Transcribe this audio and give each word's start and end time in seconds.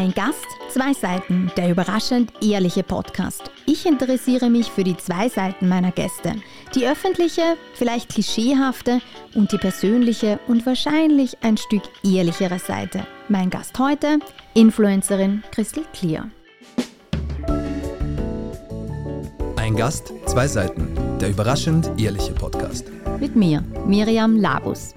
Ein 0.00 0.14
Gast, 0.14 0.46
zwei 0.70 0.94
Seiten, 0.94 1.52
der 1.58 1.70
überraschend 1.70 2.32
ehrliche 2.42 2.82
Podcast. 2.82 3.50
Ich 3.66 3.84
interessiere 3.84 4.48
mich 4.48 4.70
für 4.70 4.82
die 4.82 4.96
zwei 4.96 5.28
Seiten 5.28 5.68
meiner 5.68 5.92
Gäste. 5.92 6.36
Die 6.74 6.86
öffentliche, 6.86 7.58
vielleicht 7.74 8.08
klischeehafte 8.08 9.02
und 9.34 9.52
die 9.52 9.58
persönliche 9.58 10.40
und 10.48 10.64
wahrscheinlich 10.64 11.36
ein 11.42 11.58
Stück 11.58 11.82
ehrlichere 12.02 12.58
Seite. 12.58 13.06
Mein 13.28 13.50
Gast 13.50 13.78
heute, 13.78 14.20
Influencerin 14.54 15.42
Crystal 15.52 15.84
Clear. 15.92 16.30
Ein 19.56 19.76
Gast, 19.76 20.14
zwei 20.24 20.48
Seiten, 20.48 20.94
der 21.20 21.28
überraschend 21.28 21.90
ehrliche 22.00 22.32
Podcast. 22.32 22.86
Mit 23.20 23.36
mir, 23.36 23.62
Miriam 23.84 24.36
Labus. 24.40 24.94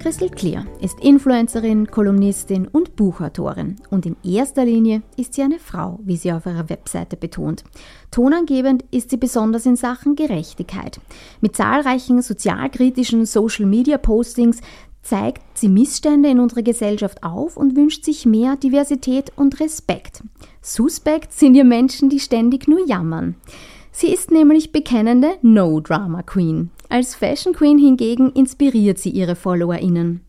Crystal 0.00 0.30
Clear 0.30 0.64
ist 0.80 0.98
Influencerin, 1.00 1.86
Kolumnistin 1.86 2.66
und 2.66 2.96
Buchautorin. 2.96 3.76
Und 3.90 4.06
in 4.06 4.16
erster 4.24 4.64
Linie 4.64 5.02
ist 5.18 5.34
sie 5.34 5.42
eine 5.42 5.58
Frau, 5.58 6.00
wie 6.02 6.16
sie 6.16 6.32
auf 6.32 6.46
ihrer 6.46 6.70
Webseite 6.70 7.18
betont. 7.18 7.64
Tonangebend 8.10 8.82
ist 8.90 9.10
sie 9.10 9.18
besonders 9.18 9.66
in 9.66 9.76
Sachen 9.76 10.16
Gerechtigkeit. 10.16 11.00
Mit 11.42 11.54
zahlreichen 11.54 12.22
sozialkritischen 12.22 13.26
Social-Media-Postings 13.26 14.62
zeigt 15.02 15.58
sie 15.58 15.68
Missstände 15.68 16.30
in 16.30 16.40
unserer 16.40 16.62
Gesellschaft 16.62 17.22
auf 17.22 17.58
und 17.58 17.76
wünscht 17.76 18.04
sich 18.04 18.24
mehr 18.24 18.56
Diversität 18.56 19.32
und 19.36 19.60
Respekt. 19.60 20.22
Suspekt 20.62 21.34
sind 21.34 21.54
ihr 21.54 21.64
Menschen, 21.64 22.08
die 22.08 22.20
ständig 22.20 22.68
nur 22.68 22.86
jammern. 22.86 23.36
Sie 23.92 24.08
ist 24.08 24.30
nämlich 24.30 24.72
bekennende 24.72 25.32
No-Drama-Queen. 25.42 26.70
Als 26.92 27.14
Fashion 27.14 27.52
Queen 27.52 27.78
hingegen 27.78 28.32
inspiriert 28.32 28.98
sie 28.98 29.10
ihre 29.10 29.36
FollowerInnen. 29.36 30.22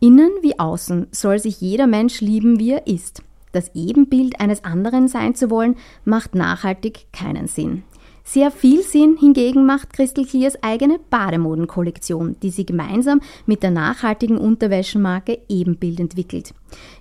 Innen 0.00 0.32
wie 0.42 0.58
außen 0.58 1.06
soll 1.12 1.38
sich 1.38 1.60
jeder 1.60 1.86
Mensch 1.86 2.20
lieben, 2.20 2.58
wie 2.58 2.72
er 2.72 2.88
ist. 2.88 3.22
Das 3.52 3.70
Ebenbild 3.76 4.40
eines 4.40 4.64
anderen 4.64 5.06
sein 5.06 5.36
zu 5.36 5.50
wollen, 5.50 5.76
macht 6.04 6.34
nachhaltig 6.34 7.06
keinen 7.12 7.46
Sinn. 7.46 7.84
Sehr 8.24 8.50
viel 8.50 8.82
Sinn 8.82 9.16
hingegen 9.20 9.66
macht 9.66 9.92
Crystal 9.92 10.24
Clears 10.24 10.60
eigene 10.64 10.98
Bademodenkollektion, 11.10 12.34
die 12.42 12.50
sie 12.50 12.66
gemeinsam 12.66 13.20
mit 13.46 13.62
der 13.62 13.70
nachhaltigen 13.70 14.36
Unterwäschenmarke 14.36 15.42
Ebenbild 15.48 16.00
entwickelt. 16.00 16.54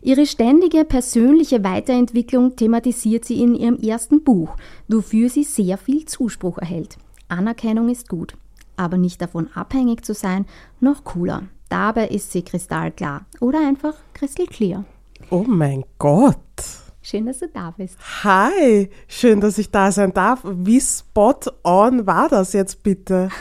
Ihre 0.04 0.28
ständige 0.28 0.86
persönliche 0.86 1.64
Weiterentwicklung 1.64 2.56
thematisiert 2.56 3.26
sie 3.26 3.42
in 3.42 3.56
ihrem 3.56 3.78
ersten 3.80 4.24
Buch, 4.24 4.56
wofür 4.88 5.30
sie 5.30 5.46
sehr 5.46 5.80
viel 5.80 6.06
Zuspruch 6.06 6.60
erhält. 6.60 6.98
Anerkennung 7.28 7.90
ist 7.90 8.08
gut, 8.08 8.36
aber 8.78 8.98
nicht 8.98 9.22
davon 9.22 9.50
abhängig 9.54 10.06
zu 10.06 10.14
sein, 10.14 10.46
noch 10.80 11.04
cooler. 11.04 11.44
Dabei 11.70 12.08
ist 12.08 12.32
sie 12.32 12.44
kristallklar 12.44 13.26
oder 13.40 13.60
einfach 13.60 13.96
crystal 14.14 14.46
clear. 14.46 14.86
Oh 15.30 15.46
mein 15.48 15.84
Gott! 15.98 16.38
Schön, 17.02 17.26
dass 17.26 17.40
du 17.40 17.50
da 17.50 17.72
bist. 17.72 17.98
Hi, 18.24 18.90
schön, 19.08 19.42
dass 19.42 19.58
ich 19.58 19.72
da 19.72 19.92
sein 19.92 20.14
darf. 20.14 20.42
Wie 20.44 20.80
spot 20.80 21.40
on 21.64 22.08
war 22.08 22.30
das 22.30 22.54
jetzt 22.54 22.84
bitte? 22.84 23.30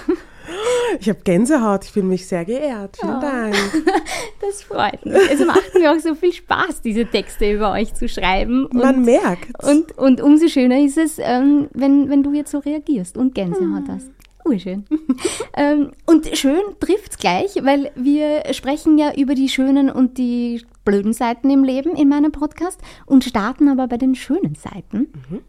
Ich 1.00 1.08
habe 1.08 1.20
Gänsehaut, 1.25 1.84
ich 1.84 1.92
fühle 1.92 2.06
mich 2.06 2.27
sehr 2.27 2.44
geehrt. 2.44 2.98
Vielen 3.00 3.16
oh. 3.16 3.20
Dank. 3.20 3.55
Das 4.41 4.64
freut 4.64 5.06
mich. 5.06 5.30
Es 5.30 5.47
macht 5.47 5.72
mir 5.75 5.92
auch 5.92 6.00
so 6.00 6.16
viel 6.16 6.33
Spaß, 6.33 6.83
diese 6.83 7.06
Texte 7.06 7.53
über 7.53 7.70
euch 7.70 7.94
zu 7.94 8.08
schreiben. 8.08 8.69
Man 8.72 8.97
und, 8.97 9.05
merkt. 9.05 9.64
Und, 9.64 9.97
und 9.97 10.20
umso 10.20 10.48
schöner 10.48 10.80
ist 10.80 10.98
es, 10.98 11.20
ähm, 11.20 11.69
wenn, 11.72 12.10
wenn 12.10 12.25
du 12.25 12.33
jetzt 12.33 12.50
so 12.50 12.58
reagierst 12.58 13.16
und 13.16 13.36
Gänsehaut 13.36 13.86
hm. 13.86 13.88
hast. 13.88 14.10
Urschön. 14.44 14.84
ähm, 15.56 15.92
und 16.06 16.36
schön 16.36 16.60
trifft 16.80 17.12
es 17.12 17.18
gleich, 17.18 17.54
weil 17.62 17.90
wir 17.94 18.42
sprechen 18.52 18.98
ja 18.98 19.14
über 19.14 19.34
die 19.34 19.48
schönen 19.48 19.91
und 19.91 20.19
die 20.19 20.64
blöden 20.84 21.12
Seiten 21.12 21.50
im 21.50 21.64
Leben 21.64 21.94
in 21.94 22.08
meinem 22.08 22.32
Podcast 22.32 22.81
und 23.06 23.25
starten 23.25 23.69
aber 23.69 23.86
bei 23.86 23.97
den 23.97 24.14
schönen 24.14 24.54
Seiten. 24.54 25.12
Mhm. 25.31 25.41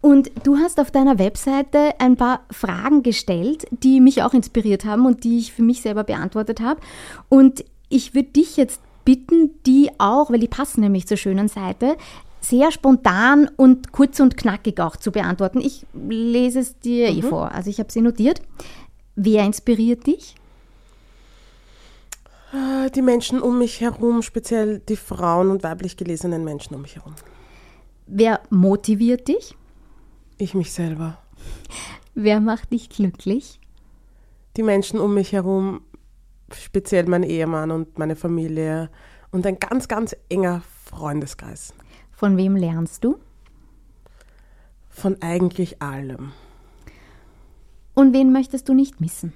Und 0.00 0.30
du 0.44 0.56
hast 0.56 0.80
auf 0.80 0.90
deiner 0.90 1.18
Webseite 1.18 1.94
ein 1.98 2.16
paar 2.16 2.40
Fragen 2.50 3.02
gestellt, 3.02 3.66
die 3.70 4.00
mich 4.00 4.22
auch 4.22 4.34
inspiriert 4.34 4.84
haben 4.84 5.06
und 5.06 5.24
die 5.24 5.38
ich 5.38 5.52
für 5.52 5.62
mich 5.62 5.82
selber 5.82 6.04
beantwortet 6.04 6.60
habe. 6.60 6.80
Und 7.28 7.64
ich 7.88 8.14
würde 8.14 8.30
dich 8.30 8.56
jetzt 8.56 8.80
bitten, 9.04 9.50
die 9.64 9.90
auch, 9.98 10.30
weil 10.30 10.40
die 10.40 10.48
passen 10.48 10.80
nämlich 10.80 11.06
zur 11.06 11.16
schönen 11.16 11.48
Seite, 11.48 11.96
sehr 12.48 12.70
spontan 12.70 13.50
und 13.56 13.92
kurz 13.92 14.20
und 14.20 14.36
knackig 14.36 14.80
auch 14.80 14.96
zu 14.96 15.12
beantworten. 15.12 15.60
Ich 15.60 15.86
lese 15.94 16.60
es 16.60 16.78
dir 16.78 17.08
eh 17.08 17.12
mhm. 17.12 17.18
eh 17.18 17.22
vor. 17.22 17.52
Also 17.52 17.70
ich 17.70 17.78
habe 17.78 17.92
sie 17.92 18.00
notiert. 18.00 18.40
Wer 19.14 19.44
inspiriert 19.44 20.06
dich? 20.06 20.34
Ah, 22.52 22.88
die 22.88 23.02
Menschen 23.02 23.40
um 23.40 23.58
mich 23.58 23.80
herum, 23.80 24.22
speziell 24.22 24.80
die 24.80 24.96
Frauen 24.96 25.50
und 25.50 25.62
weiblich 25.62 25.96
gelesenen 25.96 26.44
Menschen 26.44 26.74
um 26.74 26.82
mich 26.82 26.96
herum. 26.96 27.14
Wer 28.06 28.40
motiviert 28.50 29.26
dich? 29.26 29.54
Ich 30.38 30.54
mich 30.54 30.72
selber. 30.72 31.18
Wer 32.14 32.40
macht 32.40 32.72
dich 32.72 32.88
glücklich? 32.88 33.60
Die 34.56 34.62
Menschen 34.62 35.00
um 35.00 35.12
mich 35.14 35.32
herum, 35.32 35.80
speziell 36.52 37.06
mein 37.06 37.24
Ehemann 37.24 37.70
und 37.70 37.98
meine 37.98 38.16
Familie 38.16 38.90
und 39.32 39.44
ein 39.46 39.58
ganz, 39.58 39.88
ganz 39.88 40.16
enger 40.28 40.62
Freundeskreis. 40.84 41.74
Von 42.16 42.38
wem 42.38 42.56
lernst 42.56 43.04
du? 43.04 43.18
Von 44.88 45.20
eigentlich 45.20 45.82
allem. 45.82 46.32
Und 47.92 48.14
wen 48.14 48.32
möchtest 48.32 48.70
du 48.70 48.74
nicht 48.74 49.02
missen? 49.02 49.34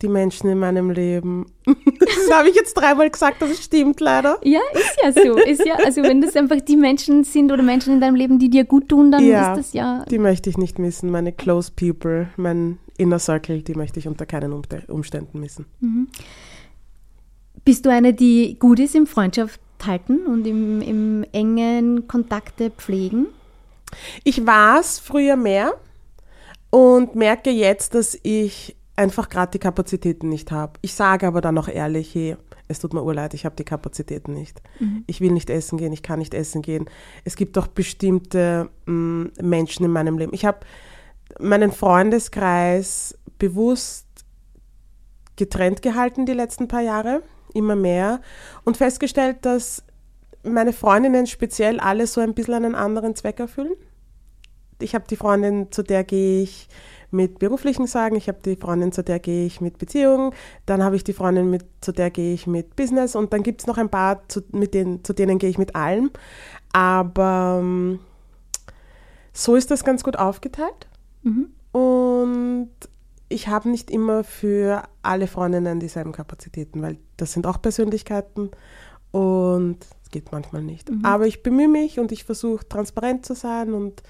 Die 0.00 0.08
Menschen 0.08 0.48
in 0.48 0.58
meinem 0.58 0.90
Leben. 0.90 1.46
Das 2.00 2.38
habe 2.38 2.48
ich 2.48 2.54
jetzt 2.54 2.74
dreimal 2.74 3.10
gesagt, 3.10 3.42
aber 3.42 3.50
es 3.50 3.62
stimmt 3.62 4.00
leider. 4.00 4.38
Ja, 4.42 4.60
ist 4.72 4.98
ja 5.02 5.12
so. 5.12 5.36
Ist 5.36 5.64
ja, 5.66 5.74
also 5.84 6.02
wenn 6.02 6.22
das 6.22 6.34
einfach 6.36 6.60
die 6.60 6.76
Menschen 6.76 7.22
sind 7.24 7.52
oder 7.52 7.62
Menschen 7.62 7.94
in 7.94 8.00
deinem 8.00 8.14
Leben, 8.14 8.38
die 8.38 8.48
dir 8.48 8.64
gut 8.64 8.88
tun, 8.88 9.12
dann 9.12 9.24
ja, 9.24 9.52
ist 9.52 9.58
das 9.58 9.72
ja. 9.74 10.04
Die 10.10 10.18
möchte 10.18 10.48
ich 10.48 10.56
nicht 10.56 10.78
missen. 10.78 11.10
Meine 11.10 11.32
close 11.32 11.70
people, 11.74 12.28
mein 12.36 12.78
inner 12.96 13.18
circle, 13.18 13.62
die 13.62 13.74
möchte 13.74 13.98
ich 13.98 14.08
unter 14.08 14.24
keinen 14.24 14.52
Umständen 14.88 15.38
missen. 15.38 15.66
Mhm. 15.80 16.08
Bist 17.64 17.84
du 17.84 17.90
eine, 17.90 18.14
die 18.14 18.58
gut 18.58 18.80
ist 18.80 18.94
im 18.94 19.06
Freundschaft 19.06 19.60
halten 19.84 20.26
und 20.26 20.46
im, 20.46 20.80
im 20.80 21.24
engen 21.32 22.08
Kontakte 22.08 22.70
pflegen? 22.70 23.26
Ich 24.24 24.46
war 24.46 24.80
es 24.80 24.98
früher 24.98 25.36
mehr 25.36 25.74
und 26.70 27.14
merke 27.14 27.50
jetzt, 27.50 27.94
dass 27.94 28.18
ich 28.22 28.76
einfach 28.96 29.28
gerade 29.28 29.52
die 29.52 29.58
Kapazitäten 29.58 30.28
nicht 30.28 30.52
habe. 30.52 30.74
Ich 30.80 30.94
sage 30.94 31.26
aber 31.26 31.40
dann 31.40 31.58
auch 31.58 31.68
ehrlich, 31.68 32.14
hey, 32.14 32.36
es 32.68 32.78
tut 32.78 32.94
mir 32.94 33.02
urleid, 33.02 33.34
ich 33.34 33.44
habe 33.44 33.56
die 33.56 33.64
Kapazitäten 33.64 34.32
nicht. 34.32 34.62
Mhm. 34.80 35.04
Ich 35.06 35.20
will 35.20 35.32
nicht 35.32 35.50
essen 35.50 35.78
gehen, 35.78 35.92
ich 35.92 36.02
kann 36.02 36.18
nicht 36.18 36.34
essen 36.34 36.62
gehen. 36.62 36.86
Es 37.24 37.36
gibt 37.36 37.56
doch 37.56 37.66
bestimmte 37.66 38.70
mh, 38.86 38.92
mm, 38.92 39.32
Menschen 39.42 39.84
in 39.84 39.90
meinem 39.90 40.18
Leben. 40.18 40.32
Ich 40.32 40.44
habe 40.44 40.60
meinen 41.38 41.72
Freundeskreis 41.72 43.18
bewusst 43.38 44.06
getrennt 45.36 45.82
gehalten 45.82 46.26
die 46.26 46.32
letzten 46.32 46.68
paar 46.68 46.82
Jahre 46.82 47.22
immer 47.54 47.76
mehr 47.76 48.20
und 48.64 48.76
festgestellt, 48.76 49.38
dass 49.42 49.82
meine 50.42 50.72
Freundinnen 50.72 51.26
speziell 51.26 51.80
alle 51.80 52.06
so 52.06 52.20
ein 52.20 52.34
bisschen 52.34 52.54
einen 52.54 52.74
anderen 52.74 53.16
Zweck 53.16 53.40
erfüllen. 53.40 53.74
Ich 54.80 54.94
habe 54.94 55.06
die 55.08 55.16
Freundin, 55.16 55.72
zu 55.72 55.82
der 55.82 56.04
gehe 56.04 56.42
ich 56.42 56.68
mit 57.10 57.38
beruflichen 57.38 57.86
Sagen, 57.86 58.16
ich 58.16 58.28
habe 58.28 58.38
die 58.44 58.56
Freundin, 58.56 58.92
zu 58.92 59.02
der 59.02 59.20
gehe 59.20 59.46
ich 59.46 59.60
mit 59.60 59.78
Beziehungen, 59.78 60.32
dann 60.66 60.82
habe 60.82 60.96
ich 60.96 61.04
die 61.04 61.12
Freundin, 61.12 61.48
mit, 61.48 61.64
zu 61.80 61.92
der 61.92 62.10
gehe 62.10 62.34
ich 62.34 62.46
mit 62.46 62.76
Business 62.76 63.14
und 63.14 63.32
dann 63.32 63.42
gibt 63.42 63.60
es 63.60 63.66
noch 63.66 63.78
ein 63.78 63.88
paar, 63.88 64.28
zu, 64.28 64.42
mit 64.50 64.74
denen, 64.74 65.04
zu 65.04 65.12
denen 65.12 65.38
gehe 65.38 65.48
ich 65.48 65.58
mit 65.58 65.76
allem. 65.76 66.10
Aber 66.72 67.60
ähm, 67.62 68.00
so 69.32 69.54
ist 69.54 69.70
das 69.70 69.84
ganz 69.84 70.02
gut 70.02 70.16
aufgeteilt. 70.16 70.88
Mhm. 71.22 71.50
Und 71.72 72.70
ich 73.28 73.48
habe 73.48 73.68
nicht 73.68 73.90
immer 73.90 74.24
für 74.24 74.82
alle 75.02 75.26
Freundinnen 75.26 75.80
dieselben 75.80 76.12
Kapazitäten, 76.12 76.82
weil 76.82 76.98
das 77.16 77.32
sind 77.32 77.46
auch 77.46 77.60
Persönlichkeiten 77.60 78.50
und 79.10 79.78
es 80.02 80.10
geht 80.10 80.32
manchmal 80.32 80.62
nicht. 80.62 80.90
Mhm. 80.90 81.04
Aber 81.04 81.26
ich 81.26 81.42
bemühe 81.42 81.68
mich 81.68 81.98
und 81.98 82.12
ich 82.12 82.24
versuche 82.24 82.68
transparent 82.68 83.24
zu 83.24 83.34
sein 83.34 83.72
und 83.72 84.02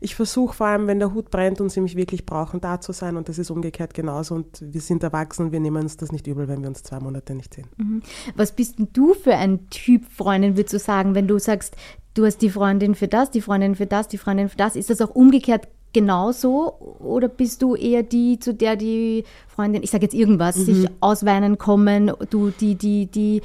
ich 0.00 0.14
versuche 0.14 0.54
vor 0.54 0.66
allem, 0.66 0.86
wenn 0.86 0.98
der 0.98 1.14
Hut 1.14 1.30
brennt 1.30 1.62
und 1.62 1.70
sie 1.70 1.80
mich 1.80 1.96
wirklich 1.96 2.26
brauchen, 2.26 2.60
da 2.60 2.80
zu 2.80 2.92
sein 2.92 3.16
und 3.16 3.28
das 3.28 3.38
ist 3.38 3.50
umgekehrt 3.50 3.94
genauso 3.94 4.34
und 4.34 4.60
wir 4.60 4.82
sind 4.82 5.02
erwachsen 5.02 5.46
und 5.46 5.52
wir 5.52 5.60
nehmen 5.60 5.82
uns 5.82 5.96
das 5.96 6.12
nicht 6.12 6.26
übel, 6.26 6.46
wenn 6.46 6.60
wir 6.60 6.68
uns 6.68 6.82
zwei 6.82 7.00
Monate 7.00 7.34
nicht 7.34 7.54
sehen. 7.54 7.68
Mhm. 7.78 8.02
Was 8.36 8.52
bist 8.52 8.78
denn 8.78 8.88
du 8.92 9.14
für 9.14 9.34
ein 9.34 9.70
Typ 9.70 10.04
Freundin, 10.04 10.56
würdest 10.56 10.74
du 10.74 10.78
sagen, 10.78 11.14
wenn 11.14 11.26
du 11.26 11.38
sagst, 11.38 11.76
du 12.12 12.26
hast 12.26 12.38
die 12.42 12.50
Freundin 12.50 12.94
für 12.94 13.08
das, 13.08 13.30
die 13.30 13.40
Freundin 13.40 13.74
für 13.74 13.86
das, 13.86 14.08
die 14.08 14.18
Freundin 14.18 14.48
für 14.48 14.56
das, 14.56 14.76
ist 14.76 14.90
das 14.90 15.00
auch 15.00 15.14
umgekehrt 15.14 15.68
genauso 15.94 16.74
oder 16.98 17.28
bist 17.28 17.62
du 17.62 17.74
eher 17.74 18.02
die, 18.02 18.38
zu 18.38 18.52
der 18.52 18.76
die 18.76 19.24
Freundin, 19.48 19.82
ich 19.82 19.90
sage 19.90 20.04
jetzt 20.04 20.14
irgendwas, 20.14 20.56
mhm. 20.56 20.64
sich 20.64 20.88
ausweinen 21.00 21.56
kommen, 21.56 22.12
du 22.28 22.50
die, 22.50 22.74
die, 22.74 23.06
die 23.06 23.40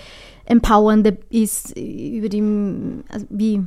empowernde 0.45 1.17
ist 1.29 1.77
über 1.77 2.27
die, 2.27 2.43
also 3.07 3.25
wie? 3.29 3.61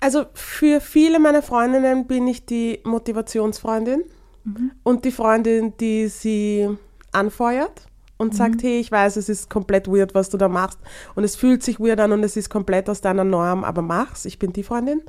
Also 0.00 0.24
für 0.32 0.80
viele 0.80 1.18
meiner 1.18 1.42
Freundinnen 1.42 2.06
bin 2.06 2.26
ich 2.28 2.46
die 2.46 2.80
Motivationsfreundin 2.84 4.04
mhm. 4.44 4.70
und 4.82 5.04
die 5.04 5.12
Freundin, 5.12 5.74
die 5.78 6.08
sie 6.08 6.68
anfeuert 7.12 7.86
und 8.16 8.34
sagt, 8.34 8.62
hey, 8.62 8.78
ich 8.78 8.92
weiß, 8.92 9.16
es 9.16 9.28
ist 9.28 9.50
komplett 9.50 9.88
weird, 9.88 10.14
was 10.14 10.30
du 10.30 10.36
da 10.36 10.48
machst 10.48 10.78
und 11.14 11.24
es 11.24 11.36
fühlt 11.36 11.62
sich 11.62 11.80
weird 11.80 12.00
an 12.00 12.12
und 12.12 12.22
es 12.22 12.36
ist 12.36 12.48
komplett 12.48 12.88
aus 12.88 13.00
deiner 13.00 13.24
Norm, 13.24 13.64
aber 13.64 13.82
mach's, 13.82 14.24
ich 14.24 14.38
bin 14.38 14.52
die 14.52 14.62
Freundin. 14.62 15.02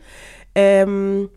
Ähm, 0.55 1.29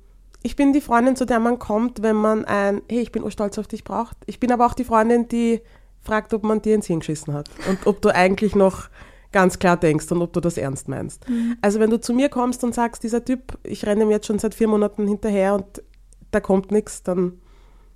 ich 0.42 0.56
bin 0.56 0.72
die 0.72 0.80
Freundin, 0.80 1.16
zu 1.16 1.24
der 1.24 1.40
man 1.40 1.58
kommt, 1.58 2.02
wenn 2.02 2.16
man 2.16 2.44
ein, 2.44 2.82
hey, 2.88 3.00
ich 3.00 3.12
bin 3.12 3.22
urstolz 3.22 3.58
auf 3.58 3.66
dich 3.66 3.84
braucht. 3.84 4.16
Ich 4.26 4.38
bin 4.38 4.52
aber 4.52 4.66
auch 4.66 4.74
die 4.74 4.84
Freundin, 4.84 5.28
die 5.28 5.60
fragt, 6.00 6.32
ob 6.32 6.44
man 6.44 6.62
dir 6.62 6.74
ins 6.74 6.86
Hirn 6.86 7.00
geschissen 7.00 7.34
hat 7.34 7.50
und 7.68 7.86
ob 7.86 8.00
du 8.00 8.14
eigentlich 8.14 8.54
noch 8.54 8.88
ganz 9.32 9.58
klar 9.58 9.76
denkst 9.76 10.10
und 10.12 10.22
ob 10.22 10.32
du 10.32 10.40
das 10.40 10.56
ernst 10.56 10.88
meinst. 10.88 11.28
Mhm. 11.28 11.56
Also 11.60 11.80
wenn 11.80 11.90
du 11.90 12.00
zu 12.00 12.14
mir 12.14 12.28
kommst 12.28 12.64
und 12.64 12.74
sagst, 12.74 13.02
dieser 13.02 13.24
Typ, 13.24 13.58
ich 13.62 13.84
renne 13.84 14.04
ihm 14.04 14.10
jetzt 14.10 14.26
schon 14.26 14.38
seit 14.38 14.54
vier 14.54 14.68
Monaten 14.68 15.06
hinterher 15.06 15.54
und 15.54 15.82
da 16.30 16.40
kommt 16.40 16.70
nichts, 16.70 17.02
dann 17.02 17.40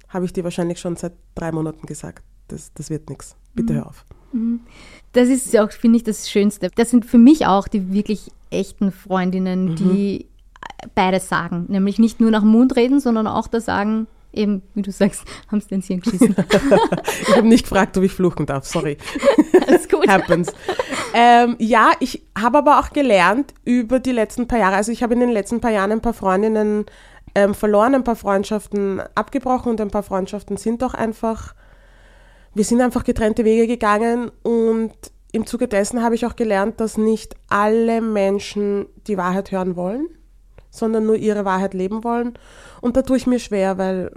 habe 0.09 0.25
ich 0.25 0.33
dir 0.33 0.45
wahrscheinlich 0.45 0.79
schon 0.79 0.97
seit 0.97 1.15
drei 1.35 1.53
Monaten 1.53 1.87
gesagt, 1.87 2.23
das, 2.49 2.73
das 2.75 2.91
wird 2.91 3.09
nichts. 3.09 3.37
Bitte 3.55 3.73
mhm. 3.73 3.77
hör 3.77 3.87
auf. 3.87 4.05
Mhm. 4.33 4.61
Das 5.13 5.29
ist 5.29 5.57
auch, 5.57 5.71
finde 5.71 5.99
ich, 5.99 6.05
das 6.05 6.31
Schönste. 6.31 6.71
Das 6.75 6.91
sind 6.91 7.07
für 7.07 7.19
mich 7.19 7.47
auch 7.47 7.69
die 7.69 7.93
wirklich 7.93 8.31
echten 8.51 8.93
Freundinnen, 8.93 9.71
mhm. 9.71 9.77
die 9.77 10.27
beides 10.95 11.29
sagen. 11.29 11.67
Nämlich 11.69 11.99
nicht 11.99 12.21
nur 12.21 12.31
nach 12.31 12.41
dem 12.41 12.51
Mund 12.51 12.77
reden, 12.77 13.01
sondern 13.01 13.27
auch 13.27 13.49
da 13.49 13.61
sagen, 13.61 14.07
eben, 14.33 14.63
wie 14.75 14.83
du 14.83 14.91
sagst, 14.91 15.25
haben 15.51 15.61
sie 15.61 15.69
den 15.69 15.83
Hirn 15.83 16.01
geschissen. 16.01 16.37
ich 17.23 17.37
habe 17.37 17.47
nicht 17.47 17.65
gefragt, 17.65 17.97
ob 17.97 18.05
ich 18.05 18.13
fluchen 18.13 18.47
darf, 18.47 18.67
sorry. 18.67 18.97
Alles 19.67 19.89
gut. 19.89 20.09
Happens. 20.09 20.53
Ähm, 21.15 21.57
ja, 21.59 21.93
ich 22.01 22.23
habe 22.39 22.59
aber 22.59 22.81
auch 22.81 22.91
gelernt 22.91 23.53
über 23.65 24.01
die 24.01 24.13
letzten 24.13 24.49
paar 24.49 24.59
Jahre, 24.59 24.77
also 24.77 24.93
ich 24.93 25.03
habe 25.03 25.15
in 25.15 25.21
den 25.21 25.31
letzten 25.31 25.61
paar 25.61 25.71
Jahren 25.71 25.93
ein 25.93 26.01
paar 26.01 26.15
Freundinnen 26.15 26.87
ähm, 27.35 27.55
verloren, 27.55 27.95
ein 27.95 28.05
paar 28.05 28.17
Freundschaften 28.17 29.03
abgebrochen 29.15 29.71
und 29.73 29.81
ein 29.81 29.91
paar 29.91 30.03
Freundschaften 30.03 30.57
sind 30.57 30.81
doch 30.81 30.95
einfach, 30.95 31.55
wir 32.55 32.65
sind 32.65 32.81
einfach 32.81 33.05
getrennte 33.05 33.45
Wege 33.45 33.67
gegangen 33.67 34.31
und 34.43 34.93
im 35.33 35.47
Zuge 35.47 35.69
dessen 35.69 36.03
habe 36.03 36.15
ich 36.15 36.27
auch 36.27 36.37
gelernt, 36.37 36.81
dass 36.81 36.99
nicht 36.99 37.37
alle 37.49 38.01
Menschen 38.01 38.87
die 39.07 39.17
Wahrheit 39.17 39.51
hören 39.51 39.77
wollen 39.77 40.09
sondern 40.73 41.07
nur 41.07 41.17
ihre 41.17 41.45
Wahrheit 41.45 41.75
leben 41.75 42.03
wollen. 42.03 42.33
Und 42.81 42.97
da 42.97 43.03
tue 43.03 43.19
ich 43.19 43.29
mir 43.29 43.39
schwer, 43.39 43.79
weil 43.79 44.11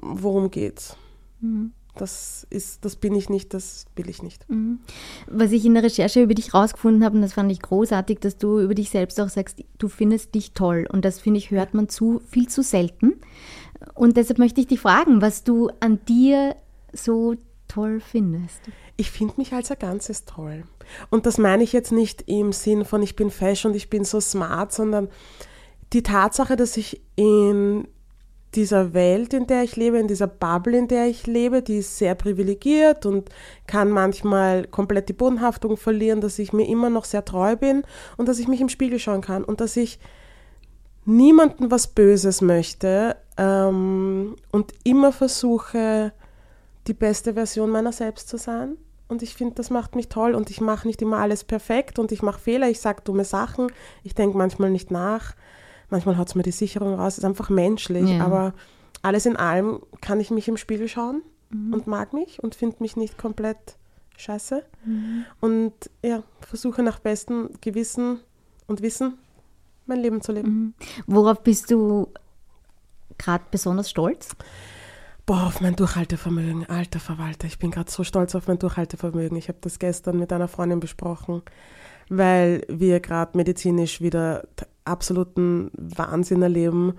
worum 0.00 0.50
geht's? 0.50 0.96
Mhm. 1.40 1.72
Das 1.96 2.46
ist, 2.50 2.84
das 2.84 2.96
bin 2.96 3.14
ich 3.14 3.30
nicht, 3.30 3.54
das 3.54 3.86
will 3.96 4.08
ich 4.08 4.22
nicht. 4.22 4.48
Mhm. 4.48 4.80
Was 5.26 5.50
ich 5.50 5.64
in 5.64 5.74
der 5.74 5.82
Recherche 5.82 6.22
über 6.22 6.34
dich 6.34 6.52
rausgefunden 6.52 7.04
habe, 7.04 7.16
und 7.16 7.22
das 7.22 7.32
fand 7.32 7.50
ich 7.50 7.60
großartig, 7.60 8.20
dass 8.20 8.36
du 8.36 8.60
über 8.60 8.74
dich 8.74 8.90
selbst 8.90 9.18
auch 9.20 9.30
sagst, 9.30 9.64
du 9.78 9.88
findest 9.88 10.34
dich 10.34 10.52
toll. 10.52 10.86
Und 10.90 11.04
das 11.04 11.20
finde 11.20 11.38
ich, 11.38 11.50
hört 11.50 11.74
man 11.74 11.88
zu, 11.88 12.20
viel 12.28 12.48
zu 12.48 12.62
selten. 12.62 13.14
Und 13.94 14.16
deshalb 14.16 14.38
möchte 14.38 14.60
ich 14.60 14.66
dich 14.66 14.80
fragen, 14.80 15.22
was 15.22 15.42
du 15.42 15.70
an 15.80 15.98
dir 16.06 16.54
so 16.92 17.34
toll 17.66 18.00
findest. 18.00 18.60
Ich 18.96 19.10
finde 19.10 19.34
mich 19.38 19.52
als 19.54 19.70
ein 19.70 19.78
Ganzes 19.78 20.24
toll. 20.24 20.64
Und 21.10 21.26
das 21.26 21.38
meine 21.38 21.62
ich 21.62 21.72
jetzt 21.72 21.92
nicht 21.92 22.24
im 22.26 22.52
Sinn 22.52 22.84
von, 22.84 23.02
ich 23.02 23.16
bin 23.16 23.30
fesch 23.30 23.64
und 23.64 23.74
ich 23.74 23.90
bin 23.90 24.04
so 24.04 24.20
smart, 24.20 24.72
sondern 24.72 25.08
die 25.96 26.02
Tatsache, 26.02 26.56
dass 26.56 26.76
ich 26.76 27.00
in 27.16 27.88
dieser 28.54 28.92
Welt, 28.92 29.32
in 29.32 29.46
der 29.46 29.62
ich 29.62 29.76
lebe, 29.76 29.98
in 29.98 30.08
dieser 30.08 30.26
Bubble, 30.26 30.76
in 30.76 30.88
der 30.88 31.06
ich 31.06 31.26
lebe, 31.26 31.62
die 31.62 31.78
ist 31.78 31.96
sehr 31.96 32.14
privilegiert 32.14 33.06
und 33.06 33.30
kann 33.66 33.90
manchmal 33.90 34.66
komplett 34.66 35.08
die 35.08 35.14
Bodenhaftung 35.14 35.78
verlieren, 35.78 36.20
dass 36.20 36.38
ich 36.38 36.52
mir 36.52 36.68
immer 36.68 36.90
noch 36.90 37.06
sehr 37.06 37.24
treu 37.24 37.56
bin 37.56 37.82
und 38.18 38.28
dass 38.28 38.38
ich 38.38 38.46
mich 38.46 38.60
im 38.60 38.68
Spiegel 38.68 38.98
schauen 38.98 39.22
kann 39.22 39.42
und 39.42 39.62
dass 39.62 39.74
ich 39.76 39.98
niemandem 41.06 41.70
was 41.70 41.86
Böses 41.86 42.42
möchte 42.42 43.16
ähm, 43.38 44.36
und 44.52 44.74
immer 44.84 45.12
versuche, 45.12 46.12
die 46.88 46.94
beste 46.94 47.34
Version 47.34 47.70
meiner 47.70 47.92
selbst 47.92 48.28
zu 48.28 48.36
sein. 48.36 48.76
Und 49.08 49.22
ich 49.22 49.34
finde, 49.34 49.54
das 49.54 49.70
macht 49.70 49.96
mich 49.96 50.10
toll 50.10 50.34
und 50.34 50.50
ich 50.50 50.60
mache 50.60 50.86
nicht 50.86 51.00
immer 51.00 51.18
alles 51.18 51.42
perfekt 51.42 51.98
und 51.98 52.12
ich 52.12 52.22
mache 52.22 52.40
Fehler, 52.40 52.68
ich 52.68 52.80
sage 52.80 53.02
dumme 53.02 53.24
Sachen, 53.24 53.68
ich 54.02 54.14
denke 54.14 54.36
manchmal 54.36 54.70
nicht 54.70 54.90
nach 54.90 55.34
manchmal 55.90 56.16
haut 56.18 56.28
es 56.28 56.34
mir 56.34 56.42
die 56.42 56.52
Sicherung 56.52 56.94
raus, 56.94 57.18
ist 57.18 57.24
einfach 57.24 57.50
menschlich, 57.50 58.08
ja. 58.08 58.24
aber 58.24 58.54
alles 59.02 59.26
in 59.26 59.36
allem 59.36 59.80
kann 60.00 60.20
ich 60.20 60.30
mich 60.30 60.48
im 60.48 60.56
Spiegel 60.56 60.88
schauen 60.88 61.22
mhm. 61.50 61.72
und 61.72 61.86
mag 61.86 62.12
mich 62.12 62.42
und 62.42 62.54
finde 62.54 62.76
mich 62.80 62.96
nicht 62.96 63.18
komplett 63.18 63.76
scheiße 64.16 64.64
mhm. 64.84 65.24
und 65.40 65.72
ja, 66.02 66.22
versuche 66.40 66.82
nach 66.82 66.98
bestem 66.98 67.50
Gewissen 67.60 68.20
und 68.66 68.82
Wissen 68.82 69.18
mein 69.86 70.00
Leben 70.00 70.20
zu 70.20 70.32
leben. 70.32 70.48
Mhm. 70.48 70.74
Worauf 71.06 71.42
bist 71.42 71.70
du 71.70 72.08
gerade 73.18 73.44
besonders 73.50 73.90
stolz? 73.90 74.34
Boah, 75.26 75.46
auf 75.46 75.60
mein 75.60 75.74
Durchhaltevermögen, 75.74 76.68
alter 76.68 77.00
Verwalter. 77.00 77.46
Ich 77.46 77.58
bin 77.58 77.72
gerade 77.72 77.90
so 77.90 78.04
stolz 78.04 78.34
auf 78.34 78.46
mein 78.46 78.58
Durchhaltevermögen. 78.58 79.36
Ich 79.36 79.48
habe 79.48 79.58
das 79.60 79.78
gestern 79.78 80.18
mit 80.18 80.32
einer 80.32 80.48
Freundin 80.48 80.78
besprochen, 80.78 81.42
weil 82.08 82.64
wir 82.68 83.00
gerade 83.00 83.36
medizinisch 83.36 84.00
wieder 84.00 84.46
absoluten 84.86 85.70
Wahnsinn 85.74 86.42
erleben 86.42 86.94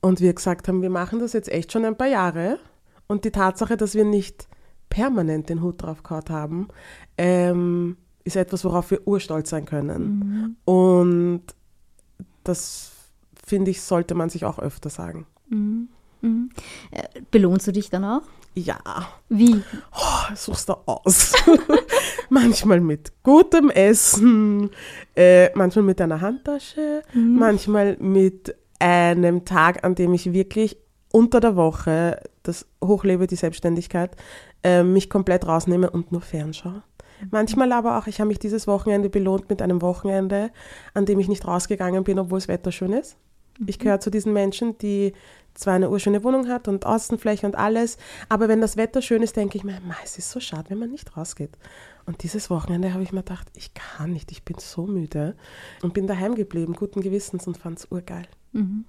und 0.00 0.20
wir 0.20 0.32
gesagt 0.34 0.68
haben, 0.68 0.82
wir 0.82 0.90
machen 0.90 1.18
das 1.18 1.32
jetzt 1.32 1.50
echt 1.50 1.72
schon 1.72 1.84
ein 1.84 1.96
paar 1.96 2.08
Jahre 2.08 2.58
und 3.06 3.24
die 3.24 3.30
Tatsache, 3.30 3.76
dass 3.76 3.94
wir 3.94 4.04
nicht 4.04 4.48
permanent 4.88 5.48
den 5.48 5.62
Hut 5.62 5.82
drauf 5.82 6.02
gehabt 6.02 6.30
haben, 6.30 6.68
ähm, 7.16 7.96
ist 8.24 8.36
etwas, 8.36 8.64
worauf 8.64 8.90
wir 8.90 9.06
urstolz 9.06 9.50
sein 9.50 9.64
können. 9.64 10.56
Mhm. 10.66 10.72
Und 10.72 11.42
das, 12.44 12.92
finde 13.44 13.70
ich, 13.70 13.82
sollte 13.82 14.14
man 14.14 14.28
sich 14.28 14.44
auch 14.44 14.58
öfter 14.58 14.90
sagen. 14.90 15.26
Mhm. 15.48 15.88
Mhm. 16.20 16.50
Äh, 16.90 17.22
belohnst 17.30 17.66
du 17.66 17.72
dich 17.72 17.90
dann 17.90 18.04
auch? 18.04 18.22
Ja. 18.54 18.78
Wie? 19.28 19.62
Oh, 19.94 20.34
suchst 20.34 20.68
du 20.68 20.74
aus. 20.86 21.32
manchmal 22.28 22.80
mit 22.80 23.12
gutem 23.22 23.70
Essen, 23.70 24.70
äh, 25.16 25.50
manchmal 25.56 25.84
mit 25.84 26.00
einer 26.00 26.20
Handtasche, 26.20 27.02
mhm. 27.14 27.38
manchmal 27.38 27.96
mit 27.98 28.54
einem 28.78 29.44
Tag, 29.44 29.84
an 29.84 29.94
dem 29.94 30.12
ich 30.14 30.32
wirklich 30.32 30.76
unter 31.12 31.40
der 31.40 31.56
Woche 31.56 32.20
das 32.42 32.66
hochlebe, 32.82 33.26
die 33.26 33.36
Selbstständigkeit, 33.36 34.16
äh, 34.62 34.82
mich 34.82 35.08
komplett 35.08 35.46
rausnehme 35.46 35.90
und 35.90 36.10
nur 36.12 36.22
fernschaue. 36.22 36.82
Manchmal 37.30 37.70
aber 37.72 37.98
auch, 37.98 38.06
ich 38.06 38.18
habe 38.18 38.28
mich 38.28 38.40
dieses 38.40 38.66
Wochenende 38.66 39.08
belohnt 39.08 39.48
mit 39.48 39.62
einem 39.62 39.80
Wochenende, 39.80 40.50
an 40.92 41.06
dem 41.06 41.20
ich 41.20 41.28
nicht 41.28 41.46
rausgegangen 41.46 42.02
bin, 42.02 42.18
obwohl 42.18 42.38
das 42.38 42.48
Wetter 42.48 42.72
schön 42.72 42.92
ist. 42.92 43.16
Ich 43.66 43.78
mhm. 43.78 43.82
gehöre 43.82 44.00
zu 44.00 44.10
diesen 44.10 44.32
Menschen, 44.32 44.76
die 44.78 45.12
zwar 45.54 45.74
eine 45.74 45.90
urschöne 45.90 46.24
Wohnung 46.24 46.48
hat 46.48 46.68
und 46.68 46.86
Außenfläche 46.86 47.46
und 47.46 47.56
alles, 47.56 47.98
aber 48.28 48.48
wenn 48.48 48.60
das 48.60 48.76
Wetter 48.76 49.02
schön 49.02 49.22
ist, 49.22 49.36
denke 49.36 49.58
ich 49.58 49.64
mir, 49.64 49.80
es 50.04 50.18
ist 50.18 50.30
so 50.30 50.40
schade, 50.40 50.70
wenn 50.70 50.78
man 50.78 50.90
nicht 50.90 51.16
rausgeht. 51.16 51.56
Und 52.04 52.22
dieses 52.22 52.50
Wochenende 52.50 52.92
habe 52.92 53.02
ich 53.02 53.12
mir 53.12 53.22
gedacht, 53.22 53.48
ich 53.56 53.74
kann 53.74 54.12
nicht, 54.12 54.32
ich 54.32 54.42
bin 54.42 54.56
so 54.58 54.86
müde 54.86 55.36
und 55.82 55.94
bin 55.94 56.06
daheim 56.06 56.34
geblieben, 56.34 56.74
guten 56.74 57.00
Gewissens 57.00 57.46
und 57.46 57.56
fand 57.56 57.78
es 57.78 57.86
urgeil. 57.90 58.26
Mhm. 58.52 58.84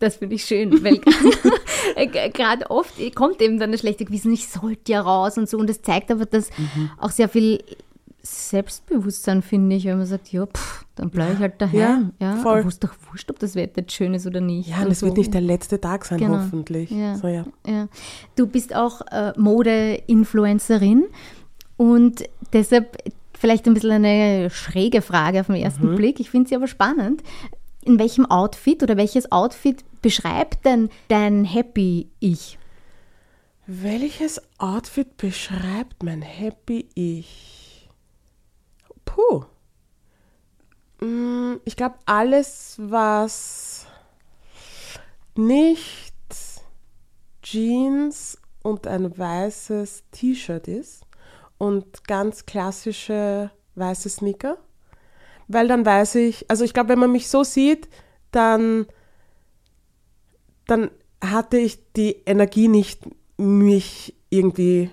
Das 0.00 0.16
finde 0.16 0.34
ich 0.34 0.44
schön, 0.44 0.82
weil 0.84 0.98
gerade 2.32 2.70
oft 2.70 2.94
kommt 3.14 3.40
eben 3.40 3.58
dann 3.58 3.72
das 3.72 3.80
schlechte 3.80 4.04
Gewissen, 4.04 4.32
ich 4.32 4.48
sollte 4.48 4.92
ja 4.92 5.00
raus 5.00 5.38
und 5.38 5.48
so. 5.48 5.56
Und 5.56 5.70
das 5.70 5.82
zeigt 5.82 6.10
aber, 6.10 6.26
dass 6.26 6.50
mhm. 6.58 6.90
auch 6.98 7.10
sehr 7.10 7.28
viel 7.28 7.62
Selbstbewusstsein, 8.22 9.42
finde 9.42 9.76
ich, 9.76 9.84
wenn 9.84 9.98
man 9.98 10.06
sagt, 10.06 10.32
ja, 10.32 10.46
pff, 10.46 10.84
dann 10.94 11.10
bleibe 11.10 11.34
ich 11.34 11.38
halt 11.40 11.60
daheim. 11.60 12.12
Ja, 12.20 12.34
ja. 12.34 12.36
voll. 12.36 12.64
ist 12.66 12.84
doch 12.84 12.94
wurscht, 13.10 13.30
ob 13.30 13.38
das 13.40 13.56
Wetter 13.56 13.80
jetzt 13.80 13.92
schön 13.92 14.14
ist 14.14 14.26
oder 14.26 14.40
nicht. 14.40 14.68
Ja, 14.68 14.82
und 14.82 14.92
es 14.92 15.00
so. 15.00 15.06
wird 15.06 15.16
nicht 15.16 15.34
der 15.34 15.40
letzte 15.40 15.80
Tag 15.80 16.04
sein, 16.04 16.18
genau. 16.18 16.38
hoffentlich. 16.38 16.90
Ja. 16.90 17.16
So, 17.16 17.26
ja. 17.26 17.44
ja. 17.66 17.88
Du 18.36 18.46
bist 18.46 18.74
auch 18.76 19.00
äh, 19.10 19.32
Mode-Influencerin 19.36 21.06
und 21.76 22.24
deshalb 22.52 22.96
vielleicht 23.36 23.66
ein 23.66 23.74
bisschen 23.74 23.90
eine 23.90 24.50
schräge 24.50 25.02
Frage 25.02 25.40
auf 25.40 25.48
den 25.48 25.56
ersten 25.56 25.90
mhm. 25.90 25.96
Blick. 25.96 26.20
Ich 26.20 26.30
finde 26.30 26.48
sie 26.48 26.54
aber 26.54 26.68
spannend. 26.68 27.24
In 27.84 27.98
welchem 27.98 28.24
Outfit 28.26 28.84
oder 28.84 28.96
welches 28.96 29.32
Outfit 29.32 29.84
beschreibt 30.00 30.64
denn 30.64 30.90
dein 31.08 31.44
Happy 31.44 32.08
Ich? 32.20 32.56
Welches 33.66 34.40
Outfit 34.58 35.16
beschreibt 35.16 36.04
mein 36.04 36.22
Happy 36.22 36.86
Ich? 36.94 37.61
Puh. 39.14 39.44
Mm, 41.00 41.56
ich 41.64 41.76
glaube, 41.76 41.96
alles, 42.06 42.76
was 42.78 43.86
nicht 45.36 46.12
Jeans 47.42 48.38
und 48.62 48.86
ein 48.86 49.16
weißes 49.18 50.04
T-Shirt 50.12 50.68
ist 50.68 51.04
und 51.58 52.04
ganz 52.04 52.46
klassische 52.46 53.50
weiße 53.74 54.08
Sneaker, 54.08 54.56
weil 55.48 55.68
dann 55.68 55.84
weiß 55.84 56.14
ich, 56.14 56.48
also 56.48 56.64
ich 56.64 56.72
glaube, 56.72 56.90
wenn 56.90 56.98
man 56.98 57.12
mich 57.12 57.28
so 57.28 57.44
sieht, 57.44 57.88
dann, 58.30 58.86
dann 60.66 60.90
hatte 61.22 61.58
ich 61.58 61.92
die 61.92 62.22
Energie 62.24 62.68
nicht, 62.68 63.02
mich 63.36 64.14
irgendwie 64.30 64.90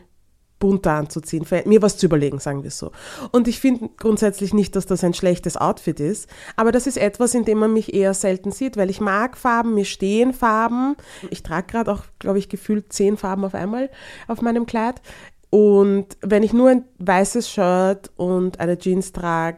bunter 0.59 0.91
anzuziehen, 0.91 1.45
mir 1.65 1.81
was 1.81 1.97
zu 1.97 2.05
überlegen, 2.05 2.39
sagen 2.39 2.63
wir 2.63 2.71
so. 2.71 2.91
Und 3.31 3.47
ich 3.47 3.59
finde 3.59 3.89
grundsätzlich 3.97 4.53
nicht, 4.53 4.75
dass 4.75 4.85
das 4.85 5.03
ein 5.03 5.13
schlechtes 5.13 5.57
Outfit 5.57 5.99
ist, 5.99 6.29
aber 6.55 6.71
das 6.71 6.85
ist 6.85 6.97
etwas, 6.97 7.33
in 7.33 7.45
dem 7.45 7.59
man 7.59 7.73
mich 7.73 7.93
eher 7.93 8.13
selten 8.13 8.51
sieht, 8.51 8.75
weil 8.77 8.89
ich 8.89 8.99
mag 8.99 9.37
Farben, 9.37 9.73
mir 9.73 9.85
stehen 9.85 10.33
Farben. 10.33 10.95
Ich 11.29 11.43
trage 11.43 11.67
gerade 11.67 11.91
auch, 11.91 12.03
glaube 12.19 12.39
ich, 12.39 12.49
gefühlt 12.49 12.91
zehn 12.91 13.17
Farben 13.17 13.45
auf 13.45 13.55
einmal 13.55 13.89
auf 14.27 14.41
meinem 14.41 14.65
Kleid. 14.65 15.01
Und 15.49 16.17
wenn 16.21 16.43
ich 16.43 16.53
nur 16.53 16.69
ein 16.69 16.83
weißes 16.99 17.49
Shirt 17.49 18.11
und 18.17 18.59
eine 18.59 18.77
Jeans 18.77 19.13
trage, 19.13 19.57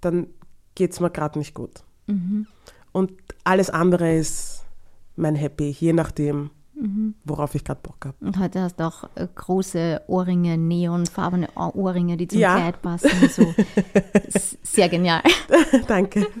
dann 0.00 0.28
geht 0.74 0.92
es 0.92 1.00
mir 1.00 1.10
gerade 1.10 1.38
nicht 1.38 1.54
gut. 1.54 1.82
Und 2.92 3.12
alles 3.44 3.70
andere 3.70 4.14
ist 4.14 4.64
mein 5.16 5.34
Happy, 5.34 5.70
je 5.70 5.92
nachdem, 5.92 6.50
worauf 7.24 7.54
ich 7.54 7.64
gerade 7.64 7.80
Bock 7.82 7.96
habe. 8.04 8.16
Und 8.20 8.38
heute 8.38 8.60
hast 8.62 8.80
du 8.80 8.84
auch 8.86 9.04
äh, 9.14 9.26
große 9.34 10.02
Ohrringe, 10.08 10.58
neonfarbene 10.58 11.48
Ohr- 11.54 11.74
Ohrringe, 11.76 12.16
die 12.16 12.28
zum 12.28 12.40
Ja. 12.40 12.56
Kleid 12.56 12.82
passen. 12.82 13.08
So. 13.28 13.54
Sehr 14.62 14.88
genial. 14.88 15.22
Danke. 15.88 16.26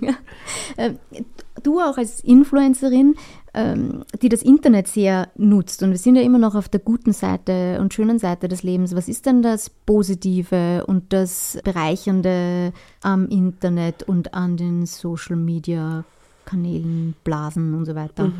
Ähm, 0.76 0.98
Du 1.62 1.78
auch 1.80 1.96
als 1.98 2.20
Influencerin, 2.20 3.14
ähm, 3.54 4.04
die 4.20 4.28
das 4.30 4.42
Internet 4.42 4.88
sehr 4.88 5.28
nutzt, 5.36 5.82
und 5.82 5.90
wir 5.90 5.98
sind 5.98 6.16
ja 6.16 6.22
immer 6.22 6.38
noch 6.38 6.54
auf 6.56 6.68
der 6.68 6.80
guten 6.80 7.12
Seite 7.12 7.78
und 7.80 7.94
schönen 7.94 8.18
Seite 8.18 8.48
des 8.48 8.62
Lebens, 8.64 8.96
was 8.96 9.06
ist 9.06 9.26
denn 9.26 9.42
das 9.42 9.70
Positive 9.70 10.84
und 10.86 11.12
das 11.12 11.58
Bereichernde 11.62 12.72
am 13.02 13.28
Internet 13.28 14.02
und 14.04 14.34
an 14.34 14.56
den 14.56 14.86
Social 14.86 15.36
Media 15.36 16.04
Kanälen, 16.46 17.14
Blasen 17.22 17.74
und 17.74 17.84
so 17.84 17.94
weiter? 17.94 18.32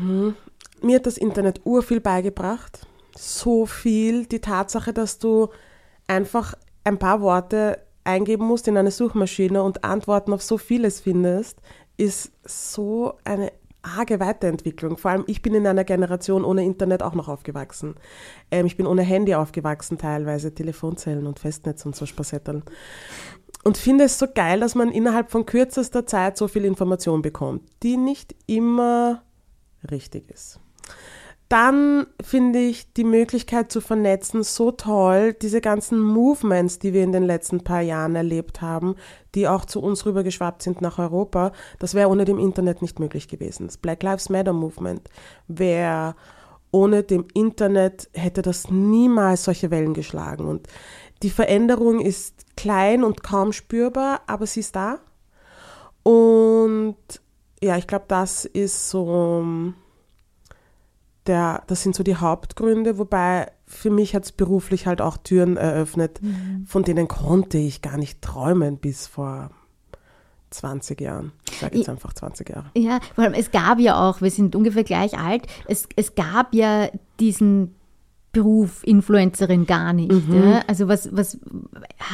Mir 0.83 0.97
hat 0.97 1.05
das 1.05 1.17
Internet 1.17 1.61
urviel 1.63 2.01
beigebracht. 2.01 2.85
So 3.17 3.65
viel. 3.65 4.25
Die 4.25 4.41
Tatsache, 4.41 4.93
dass 4.93 5.17
du 5.17 5.49
einfach 6.07 6.55
ein 6.83 6.99
paar 6.99 7.21
Worte 7.21 7.79
eingeben 8.03 8.45
musst 8.45 8.67
in 8.67 8.77
eine 8.77 8.91
Suchmaschine 8.91 9.63
und 9.63 9.83
Antworten 9.83 10.33
auf 10.33 10.43
so 10.43 10.57
vieles 10.57 10.99
findest, 10.99 11.61
ist 11.95 12.31
so 12.43 13.13
eine 13.23 13.51
arge 13.81 14.19
Weiterentwicklung. 14.19 14.97
Vor 14.97 15.11
allem, 15.11 15.23
ich 15.27 15.41
bin 15.41 15.53
in 15.53 15.67
einer 15.67 15.83
Generation 15.83 16.43
ohne 16.43 16.63
Internet 16.65 17.03
auch 17.03 17.13
noch 17.13 17.27
aufgewachsen. 17.27 17.95
Ähm, 18.51 18.65
ich 18.65 18.77
bin 18.77 18.87
ohne 18.87 19.03
Handy 19.03 19.35
aufgewachsen, 19.35 19.97
teilweise 19.97 20.53
Telefonzellen 20.53 21.27
und 21.27 21.39
Festnetz 21.39 21.85
und 21.85 21.95
so 21.95 22.05
Spassetteln. 22.05 22.63
Und 23.63 23.77
finde 23.77 24.05
es 24.05 24.19
so 24.19 24.27
geil, 24.33 24.59
dass 24.59 24.75
man 24.75 24.89
innerhalb 24.89 25.31
von 25.31 25.45
kürzester 25.45 26.05
Zeit 26.05 26.37
so 26.37 26.47
viel 26.47 26.65
Information 26.65 27.21
bekommt, 27.21 27.63
die 27.83 27.95
nicht 27.95 28.35
immer 28.47 29.23
richtig 29.89 30.29
ist. 30.29 30.59
Dann 31.49 32.07
finde 32.19 32.59
ich 32.59 32.93
die 32.93 33.03
Möglichkeit 33.03 33.71
zu 33.71 33.79
vernetzen 33.79 34.41
so 34.41 34.71
toll, 34.71 35.33
diese 35.33 35.61
ganzen 35.61 35.99
Movements, 35.99 36.79
die 36.79 36.93
wir 36.93 37.03
in 37.03 37.11
den 37.11 37.23
letzten 37.23 37.63
paar 37.63 37.81
Jahren 37.81 38.15
erlebt 38.15 38.61
haben, 38.61 38.95
die 39.35 39.47
auch 39.47 39.65
zu 39.65 39.79
uns 39.79 40.05
rübergeschwappt 40.05 40.63
sind 40.63 40.81
nach 40.81 40.97
Europa, 40.97 41.51
das 41.77 41.93
wäre 41.93 42.09
ohne 42.09 42.25
dem 42.25 42.39
Internet 42.39 42.81
nicht 42.81 42.99
möglich 42.99 43.27
gewesen. 43.27 43.67
Das 43.67 43.77
Black 43.77 44.01
Lives 44.01 44.29
Matter 44.29 44.53
Movement 44.53 45.07
wäre 45.47 46.15
ohne 46.71 47.03
dem 47.03 47.27
Internet 47.35 48.09
hätte 48.13 48.41
das 48.41 48.71
niemals 48.71 49.43
solche 49.43 49.69
Wellen 49.69 49.93
geschlagen. 49.93 50.47
Und 50.47 50.67
die 51.21 51.29
Veränderung 51.29 51.99
ist 51.99 52.57
klein 52.57 53.03
und 53.03 53.21
kaum 53.21 53.53
spürbar, 53.53 54.21
aber 54.25 54.47
sie 54.47 54.61
ist 54.61 54.75
da. 54.75 54.97
Und 56.01 56.97
ja, 57.61 57.77
ich 57.77 57.85
glaube, 57.85 58.05
das 58.07 58.45
ist 58.45 58.89
so 58.89 59.73
der, 61.27 61.63
das 61.67 61.83
sind 61.83 61.95
so 61.95 62.03
die 62.03 62.15
Hauptgründe, 62.15 62.97
wobei 62.97 63.51
für 63.65 63.89
mich 63.89 64.15
hat 64.15 64.25
es 64.25 64.31
beruflich 64.31 64.87
halt 64.87 65.01
auch 65.01 65.17
Türen 65.17 65.57
eröffnet, 65.57 66.19
von 66.65 66.83
denen 66.83 67.07
konnte 67.07 67.57
ich 67.57 67.81
gar 67.81 67.97
nicht 67.97 68.21
träumen 68.21 68.77
bis 68.77 69.07
vor 69.07 69.49
20 70.51 71.01
Jahren. 71.01 71.31
Ich 71.49 71.59
sage 71.59 71.77
jetzt 71.77 71.89
einfach 71.89 72.13
20 72.13 72.49
Jahre. 72.49 72.65
Ja, 72.75 72.99
vor 73.15 73.23
allem, 73.23 73.33
es 73.33 73.51
gab 73.51 73.79
ja 73.79 74.07
auch, 74.07 74.21
wir 74.21 74.31
sind 74.31 74.55
ungefähr 74.55 74.83
gleich 74.83 75.17
alt, 75.17 75.47
es, 75.67 75.87
es 75.95 76.15
gab 76.15 76.53
ja 76.53 76.89
diesen 77.19 77.75
Beruf 78.31 78.83
Influencerin 78.83 79.67
gar 79.67 79.93
nicht. 79.93 80.11
Ja? 80.29 80.63
Also 80.67 80.87
was, 80.87 81.15
was 81.15 81.37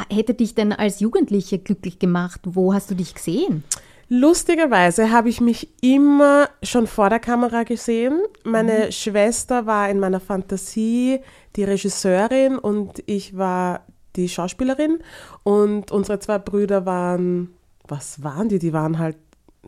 hätte 0.09 0.33
dich 0.33 0.53
denn 0.53 0.73
als 0.73 0.99
Jugendliche 0.99 1.59
glücklich 1.59 1.97
gemacht? 1.97 2.41
Wo 2.43 2.73
hast 2.73 2.91
du 2.91 2.95
dich 2.95 3.15
gesehen? 3.15 3.63
Lustigerweise 4.11 5.11
habe 5.11 5.29
ich 5.29 5.39
mich 5.39 5.69
immer 5.83 6.49
schon 6.63 6.87
vor 6.87 7.11
der 7.11 7.19
Kamera 7.19 7.61
gesehen. 7.61 8.23
Meine 8.43 8.91
Schwester 8.91 9.67
war 9.67 9.87
in 9.87 9.99
meiner 9.99 10.19
Fantasie 10.19 11.19
die 11.55 11.63
Regisseurin 11.63 12.57
und 12.57 13.03
ich 13.05 13.37
war 13.37 13.85
die 14.15 14.27
Schauspielerin. 14.27 14.97
Und 15.43 15.91
unsere 15.91 16.17
zwei 16.17 16.39
Brüder 16.39 16.87
waren, 16.87 17.53
was 17.87 18.23
waren 18.23 18.49
die? 18.49 18.57
Die 18.57 18.73
waren 18.73 18.97
halt, 18.97 19.17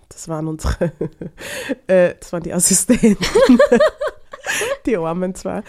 das 0.09 0.27
waren 0.27 0.47
unsere, 0.47 0.91
äh, 1.85 2.15
das 2.19 2.33
waren 2.33 2.41
die 2.41 2.53
Assistenten. 2.53 3.23
die 4.87 4.97
armen 4.97 5.35
zwei. 5.35 5.61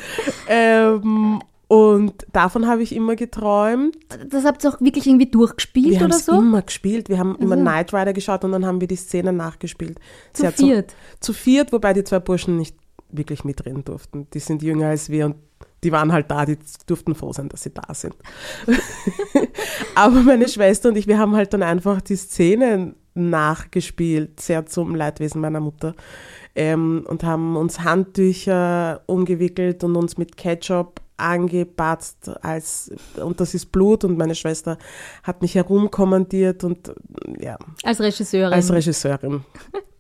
Ähm, 0.49 1.43
und 1.73 2.27
davon 2.35 2.67
habe 2.67 2.83
ich 2.83 2.95
immer 2.95 3.17
geträumt. 3.17 3.97
Das 4.29 4.45
habt 4.45 4.63
ihr 4.63 4.69
auch 4.69 4.81
wirklich 4.83 5.07
irgendwie 5.07 5.31
durchgespielt 5.31 5.89
Wir 5.89 6.01
haben 6.01 6.11
oder 6.11 6.19
so? 6.19 6.33
immer 6.33 6.61
gespielt. 6.61 7.09
Wir 7.09 7.19
haben 7.19 7.35
immer 7.37 7.57
Knight 7.57 7.95
Rider 7.95 8.13
geschaut 8.13 8.45
und 8.45 8.53
dann 8.53 8.67
haben 8.67 8.83
wir 8.83 8.89
die 8.89 8.97
Szenen 8.97 9.39
nachgespielt. 9.39 9.99
Zu 10.35 10.53
viert? 10.53 10.91
So, 10.91 10.97
zu 11.21 11.33
viert, 11.33 11.73
wobei 11.73 11.95
die 11.95 12.05
zwei 12.05 12.19
Burschen 12.19 12.59
nicht 12.59 12.77
wirklich 13.09 13.45
mitreden 13.45 13.87
durften. 13.87 14.27
Die 14.35 14.39
sind 14.39 14.63
jünger 14.63 14.89
als 14.89 15.09
wir 15.09 15.25
und 15.25 15.37
die 15.83 15.93
waren 15.93 16.13
halt 16.13 16.31
da, 16.31 16.45
die 16.45 16.59
durften 16.85 17.15
froh 17.15 17.33
sein, 17.33 17.49
dass 17.49 17.63
sie 17.63 17.73
da 17.73 17.95
sind. 17.95 18.17
Aber 19.95 20.21
meine 20.21 20.49
Schwester 20.49 20.91
und 20.91 20.99
ich, 20.99 21.07
wir 21.07 21.19
haben 21.19 21.35
halt 21.35 21.55
dann 21.55 21.63
einfach 21.63 22.03
die 22.03 22.17
Szenen 22.17 22.97
nachgespielt, 23.15 24.41
sehr 24.41 24.67
zum 24.67 24.95
Leidwesen 24.95 25.41
meiner 25.41 25.61
Mutter. 25.61 25.95
Ähm, 26.55 27.07
und 27.09 27.25
haben 27.25 27.57
uns 27.57 27.81
Handtücher 27.81 29.05
umgewickelt 29.07 29.85
und 29.85 29.97
uns 29.97 30.19
mit 30.19 30.37
Ketchup 30.37 31.02
angepatzt 31.17 32.31
als 32.43 32.91
und 33.23 33.41
das 33.41 33.55
ist 33.55 33.73
Blut 33.73 34.05
und 34.05 34.19
meine 34.19 34.35
Schwester 34.35 34.79
hat 35.23 35.43
mich 35.43 35.55
herumkommandiert 35.55 36.65
und 36.65 36.93
ja, 37.39 37.57
Als 37.85 38.01
Regisseurin. 38.01 38.53
als 38.53 38.73
Regisseurin. 38.73 39.45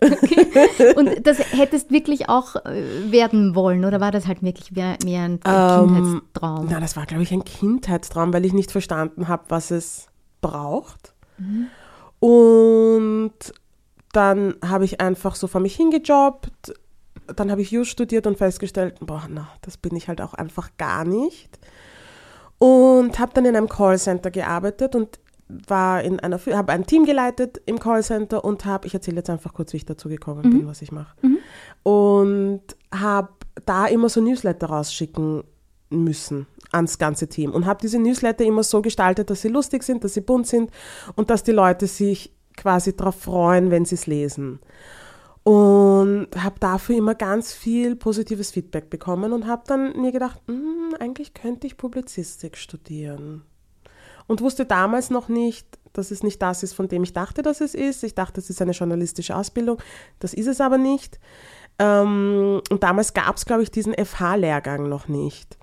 Und 0.97 1.25
das 1.26 1.38
hättest 1.52 1.92
wirklich 1.92 2.28
auch 2.28 2.57
äh, 2.57 2.83
werden 3.12 3.54
wollen 3.54 3.85
oder 3.85 4.00
war 4.00 4.11
das 4.11 4.26
halt 4.26 4.42
wirklich 4.42 4.73
mehr, 4.73 4.97
ein 5.00 5.07
Ähm, 5.07 5.38
Kindheitstraum? 5.40 6.66
Na, 6.69 6.81
das 6.81 6.97
war, 6.97 7.07
glaube 7.07 7.23
ich, 7.23 7.31
ein 7.33 7.45
Kindheitstraum, 7.45 8.33
weil 8.33 8.45
ich 8.45 8.52
nicht 8.52 8.73
verstanden 8.73 9.28
habe, 9.28 9.45
was 9.49 9.71
es 9.71 10.09
braucht. 10.40 11.14
Und 12.19 13.33
dann 14.12 14.54
habe 14.64 14.85
ich 14.85 15.00
einfach 15.00 15.35
so 15.35 15.47
vor 15.47 15.61
mich 15.61 15.76
hingejobbt. 15.76 16.75
Dann 17.36 17.50
habe 17.50 17.62
ich 17.62 17.70
Jus 17.70 17.88
studiert 17.88 18.26
und 18.26 18.38
festgestellt, 18.38 18.96
boah, 19.00 19.26
na, 19.28 19.48
das 19.62 19.76
bin 19.76 19.96
ich 19.96 20.08
halt 20.08 20.20
auch 20.20 20.34
einfach 20.34 20.70
gar 20.78 21.04
nicht. 21.04 21.58
Und 22.58 23.18
habe 23.18 23.32
dann 23.34 23.44
in 23.44 23.56
einem 23.56 23.68
Callcenter 23.68 24.30
gearbeitet 24.30 24.94
und 24.94 25.18
war 25.68 26.02
in 26.02 26.20
einer, 26.20 26.38
habe 26.38 26.72
ein 26.72 26.86
Team 26.86 27.04
geleitet 27.04 27.60
im 27.66 27.78
Callcenter 27.78 28.44
und 28.44 28.64
habe, 28.64 28.86
ich 28.86 28.94
erzähle 28.94 29.18
jetzt 29.18 29.30
einfach 29.30 29.52
kurz, 29.52 29.72
wie 29.72 29.78
ich 29.78 29.84
dazu 29.84 30.08
gekommen 30.08 30.42
bin, 30.42 30.66
was 30.66 30.82
ich 30.82 30.92
mache. 30.92 31.14
Und 31.82 32.62
habe 32.94 33.28
da 33.66 33.86
immer 33.86 34.08
so 34.08 34.20
Newsletter 34.20 34.68
rausschicken 34.68 35.44
müssen 35.90 36.46
ans 36.70 36.98
ganze 36.98 37.28
Team 37.28 37.52
und 37.52 37.66
habe 37.66 37.80
diese 37.82 37.98
Newsletter 37.98 38.44
immer 38.44 38.62
so 38.62 38.80
gestaltet, 38.80 39.28
dass 39.28 39.42
sie 39.42 39.48
lustig 39.48 39.82
sind, 39.82 40.04
dass 40.04 40.14
sie 40.14 40.22
bunt 40.22 40.46
sind 40.46 40.70
und 41.16 41.28
dass 41.28 41.42
die 41.42 41.52
Leute 41.52 41.86
sich 41.86 42.32
quasi 42.56 42.96
darauf 42.96 43.16
freuen, 43.16 43.70
wenn 43.70 43.84
sie 43.84 43.96
es 43.96 44.06
lesen. 44.06 44.60
Und 45.44 46.28
habe 46.37 46.61
dafür 46.61 46.96
immer 46.96 47.16
ganz 47.16 47.52
viel 47.52 47.96
positives 47.96 48.52
Feedback 48.52 48.90
bekommen 48.90 49.32
und 49.32 49.46
habe 49.49 49.64
dann 49.66 50.00
mir 50.00 50.12
gedacht, 50.12 50.40
"Hm, 50.46 50.94
eigentlich 51.00 51.34
könnte 51.34 51.66
ich 51.66 51.76
Publizistik 51.76 52.56
studieren. 52.56 53.42
Und 54.28 54.40
wusste 54.40 54.64
damals 54.66 55.11
noch 55.11 55.28
nicht, 55.28 55.66
dass 55.92 56.11
es 56.11 56.22
nicht 56.22 56.40
das 56.40 56.62
ist, 56.62 56.75
von 56.75 56.88
dem 56.88 57.02
ich 57.02 57.12
dachte, 57.12 57.42
dass 57.42 57.61
es 57.61 57.75
ist. 57.75 58.02
Ich 58.04 58.14
dachte, 58.14 58.40
es 58.40 58.50
ist 58.50 58.62
eine 58.62 58.72
journalistische 58.72 59.37
Ausbildung. 59.37 59.78
Das 60.20 60.32
ist 60.32 60.46
es 60.46 60.61
aber 60.61 60.78
nicht. 60.78 61.18
Ähm, 61.78 62.61
und 62.70 62.82
damals 62.82 63.14
gab 63.14 63.37
es, 63.37 63.44
glaube 63.44 63.62
ich, 63.62 63.70
diesen 63.70 63.94
FH-Lehrgang 63.94 64.88
noch 64.88 65.08
nicht. 65.08 65.58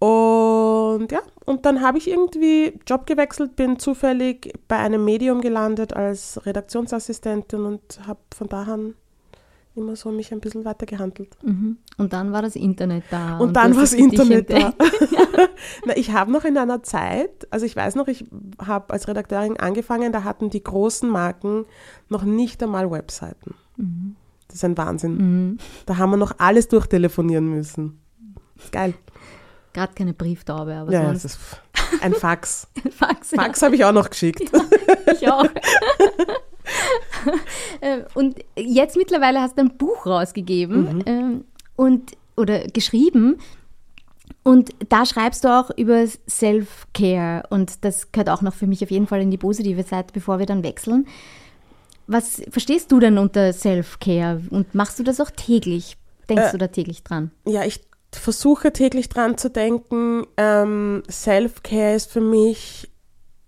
Und 0.00 1.08
ja, 1.12 1.20
und 1.46 1.64
dann 1.64 1.80
habe 1.80 1.98
ich 1.98 2.08
irgendwie 2.08 2.78
Job 2.86 3.06
gewechselt, 3.06 3.56
bin 3.56 3.78
zufällig 3.78 4.52
bei 4.68 4.76
einem 4.76 5.04
Medium 5.04 5.40
gelandet 5.40 5.94
als 5.94 6.44
Redaktionsassistentin 6.44 7.64
und 7.64 8.00
habe 8.06 8.20
von 8.34 8.48
da 8.48 8.64
an 8.64 8.94
immer 9.76 9.96
so 9.96 10.10
mich 10.10 10.32
ein 10.32 10.40
bisschen 10.40 10.64
weiter 10.64 10.86
gehandelt. 10.86 11.36
Mhm. 11.42 11.78
Und 11.98 12.12
dann 12.12 12.32
war 12.32 12.42
das 12.42 12.56
Internet 12.56 13.04
da. 13.10 13.38
Und, 13.38 13.54
dann 13.54 13.68
das 13.68 13.76
war 13.76 13.82
das 13.82 13.92
Internet 13.92 14.50
da. 14.50 14.72
Na, 15.86 15.96
ich 15.96 16.12
habe 16.12 16.30
noch 16.30 16.44
in 16.44 16.56
einer 16.56 16.82
Zeit, 16.82 17.46
also 17.50 17.66
ich 17.66 17.74
weiß 17.74 17.96
noch, 17.96 18.08
ich 18.08 18.24
habe 18.64 18.92
als 18.92 19.08
Redakteurin 19.08 19.58
angefangen, 19.58 20.12
da 20.12 20.24
hatten 20.24 20.50
die 20.50 20.62
großen 20.62 21.08
Marken 21.08 21.66
noch 22.08 22.22
nicht 22.22 22.62
einmal 22.62 22.90
Webseiten. 22.90 23.54
Das 24.46 24.56
ist 24.56 24.64
ein 24.64 24.78
Wahnsinn. 24.78 25.16
Mhm. 25.16 25.58
Da 25.86 25.96
haben 25.96 26.10
wir 26.10 26.16
noch 26.16 26.34
alles 26.38 26.68
durchtelefonieren 26.68 27.48
müssen. 27.48 28.00
Geil. 28.70 28.94
Gerade 29.72 29.92
keine 29.94 30.14
Brieftaube, 30.14 30.74
aber 30.74 30.92
Ja, 30.92 31.02
ja, 31.02 31.12
das 31.12 31.22
sonst 31.22 31.34
ist 31.34 32.02
ein 32.02 32.14
Fax. 32.14 32.68
Fax. 32.96 33.32
ja. 33.32 33.42
Fax 33.42 33.62
habe 33.62 33.74
ich 33.74 33.84
auch 33.84 33.92
noch 33.92 34.08
geschickt. 34.10 34.42
Ich 35.20 35.30
auch. 35.30 35.46
Äh, 37.80 38.04
und 38.14 38.38
jetzt 38.56 38.96
mittlerweile 38.96 39.40
hast 39.40 39.58
du 39.58 39.62
ein 39.62 39.76
Buch 39.76 40.06
rausgegeben 40.06 40.98
Mhm. 40.98 41.02
ähm, 41.06 41.44
und 41.76 42.12
oder 42.36 42.60
geschrieben. 42.68 43.38
Und 44.42 44.70
da 44.88 45.06
schreibst 45.06 45.44
du 45.44 45.48
auch 45.48 45.70
über 45.76 46.04
Self-Care 46.28 47.44
und 47.50 47.84
das 47.84 48.12
gehört 48.12 48.30
auch 48.30 48.42
noch 48.42 48.54
für 48.54 48.66
mich 48.66 48.82
auf 48.82 48.90
jeden 48.90 49.06
Fall 49.06 49.20
in 49.20 49.30
die 49.30 49.38
positive 49.38 49.82
Seite, 49.82 50.12
bevor 50.12 50.38
wir 50.38 50.46
dann 50.46 50.62
wechseln. 50.62 51.06
Was 52.06 52.42
verstehst 52.50 52.92
du 52.92 53.00
denn 53.00 53.16
unter 53.18 53.52
Self-Care 53.52 54.42
und 54.50 54.74
machst 54.74 54.98
du 54.98 55.02
das 55.02 55.20
auch 55.20 55.30
täglich? 55.30 55.96
Denkst 56.28 56.48
äh, 56.48 56.52
du 56.52 56.58
da 56.58 56.68
täglich 56.68 57.02
dran? 57.02 57.30
Ja, 57.46 57.64
ich 57.64 57.80
versuche 58.12 58.72
täglich 58.72 59.08
dran 59.08 59.38
zu 59.38 59.50
denken. 59.50 60.26
Ähm, 60.36 61.02
Self-Care 61.10 61.94
ist 61.94 62.12
für 62.12 62.20
mich 62.20 62.90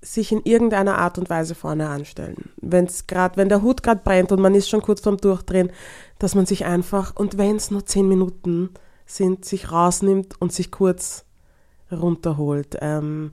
sich 0.06 0.30
in 0.30 0.42
irgendeiner 0.44 0.98
Art 0.98 1.18
und 1.18 1.28
Weise 1.28 1.56
vorne 1.56 1.88
anstellen. 1.88 2.50
Wenn's 2.58 3.08
grad, 3.08 3.36
wenn 3.36 3.48
der 3.48 3.62
Hut 3.62 3.82
gerade 3.82 4.02
brennt 4.04 4.30
und 4.30 4.40
man 4.40 4.54
ist 4.54 4.68
schon 4.68 4.82
kurz 4.82 5.00
vorm 5.00 5.16
Durchdrehen, 5.16 5.72
dass 6.20 6.36
man 6.36 6.46
sich 6.46 6.64
einfach, 6.64 7.16
und 7.16 7.38
wenn 7.38 7.56
es 7.56 7.72
nur 7.72 7.84
zehn 7.84 8.08
Minuten 8.08 8.70
sind, 9.04 9.44
sich 9.44 9.72
rausnimmt 9.72 10.40
und 10.40 10.52
sich 10.52 10.70
kurz 10.70 11.24
runterholt. 11.90 12.76
Ähm, 12.80 13.32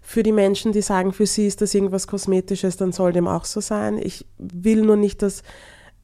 für 0.00 0.22
die 0.22 0.32
Menschen, 0.32 0.72
die 0.72 0.82
sagen, 0.82 1.12
für 1.12 1.26
sie 1.26 1.46
ist 1.46 1.60
das 1.60 1.74
irgendwas 1.74 2.06
Kosmetisches, 2.06 2.76
dann 2.76 2.92
soll 2.92 3.12
dem 3.12 3.26
auch 3.26 3.44
so 3.44 3.60
sein. 3.60 3.98
Ich 3.98 4.24
will 4.38 4.82
nur 4.82 4.96
nicht, 4.96 5.22
dass 5.22 5.42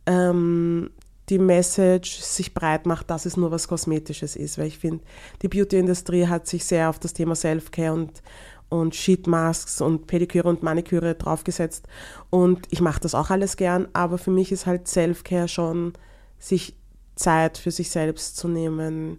ähm, 0.06 0.90
die 1.28 1.38
Message 1.38 2.20
sich 2.20 2.54
breit 2.54 2.86
macht, 2.86 3.10
dass 3.10 3.24
es 3.24 3.36
nur 3.36 3.52
was 3.52 3.68
Kosmetisches 3.68 4.34
ist, 4.34 4.58
weil 4.58 4.66
ich 4.66 4.78
finde, 4.78 5.04
die 5.42 5.48
Beauty-Industrie 5.48 6.26
hat 6.26 6.48
sich 6.48 6.64
sehr 6.64 6.90
auf 6.90 6.98
das 6.98 7.12
Thema 7.12 7.36
Self-Care 7.36 7.92
und, 7.92 8.22
und 8.68 8.94
Sheet-Masks 8.94 9.80
und 9.80 10.06
Pediküre 10.06 10.48
und 10.48 10.62
Maniküre 10.62 11.14
draufgesetzt 11.14 11.86
und 12.30 12.66
ich 12.70 12.80
mache 12.80 13.00
das 13.00 13.14
auch 13.14 13.30
alles 13.30 13.56
gern, 13.56 13.88
aber 13.92 14.18
für 14.18 14.30
mich 14.30 14.52
ist 14.52 14.66
halt 14.66 14.88
Self-Care 14.88 15.48
schon, 15.48 15.92
sich 16.38 16.76
Zeit 17.14 17.58
für 17.58 17.70
sich 17.70 17.90
selbst 17.90 18.36
zu 18.36 18.48
nehmen, 18.48 19.18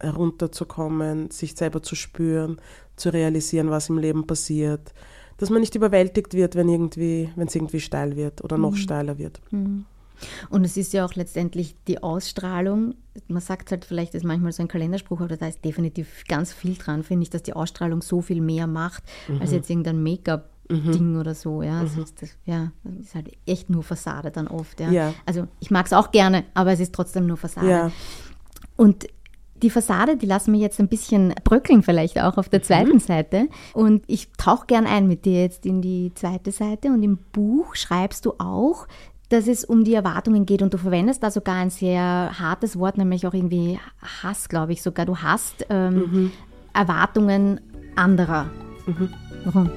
herunterzukommen, 0.00 1.30
sich 1.30 1.54
selber 1.54 1.82
zu 1.82 1.94
spüren, 1.94 2.60
zu 2.96 3.10
realisieren, 3.10 3.70
was 3.70 3.88
im 3.88 3.98
Leben 3.98 4.26
passiert, 4.26 4.92
dass 5.38 5.50
man 5.50 5.60
nicht 5.60 5.74
überwältigt 5.74 6.34
wird, 6.34 6.56
wenn 6.56 6.68
irgendwie, 6.68 7.30
wenn 7.36 7.46
es 7.46 7.54
irgendwie 7.54 7.80
steil 7.80 8.16
wird 8.16 8.42
oder 8.42 8.58
noch 8.58 8.72
mhm. 8.72 8.76
steiler 8.76 9.18
wird. 9.18 9.40
Mhm. 9.50 9.84
Und 10.50 10.64
es 10.64 10.76
ist 10.76 10.92
ja 10.92 11.04
auch 11.04 11.14
letztendlich 11.14 11.76
die 11.86 12.02
Ausstrahlung. 12.02 12.94
Man 13.26 13.42
sagt 13.42 13.70
halt, 13.70 13.84
vielleicht 13.84 14.14
ist 14.14 14.24
manchmal 14.24 14.52
so 14.52 14.62
ein 14.62 14.68
Kalenderspruch, 14.68 15.20
aber 15.20 15.36
da 15.36 15.46
ist 15.46 15.64
definitiv 15.64 16.24
ganz 16.28 16.52
viel 16.52 16.76
dran, 16.76 17.02
finde 17.02 17.24
ich, 17.24 17.30
dass 17.30 17.42
die 17.42 17.54
Ausstrahlung 17.54 18.02
so 18.02 18.20
viel 18.20 18.40
mehr 18.40 18.66
macht, 18.66 19.02
mhm. 19.28 19.40
als 19.40 19.52
jetzt 19.52 19.70
irgendein 19.70 20.02
Make-up. 20.02 20.50
Ding 20.70 21.14
mhm. 21.14 21.20
oder 21.20 21.34
so, 21.34 21.62
ja. 21.62 21.80
Also 21.80 22.02
ist 22.02 22.20
das, 22.20 22.36
ja, 22.44 22.72
das 22.84 23.06
ist 23.06 23.14
halt 23.14 23.30
echt 23.46 23.70
nur 23.70 23.82
Fassade 23.82 24.30
dann 24.30 24.48
oft, 24.48 24.78
ja. 24.80 24.90
ja. 24.90 25.14
Also 25.24 25.46
ich 25.60 25.70
mag 25.70 25.86
es 25.86 25.94
auch 25.94 26.10
gerne, 26.10 26.44
aber 26.52 26.72
es 26.72 26.80
ist 26.80 26.94
trotzdem 26.94 27.26
nur 27.26 27.38
Fassade. 27.38 27.70
Ja. 27.70 27.90
Und 28.76 29.06
die 29.62 29.70
Fassade, 29.70 30.16
die 30.16 30.26
lassen 30.26 30.52
wir 30.52 30.60
jetzt 30.60 30.78
ein 30.78 30.88
bisschen 30.88 31.34
bröckeln, 31.44 31.82
vielleicht 31.82 32.20
auch 32.20 32.36
auf 32.36 32.48
der 32.48 32.62
zweiten 32.62 32.94
mhm. 32.94 33.00
Seite. 33.00 33.48
Und 33.72 34.04
ich 34.06 34.30
tauche 34.32 34.66
gern 34.66 34.86
ein 34.86 35.06
mit 35.06 35.24
dir 35.24 35.42
jetzt 35.42 35.66
in 35.66 35.82
die 35.82 36.12
zweite 36.14 36.52
Seite. 36.52 36.88
Und 36.88 37.02
im 37.02 37.18
Buch 37.32 37.74
schreibst 37.74 38.24
du 38.26 38.34
auch, 38.38 38.86
dass 39.28 39.46
es 39.46 39.64
um 39.64 39.84
die 39.84 39.94
Erwartungen 39.94 40.46
geht. 40.46 40.62
Und 40.62 40.72
du 40.74 40.78
verwendest 40.78 41.22
da 41.22 41.30
sogar 41.30 41.56
ein 41.56 41.70
sehr 41.70 42.30
hartes 42.38 42.78
Wort, 42.78 42.98
nämlich 42.98 43.26
auch 43.26 43.34
irgendwie 43.34 43.78
Hass, 44.22 44.48
glaube 44.48 44.72
ich 44.72 44.82
sogar. 44.82 45.06
Du 45.06 45.18
hast 45.18 45.66
ähm, 45.68 45.94
mhm. 45.94 46.32
Erwartungen 46.72 47.60
anderer. 47.96 48.50
Mhm. 48.86 49.12
Warum? 49.44 49.70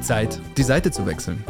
Zeit, 0.00 0.40
die 0.56 0.62
Seite 0.62 0.90
zu 0.90 1.06
wechseln. 1.06 1.42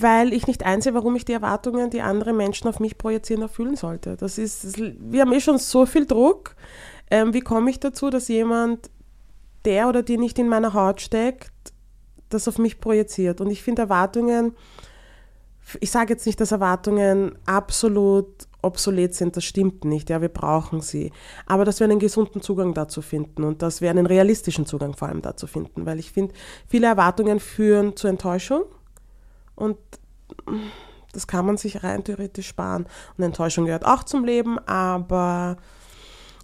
weil 0.00 0.32
ich 0.32 0.46
nicht 0.46 0.64
einsehe, 0.64 0.94
warum 0.94 1.16
ich 1.16 1.24
die 1.24 1.32
Erwartungen, 1.32 1.90
die 1.90 2.02
andere 2.02 2.32
Menschen 2.32 2.68
auf 2.68 2.78
mich 2.80 2.98
projizieren, 2.98 3.42
erfüllen 3.42 3.74
sollte. 3.74 4.16
Das 4.16 4.38
ist, 4.38 4.64
das, 4.64 4.74
wir 4.76 5.22
haben 5.22 5.32
eh 5.32 5.40
schon 5.40 5.58
so 5.58 5.86
viel 5.86 6.06
Druck. 6.06 6.54
Ähm, 7.10 7.34
wie 7.34 7.40
komme 7.40 7.70
ich 7.70 7.80
dazu, 7.80 8.10
dass 8.10 8.28
jemand, 8.28 8.90
der 9.64 9.88
oder 9.88 10.02
die 10.02 10.18
nicht 10.18 10.38
in 10.38 10.48
meiner 10.48 10.74
Haut 10.74 11.00
steckt, 11.00 11.52
das 12.28 12.48
auf 12.48 12.58
mich 12.58 12.80
projiziert? 12.80 13.40
Und 13.40 13.50
ich 13.50 13.62
finde 13.62 13.82
Erwartungen, 13.82 14.54
ich 15.80 15.90
sage 15.90 16.14
jetzt 16.14 16.26
nicht, 16.26 16.40
dass 16.40 16.52
Erwartungen 16.52 17.38
absolut 17.44 18.48
obsolet 18.62 19.14
sind, 19.14 19.36
das 19.36 19.44
stimmt 19.44 19.84
nicht, 19.84 20.10
ja, 20.10 20.20
wir 20.20 20.28
brauchen 20.28 20.80
sie. 20.80 21.12
Aber 21.46 21.64
dass 21.64 21.80
wir 21.80 21.84
einen 21.84 21.98
gesunden 21.98 22.42
Zugang 22.42 22.74
dazu 22.74 23.02
finden 23.02 23.44
und 23.44 23.62
dass 23.62 23.80
wir 23.80 23.90
einen 23.90 24.06
realistischen 24.06 24.66
Zugang 24.66 24.96
vor 24.96 25.08
allem 25.08 25.22
dazu 25.22 25.46
finden, 25.46 25.86
weil 25.86 25.98
ich 25.98 26.12
finde, 26.12 26.34
viele 26.66 26.86
Erwartungen 26.86 27.38
führen 27.38 27.96
zu 27.96 28.08
Enttäuschung 28.08 28.64
und 29.54 29.76
das 31.12 31.26
kann 31.26 31.46
man 31.46 31.56
sich 31.56 31.82
rein 31.82 32.04
theoretisch 32.04 32.48
sparen. 32.48 32.86
Und 33.16 33.24
Enttäuschung 33.24 33.64
gehört 33.64 33.86
auch 33.86 34.04
zum 34.04 34.24
Leben, 34.24 34.58
aber 34.66 35.56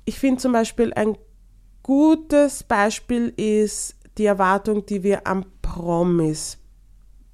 ich 0.05 0.19
finde 0.19 0.41
zum 0.41 0.53
Beispiel 0.53 0.93
ein 0.95 1.17
gutes 1.85 2.65
Beispiel 2.65 3.33
ist 3.37 3.95
die 4.19 4.25
Erwartung, 4.25 4.85
die 4.87 5.05
wir 5.05 5.27
am 5.27 5.45
Promis 5.63 6.59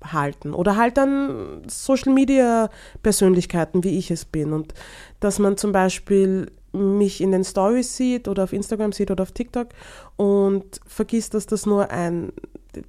halten 0.05 0.53
oder 0.53 0.77
halt 0.77 0.99
an 0.99 1.63
Social 1.69 2.13
Media 2.13 2.69
Persönlichkeiten, 3.03 3.85
wie 3.85 3.99
ich 3.99 4.11
es 4.11 4.25
bin. 4.25 4.53
Und 4.53 4.75
dass 5.21 5.39
man 5.39 5.57
zum 5.57 5.73
Beispiel 5.73 6.51
mich 6.73 7.21
in 7.21 7.33
den 7.33 7.45
Stories 7.45 7.97
sieht 7.97 8.29
oder 8.29 8.45
auf 8.45 8.53
Instagram 8.53 8.93
sieht 8.93 9.11
oder 9.11 9.23
auf 9.23 9.33
TikTok 9.33 9.69
und 10.17 10.81
vergisst, 10.87 11.35
dass 11.35 11.47
das 11.47 11.67
nur 11.67 11.91
ein 11.91 12.33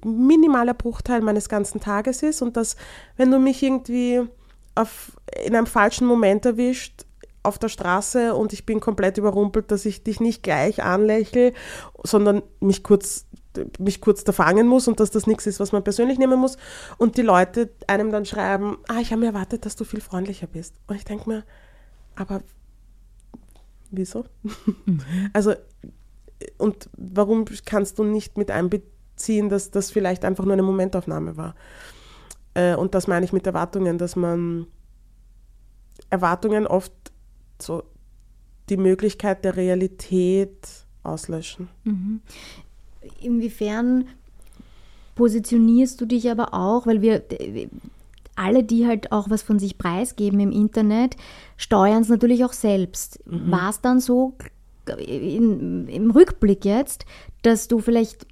minimaler 0.04 0.74
Bruchteil 0.74 1.20
meines 1.20 1.48
ganzen 1.48 1.80
Tages 1.80 2.22
ist 2.22 2.42
und 2.42 2.56
dass, 2.56 2.76
wenn 3.16 3.30
du 3.30 3.38
mich 3.38 3.62
irgendwie 3.62 4.22
auf, 4.74 5.12
in 5.44 5.56
einem 5.56 5.66
falschen 5.66 6.06
Moment 6.06 6.46
erwischt, 6.46 7.04
auf 7.42 7.58
der 7.58 7.68
Straße 7.68 8.34
und 8.34 8.52
ich 8.52 8.66
bin 8.66 8.80
komplett 8.80 9.18
überrumpelt, 9.18 9.70
dass 9.70 9.84
ich 9.84 10.02
dich 10.04 10.20
nicht 10.20 10.42
gleich 10.42 10.82
anlächle, 10.82 11.52
sondern 12.02 12.42
mich 12.60 12.82
kurz 12.82 13.26
mich 13.78 14.00
kurz 14.00 14.24
da 14.24 14.32
fangen 14.32 14.66
muss 14.66 14.88
und 14.88 14.98
dass 14.98 15.10
das 15.10 15.26
nichts 15.26 15.46
ist, 15.46 15.60
was 15.60 15.72
man 15.72 15.84
persönlich 15.84 16.18
nehmen 16.18 16.40
muss. 16.40 16.56
Und 16.96 17.18
die 17.18 17.22
Leute 17.22 17.68
einem 17.86 18.10
dann 18.10 18.24
schreiben, 18.24 18.78
ah, 18.88 18.98
ich 18.98 19.10
habe 19.10 19.20
mir 19.20 19.26
erwartet, 19.26 19.66
dass 19.66 19.76
du 19.76 19.84
viel 19.84 20.00
freundlicher 20.00 20.46
bist. 20.46 20.74
Und 20.86 20.96
ich 20.96 21.04
denke 21.04 21.28
mir, 21.28 21.44
aber 22.16 22.42
wieso? 23.90 24.24
Mhm. 24.86 25.02
Also, 25.34 25.52
und 26.56 26.88
warum 26.96 27.44
kannst 27.66 27.98
du 27.98 28.04
nicht 28.04 28.38
mit 28.38 28.50
einbeziehen, 28.50 28.90
ziehen, 29.16 29.48
dass 29.48 29.70
das 29.70 29.90
vielleicht 29.90 30.24
einfach 30.24 30.44
nur 30.44 30.52
eine 30.52 30.62
Momentaufnahme 30.62 31.36
war. 31.36 31.54
Äh, 32.54 32.74
und 32.74 32.94
das 32.94 33.06
meine 33.06 33.24
ich 33.24 33.32
mit 33.32 33.46
Erwartungen, 33.46 33.98
dass 33.98 34.16
man 34.16 34.66
Erwartungen 36.10 36.66
oft 36.66 36.92
so 37.62 37.82
die 38.68 38.76
Möglichkeit 38.76 39.44
der 39.44 39.56
Realität 39.56 40.56
auslöschen. 41.02 41.68
Mhm. 41.84 42.20
Inwiefern 43.20 44.06
positionierst 45.14 46.00
du 46.00 46.06
dich 46.06 46.30
aber 46.30 46.54
auch, 46.54 46.86
weil 46.86 47.02
wir 47.02 47.22
alle, 48.34 48.64
die 48.64 48.86
halt 48.86 49.12
auch 49.12 49.28
was 49.30 49.42
von 49.42 49.58
sich 49.58 49.78
preisgeben 49.78 50.40
im 50.40 50.52
Internet, 50.52 51.16
steuern 51.56 52.02
es 52.02 52.08
natürlich 52.08 52.44
auch 52.44 52.52
selbst. 52.52 53.20
Mhm. 53.26 53.50
War 53.50 53.70
es 53.70 53.80
dann 53.80 54.00
so 54.00 54.34
in, 54.98 55.86
im 55.88 56.10
Rückblick 56.10 56.64
jetzt, 56.64 57.04
dass 57.42 57.68
du 57.68 57.80
vielleicht 57.80 58.26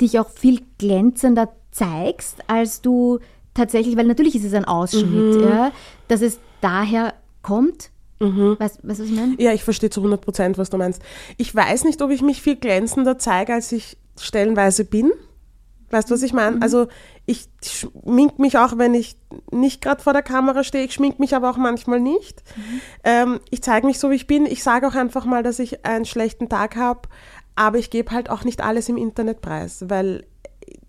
dich 0.00 0.18
auch 0.18 0.30
viel 0.30 0.62
glänzender 0.78 1.50
zeigst, 1.70 2.38
als 2.46 2.80
du 2.80 3.18
tatsächlich, 3.54 3.96
weil 3.96 4.06
natürlich 4.06 4.34
ist 4.34 4.44
es 4.44 4.54
ein 4.54 4.64
Ausschnitt, 4.64 5.36
mhm. 5.36 5.40
ja, 5.40 5.72
dass 6.08 6.22
es 6.22 6.38
daher 6.60 7.14
kommt. 7.42 7.90
Mhm. 8.20 8.56
Weißt 8.58 8.78
du, 8.82 8.88
was 8.88 9.00
ich 9.00 9.10
meine? 9.10 9.34
Ja, 9.38 9.52
ich 9.52 9.64
verstehe 9.64 9.90
zu 9.90 10.00
100 10.00 10.20
Prozent, 10.20 10.58
was 10.58 10.70
du 10.70 10.78
meinst. 10.78 11.02
Ich 11.36 11.54
weiß 11.54 11.84
nicht, 11.84 12.00
ob 12.02 12.10
ich 12.10 12.22
mich 12.22 12.42
viel 12.42 12.56
glänzender 12.56 13.18
zeige, 13.18 13.54
als 13.54 13.72
ich 13.72 13.96
stellenweise 14.18 14.84
bin. 14.84 15.12
Weißt 15.90 16.10
du, 16.10 16.14
was 16.14 16.22
ich 16.22 16.32
meine? 16.32 16.56
Mhm. 16.56 16.62
Also 16.62 16.88
ich 17.26 17.48
schmink 17.64 18.38
mich 18.38 18.58
auch, 18.58 18.78
wenn 18.78 18.94
ich 18.94 19.16
nicht 19.52 19.82
gerade 19.82 20.02
vor 20.02 20.12
der 20.12 20.22
Kamera 20.22 20.64
stehe. 20.64 20.84
Ich 20.84 20.94
schmink 20.94 21.18
mich 21.18 21.34
aber 21.34 21.50
auch 21.50 21.56
manchmal 21.56 22.00
nicht. 22.00 22.42
Mhm. 22.56 22.80
Ähm, 23.04 23.40
ich 23.50 23.62
zeige 23.62 23.86
mich 23.86 23.98
so, 23.98 24.10
wie 24.10 24.16
ich 24.16 24.26
bin. 24.26 24.46
Ich 24.46 24.62
sage 24.62 24.88
auch 24.88 24.94
einfach 24.94 25.24
mal, 25.24 25.42
dass 25.42 25.58
ich 25.58 25.84
einen 25.84 26.04
schlechten 26.04 26.48
Tag 26.48 26.76
habe. 26.76 27.02
Aber 27.54 27.78
ich 27.78 27.90
gebe 27.90 28.10
halt 28.10 28.30
auch 28.30 28.44
nicht 28.44 28.62
alles 28.62 28.88
im 28.88 28.96
Internet 28.96 29.40
preis, 29.40 29.84
weil 29.88 30.26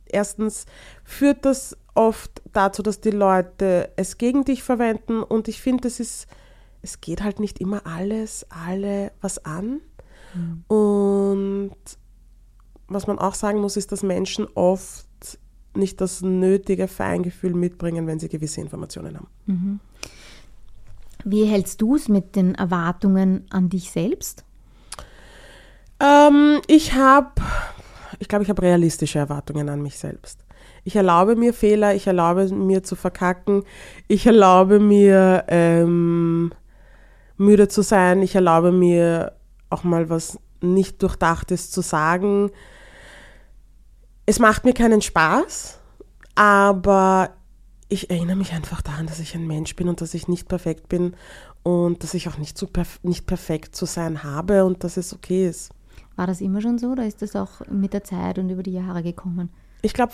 erstens 0.05 0.65
führt 1.03 1.45
das 1.45 1.77
oft 1.95 2.41
dazu, 2.53 2.83
dass 2.83 3.01
die 3.01 3.11
Leute 3.11 3.91
es 3.95 4.17
gegen 4.17 4.45
dich 4.45 4.63
verwenden 4.63 5.23
und 5.23 5.47
ich 5.47 5.61
finde, 5.61 5.87
es 5.87 5.99
ist, 5.99 6.27
es 6.81 7.01
geht 7.01 7.23
halt 7.23 7.39
nicht 7.39 7.59
immer 7.59 7.85
alles, 7.85 8.45
alle 8.49 9.11
was 9.21 9.43
an. 9.45 9.81
Mhm. 10.33 10.63
Und 10.67 11.75
was 12.87 13.07
man 13.07 13.19
auch 13.19 13.33
sagen 13.33 13.59
muss, 13.59 13.77
ist, 13.77 13.91
dass 13.91 14.03
Menschen 14.03 14.47
oft 14.55 15.05
nicht 15.73 16.01
das 16.01 16.21
nötige 16.21 16.87
Feingefühl 16.87 17.53
mitbringen, 17.53 18.07
wenn 18.07 18.19
sie 18.19 18.29
gewisse 18.29 18.61
Informationen 18.61 19.17
haben. 19.17 19.27
Mhm. 19.45 19.79
Wie 21.23 21.45
hältst 21.45 21.81
du 21.81 21.95
es 21.95 22.09
mit 22.09 22.35
den 22.35 22.55
Erwartungen 22.55 23.45
an 23.49 23.69
dich 23.69 23.91
selbst? 23.91 24.43
Ähm, 25.99 26.61
ich 26.67 26.93
habe, 26.93 27.31
ich 28.19 28.27
glaube, 28.27 28.43
ich 28.43 28.49
habe 28.49 28.61
realistische 28.61 29.19
Erwartungen 29.19 29.69
an 29.69 29.81
mich 29.81 29.97
selbst. 29.97 30.43
Ich 30.83 30.95
erlaube 30.95 31.35
mir 31.35 31.53
Fehler, 31.53 31.95
ich 31.95 32.07
erlaube 32.07 32.47
mir 32.49 32.83
zu 32.83 32.95
verkacken, 32.95 33.63
ich 34.07 34.25
erlaube 34.25 34.79
mir 34.79 35.43
ähm, 35.47 36.51
müde 37.37 37.67
zu 37.67 37.81
sein, 37.81 38.21
ich 38.21 38.35
erlaube 38.35 38.71
mir 38.71 39.33
auch 39.69 39.83
mal 39.83 40.09
was 40.09 40.39
nicht 40.61 41.01
durchdachtes 41.01 41.71
zu 41.71 41.81
sagen. 41.81 42.51
Es 44.25 44.39
macht 44.39 44.65
mir 44.65 44.73
keinen 44.73 45.01
Spaß, 45.01 45.79
aber 46.35 47.31
ich 47.89 48.09
erinnere 48.09 48.35
mich 48.35 48.53
einfach 48.53 48.81
daran, 48.81 49.07
dass 49.07 49.19
ich 49.19 49.35
ein 49.35 49.47
Mensch 49.47 49.75
bin 49.75 49.87
und 49.87 50.01
dass 50.01 50.13
ich 50.13 50.27
nicht 50.27 50.47
perfekt 50.47 50.89
bin 50.89 51.15
und 51.63 52.03
dass 52.03 52.13
ich 52.13 52.27
auch 52.27 52.37
nicht, 52.37 52.57
so 52.57 52.67
perf 52.67 52.99
nicht 53.03 53.25
perfekt 53.25 53.75
zu 53.75 53.85
sein 53.85 54.23
habe 54.23 54.65
und 54.65 54.83
dass 54.83 54.97
es 54.97 55.13
okay 55.13 55.47
ist. 55.47 55.71
War 56.15 56.27
das 56.27 56.41
immer 56.41 56.61
schon 56.61 56.79
so 56.79 56.87
oder 56.87 57.05
ist 57.05 57.21
das 57.21 57.35
auch 57.35 57.61
mit 57.69 57.93
der 57.93 58.03
Zeit 58.03 58.39
und 58.39 58.49
über 58.49 58.63
die 58.63 58.73
Jahre 58.73 59.03
gekommen? 59.03 59.49
Ich 59.81 59.93
glaube, 59.93 60.13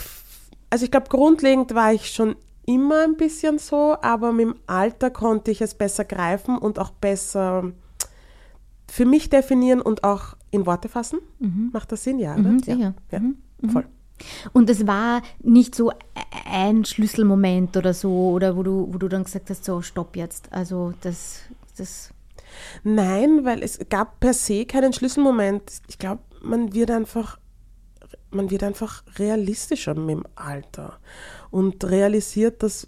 also 0.69 0.85
ich 0.85 0.91
glaube, 0.91 1.07
grundlegend 1.09 1.73
war 1.73 1.93
ich 1.93 2.11
schon 2.11 2.35
immer 2.65 3.03
ein 3.03 3.17
bisschen 3.17 3.59
so, 3.59 3.97
aber 4.01 4.31
mit 4.31 4.47
dem 4.47 4.55
Alter 4.67 5.09
konnte 5.09 5.51
ich 5.51 5.61
es 5.61 5.73
besser 5.73 6.05
greifen 6.05 6.57
und 6.57 6.79
auch 6.79 6.91
besser 6.91 7.71
für 8.89 9.05
mich 9.05 9.29
definieren 9.29 9.81
und 9.81 10.03
auch 10.03 10.35
in 10.51 10.65
Worte 10.65 10.87
fassen. 10.87 11.19
Mhm. 11.39 11.71
Macht 11.73 11.91
das 11.91 12.03
Sinn? 12.03 12.19
Ja? 12.19 12.37
Mhm, 12.37 12.59
sicher. 12.59 12.93
Ja, 13.11 13.19
mhm. 13.19 13.37
voll. 13.69 13.85
Und 14.53 14.69
es 14.69 14.85
war 14.85 15.21
nicht 15.41 15.75
so 15.75 15.91
ein 16.45 16.85
Schlüsselmoment 16.85 17.75
oder 17.75 17.93
so, 17.93 18.29
oder 18.29 18.55
wo 18.55 18.63
du, 18.63 18.87
wo 18.91 18.97
du 18.97 19.07
dann 19.07 19.23
gesagt 19.23 19.49
hast, 19.49 19.65
so 19.65 19.81
stopp 19.81 20.15
jetzt. 20.15 20.51
Also 20.51 20.93
das, 21.01 21.39
das. 21.77 22.11
Nein, 22.83 23.43
weil 23.43 23.63
es 23.63 23.79
gab 23.89 24.19
per 24.19 24.33
se 24.33 24.65
keinen 24.65 24.93
Schlüsselmoment. 24.93 25.63
Ich 25.87 25.97
glaube, 25.97 26.21
man 26.43 26.73
wird 26.73 26.91
einfach, 26.91 27.39
man 28.29 28.51
wird 28.51 28.63
einfach 28.63 29.03
realistischer 29.17 29.95
mit 29.95 30.17
dem 30.17 30.23
Alter 30.35 30.99
und 31.53 31.85
realisiert, 31.85 32.63
dass 32.63 32.87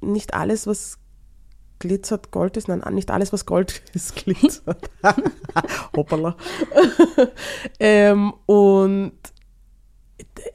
nicht 0.00 0.32
alles, 0.32 0.66
was 0.66 0.98
glitzert, 1.78 2.30
Gold 2.30 2.56
ist. 2.56 2.66
Nein, 2.66 2.82
nicht 2.94 3.10
alles, 3.10 3.34
was 3.34 3.44
Gold 3.44 3.82
ist, 3.92 4.16
glitzert. 4.16 4.90
Hoppala. 5.96 6.34
ähm, 7.78 8.32
und 8.46 9.12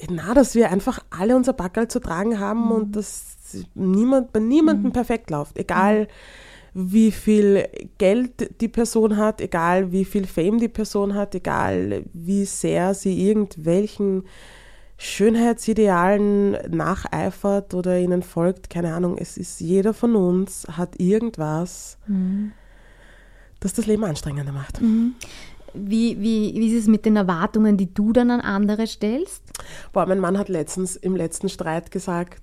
na, 0.10 0.34
dass 0.34 0.56
wir 0.56 0.72
einfach 0.72 1.00
alle 1.12 1.36
unser 1.36 1.54
Backerl 1.54 1.88
zu 1.88 2.00
tragen 2.00 2.40
haben 2.40 2.66
mhm. 2.66 2.72
und 2.72 2.96
dass 2.96 3.38
niemand, 3.76 4.34
bei 4.34 4.40
niemandem 4.40 4.88
mhm. 4.88 4.94
perfekt 4.94 5.30
läuft. 5.30 5.60
Egal 5.60 6.08
wie 6.74 7.12
viel 7.12 7.70
Geld 8.00 8.60
die 8.62 8.68
Person 8.68 9.18
hat, 9.18 9.42
egal 9.42 9.92
wie 9.92 10.06
viel 10.06 10.26
Fame 10.26 10.58
die 10.58 10.70
Person 10.70 11.14
hat, 11.14 11.36
egal 11.36 12.04
wie 12.14 12.46
sehr 12.46 12.96
sie 12.96 13.28
irgendwelchen 13.28 14.24
Schönheitsidealen 15.04 16.52
nacheifert 16.70 17.74
oder 17.74 18.00
ihnen 18.00 18.24
folgt, 18.24 18.70
keine 18.70 18.94
Ahnung, 18.94 19.18
es 19.18 19.36
ist 19.38 19.60
jeder 19.60 19.94
von 19.94 20.16
uns 20.16 20.66
hat 20.78 20.98
irgendwas, 20.98 21.98
mhm. 22.08 22.54
das 23.60 23.74
das 23.74 23.86
Leben 23.86 24.06
anstrengender 24.06 24.54
macht. 24.54 24.82
Mhm. 24.82 25.16
Wie, 25.74 26.22
wie, 26.22 26.54
wie 26.56 26.74
ist 26.74 26.84
es 26.84 26.88
mit 26.88 27.06
den 27.06 27.18
Erwartungen, 27.18 27.76
die 27.76 27.94
du 27.94 28.14
dann 28.14 28.32
an 28.32 28.40
andere 28.40 28.88
stellst? 28.88 29.44
Boah, 29.92 30.06
mein 30.06 30.20
Mann 30.20 30.38
hat 30.38 30.48
letztens 30.48 30.96
im 30.96 31.18
letzten 31.18 31.50
Streit 31.50 31.92
gesagt, 31.92 32.42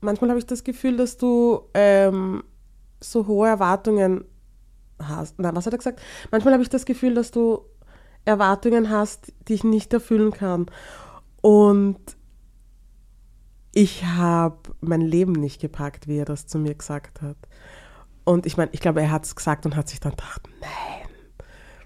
manchmal 0.00 0.30
habe 0.30 0.38
ich 0.38 0.46
das 0.46 0.62
Gefühl, 0.62 0.98
dass 0.98 1.16
du 1.16 1.62
ähm, 1.74 2.44
so 3.00 3.26
hohe 3.26 3.48
Erwartungen 3.48 4.24
hast. 5.00 5.36
Nein, 5.40 5.56
was 5.56 5.66
hat 5.66 5.74
er 5.74 5.78
gesagt? 5.78 6.00
Manchmal 6.30 6.52
habe 6.52 6.62
ich 6.62 6.68
das 6.68 6.84
Gefühl, 6.84 7.14
dass 7.14 7.32
du 7.32 7.62
Erwartungen 8.24 8.88
hast, 8.90 9.32
die 9.48 9.54
ich 9.54 9.64
nicht 9.64 9.92
erfüllen 9.92 10.30
kann. 10.30 10.66
Und 11.40 11.98
ich 13.72 14.04
habe 14.04 14.74
mein 14.80 15.00
Leben 15.00 15.32
nicht 15.32 15.60
gepackt, 15.60 16.08
wie 16.08 16.18
er 16.18 16.24
das 16.24 16.46
zu 16.46 16.58
mir 16.58 16.74
gesagt 16.74 17.22
hat. 17.22 17.36
Und 18.24 18.46
ich 18.46 18.56
meine, 18.56 18.70
ich 18.72 18.80
glaube, 18.80 19.00
er 19.00 19.10
hat 19.10 19.24
es 19.24 19.34
gesagt 19.34 19.64
und 19.64 19.76
hat 19.76 19.88
sich 19.88 20.00
dann 20.00 20.12
gedacht, 20.12 20.48
nein 20.60 21.00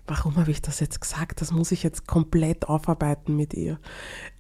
warum 0.07 0.37
habe 0.37 0.51
ich 0.51 0.61
das 0.61 0.81
jetzt 0.81 1.01
gesagt? 1.01 1.41
Das 1.41 1.51
muss 1.51 1.73
ich 1.73 1.83
jetzt 1.83 2.07
komplett 2.07 2.69
aufarbeiten 2.69 3.37
mit 3.37 3.55
ihr. 3.55 3.79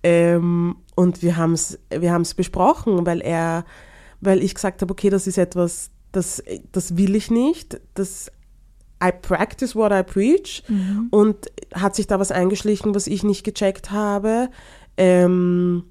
Ähm, 0.02 0.76
und 0.94 1.22
wir 1.22 1.36
haben 1.36 1.54
es 1.54 1.78
wir 1.90 2.12
haben's 2.12 2.34
besprochen, 2.34 3.06
weil 3.06 3.20
er, 3.20 3.64
weil 4.20 4.42
ich 4.42 4.54
gesagt 4.54 4.82
habe, 4.82 4.92
okay, 4.92 5.10
das 5.10 5.26
ist 5.26 5.38
etwas, 5.38 5.90
das, 6.12 6.42
das 6.72 6.96
will 6.96 7.14
ich 7.14 7.30
nicht, 7.30 7.80
das 7.94 8.30
I 9.02 9.10
practice 9.10 9.74
what 9.74 9.92
I 9.92 10.02
preach 10.02 10.62
mhm. 10.68 11.08
und 11.10 11.50
hat 11.74 11.94
sich 11.94 12.06
da 12.06 12.20
was 12.20 12.30
eingeschlichen, 12.30 12.94
was 12.94 13.06
ich 13.06 13.22
nicht 13.22 13.44
gecheckt 13.44 13.90
habe. 13.90 14.50
Ähm, 14.96 15.84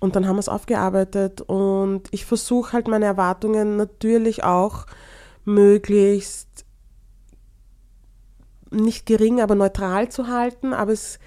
und 0.00 0.14
dann 0.14 0.26
haben 0.26 0.36
wir 0.36 0.40
es 0.40 0.48
aufgearbeitet 0.48 1.40
und 1.40 2.02
ich 2.12 2.24
versuche 2.24 2.72
halt 2.72 2.86
meine 2.86 3.06
Erwartungen 3.06 3.76
natürlich 3.76 4.44
auch 4.44 4.86
möglichst 5.44 6.48
nicht 8.70 9.06
gering, 9.06 9.40
aber 9.40 9.54
neutral 9.54 10.08
zu 10.08 10.28
halten. 10.28 10.72
Aber 10.72 10.92
es 10.92 11.18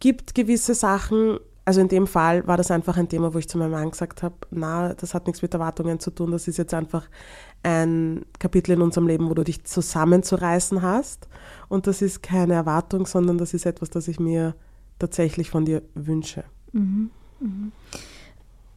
gibt 0.00 0.34
gewisse 0.34 0.74
Sachen, 0.74 1.38
also 1.64 1.80
in 1.80 1.88
dem 1.88 2.06
Fall 2.06 2.46
war 2.46 2.58
das 2.58 2.70
einfach 2.70 2.98
ein 2.98 3.08
Thema, 3.08 3.32
wo 3.32 3.38
ich 3.38 3.48
zu 3.48 3.56
meinem 3.56 3.70
Mann 3.70 3.90
gesagt 3.90 4.22
habe, 4.22 4.34
na, 4.50 4.92
das 4.92 5.14
hat 5.14 5.26
nichts 5.26 5.40
mit 5.40 5.54
Erwartungen 5.54 5.98
zu 5.98 6.10
tun, 6.10 6.30
das 6.30 6.46
ist 6.46 6.58
jetzt 6.58 6.74
einfach 6.74 7.08
ein 7.62 8.26
Kapitel 8.38 8.72
in 8.72 8.82
unserem 8.82 9.06
Leben, 9.06 9.30
wo 9.30 9.34
du 9.34 9.44
dich 9.44 9.64
zusammenzureißen 9.64 10.82
hast. 10.82 11.28
Und 11.68 11.86
das 11.86 12.02
ist 12.02 12.22
keine 12.22 12.52
Erwartung, 12.52 13.06
sondern 13.06 13.38
das 13.38 13.54
ist 13.54 13.64
etwas, 13.64 13.88
das 13.88 14.08
ich 14.08 14.20
mir 14.20 14.54
tatsächlich 14.98 15.50
von 15.50 15.64
dir 15.64 15.82
wünsche. 15.94 16.44
Mhm. 16.72 17.10
Mhm. 17.40 17.72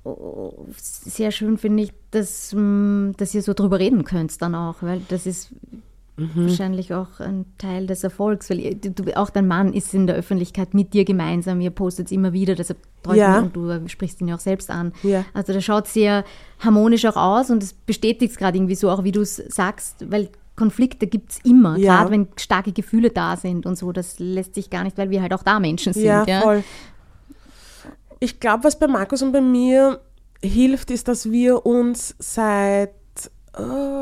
Oh, 0.03 0.53
sehr 0.77 1.31
schön 1.31 1.57
finde 1.57 1.83
ich, 1.83 1.93
dass, 2.11 2.53
mm, 2.53 3.11
dass 3.17 3.33
ihr 3.33 3.41
so 3.41 3.53
drüber 3.53 3.79
reden 3.79 4.03
könnt 4.05 4.41
dann 4.41 4.55
auch, 4.55 4.75
weil 4.81 5.01
das 5.09 5.25
ist 5.25 5.51
Mhm. 6.19 6.47
Wahrscheinlich 6.47 6.95
auch 6.95 7.19
ein 7.19 7.45
Teil 7.59 7.85
des 7.85 8.03
Erfolgs, 8.03 8.49
weil 8.49 8.73
du, 8.73 9.15
auch 9.15 9.29
dein 9.29 9.47
Mann 9.47 9.71
ist 9.71 9.93
in 9.93 10.07
der 10.07 10.15
Öffentlichkeit 10.15 10.73
mit 10.73 10.93
dir 10.95 11.05
gemeinsam, 11.05 11.61
ihr 11.61 11.69
postet 11.69 12.07
es 12.07 12.11
immer 12.11 12.33
wieder, 12.33 12.55
deshalb 12.55 12.79
ja. 13.13 13.39
und 13.39 13.55
du 13.55 13.87
sprichst 13.87 14.19
ihn 14.19 14.27
ja 14.27 14.35
auch 14.35 14.39
selbst 14.39 14.71
an. 14.71 14.93
Ja. 15.03 15.25
Also 15.35 15.53
der 15.53 15.61
schaut 15.61 15.87
sehr 15.87 16.25
harmonisch 16.59 17.05
auch 17.05 17.17
aus 17.17 17.51
und 17.51 17.61
es 17.61 17.73
bestätigt 17.73 18.31
es 18.31 18.37
gerade 18.37 18.57
irgendwie 18.57 18.73
so, 18.73 18.89
auch 18.89 19.03
wie 19.03 19.11
du 19.11 19.21
es 19.21 19.35
sagst, 19.35 20.09
weil 20.11 20.29
Konflikte 20.57 21.07
gibt 21.07 21.31
es 21.31 21.39
immer, 21.45 21.77
ja. 21.77 21.97
gerade 21.97 22.11
wenn 22.11 22.27
starke 22.35 22.73
Gefühle 22.73 23.11
da 23.11 23.37
sind 23.37 23.65
und 23.65 23.77
so, 23.77 23.91
das 23.91 24.19
lässt 24.19 24.55
sich 24.55 24.69
gar 24.69 24.83
nicht, 24.83 24.97
weil 24.97 25.09
wir 25.09 25.21
halt 25.21 25.33
auch 25.33 25.43
da 25.43 25.59
Menschen 25.59 25.93
sind. 25.93 26.03
Ja, 26.03 26.25
ja? 26.25 26.41
voll. 26.41 26.63
Ich 28.19 28.39
glaube, 28.39 28.65
was 28.65 28.77
bei 28.77 28.87
Markus 28.87 29.21
und 29.21 29.31
bei 29.31 29.41
mir 29.41 30.01
hilft, 30.41 30.91
ist, 30.91 31.07
dass 31.07 31.31
wir 31.31 31.65
uns 31.65 32.15
seit 32.19 32.91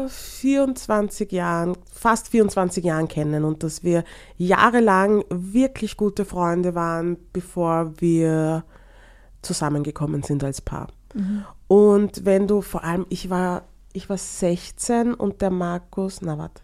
24 0.07 1.31
Jahren, 1.31 1.77
fast 1.91 2.29
24 2.29 2.83
Jahren 2.83 3.07
kennen 3.07 3.45
und 3.45 3.63
dass 3.63 3.83
wir 3.83 4.03
jahrelang 4.37 5.23
wirklich 5.29 5.95
gute 5.97 6.25
Freunde 6.25 6.75
waren, 6.75 7.17
bevor 7.31 7.93
wir 7.99 8.65
zusammengekommen 9.41 10.23
sind 10.23 10.43
als 10.43 10.61
Paar. 10.61 10.87
Mhm. 11.13 11.45
Und 11.67 12.25
wenn 12.25 12.47
du 12.47 12.61
vor 12.61 12.83
allem, 12.83 13.05
ich 13.09 13.29
war, 13.29 13.63
ich 13.95 14.09
war 14.09 14.17
16 14.17 15.13
und 15.13 15.41
der 15.41 15.51
Markus, 15.51 16.21
na 16.21 16.37
warte, 16.37 16.61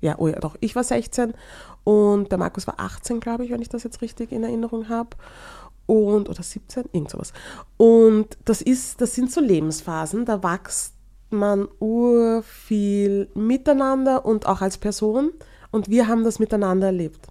ja, 0.00 0.16
oh 0.18 0.28
ja, 0.28 0.38
doch, 0.38 0.56
ich 0.60 0.76
war 0.76 0.84
16 0.84 1.34
und 1.84 2.30
der 2.30 2.38
Markus 2.38 2.66
war 2.66 2.78
18, 2.78 3.20
glaube 3.20 3.44
ich, 3.44 3.50
wenn 3.50 3.62
ich 3.62 3.68
das 3.68 3.82
jetzt 3.82 4.00
richtig 4.00 4.30
in 4.32 4.44
Erinnerung 4.44 4.88
habe. 4.88 5.10
Und, 5.86 6.28
oder 6.28 6.42
17, 6.42 6.84
irgend 6.92 7.10
sowas. 7.10 7.32
Und 7.78 8.36
das 8.44 8.60
ist, 8.60 9.00
das 9.00 9.14
sind 9.14 9.32
so 9.32 9.40
Lebensphasen, 9.40 10.26
da 10.26 10.42
wächst 10.42 10.94
man 11.30 11.66
urviel 11.80 13.30
miteinander 13.34 14.24
und 14.26 14.46
auch 14.46 14.60
als 14.60 14.76
Person 14.76 15.32
und 15.70 15.88
wir 15.88 16.06
haben 16.06 16.24
das 16.24 16.38
miteinander 16.38 16.88
erlebt. 16.88 17.28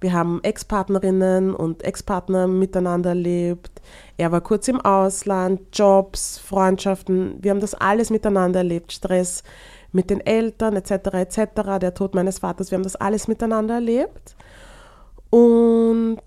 Wir 0.00 0.12
haben 0.12 0.42
Ex-Partnerinnen 0.42 1.54
und 1.54 1.82
Ex-Partner 1.82 2.46
miteinander 2.46 3.10
erlebt. 3.10 3.82
Er 4.16 4.30
war 4.30 4.40
kurz 4.40 4.68
im 4.68 4.80
Ausland, 4.80 5.60
Jobs, 5.72 6.38
Freundschaften. 6.38 7.36
Wir 7.42 7.50
haben 7.50 7.60
das 7.60 7.74
alles 7.74 8.10
miteinander 8.10 8.60
erlebt. 8.60 8.92
Stress 8.92 9.42
mit 9.90 10.10
den 10.10 10.20
Eltern 10.20 10.76
etc. 10.76 10.92
etc. 11.14 11.78
Der 11.80 11.94
Tod 11.94 12.14
meines 12.14 12.38
Vaters. 12.38 12.70
Wir 12.70 12.76
haben 12.76 12.84
das 12.84 12.96
alles 12.96 13.26
miteinander 13.26 13.74
erlebt. 13.74 14.36
Und 15.30 16.20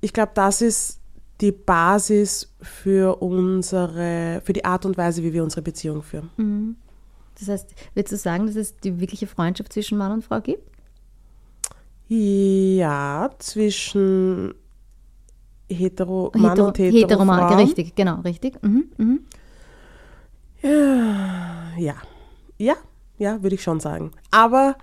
ich 0.00 0.12
glaube, 0.12 0.32
das 0.34 0.62
ist 0.62 1.00
die 1.40 1.52
Basis 1.52 2.52
für 2.60 3.20
unsere, 3.22 4.40
für 4.44 4.52
die 4.52 4.64
Art 4.64 4.86
und 4.86 4.96
Weise, 4.96 5.22
wie 5.22 5.32
wir 5.32 5.44
unsere 5.44 5.62
Beziehung 5.62 6.02
führen. 6.02 6.30
Mhm. 6.36 6.76
Das 7.38 7.48
heißt, 7.48 7.74
würdest 7.94 8.12
du 8.12 8.16
sagen, 8.16 8.46
dass 8.46 8.56
es 8.56 8.76
die 8.78 8.98
wirkliche 9.00 9.28
Freundschaft 9.28 9.72
zwischen 9.72 9.98
Mann 9.98 10.12
und 10.12 10.24
Frau 10.24 10.40
gibt? 10.40 10.77
Ja, 12.08 13.30
zwischen 13.38 14.54
hetero 15.68 16.32
Mann 16.34 16.50
hetero, 16.50 16.66
und 16.68 16.78
hetero, 16.78 16.98
hetero 16.98 17.24
Frau. 17.24 17.56
Richtig, 17.56 17.94
genau, 17.94 18.20
richtig. 18.20 18.62
Mhm, 18.62 18.84
mhm. 18.96 19.20
Ja, 20.62 21.76
ja, 21.76 21.94
ja, 22.56 22.74
ja, 23.18 23.42
würde 23.42 23.54
ich 23.54 23.62
schon 23.62 23.80
sagen. 23.80 24.12
Aber 24.30 24.76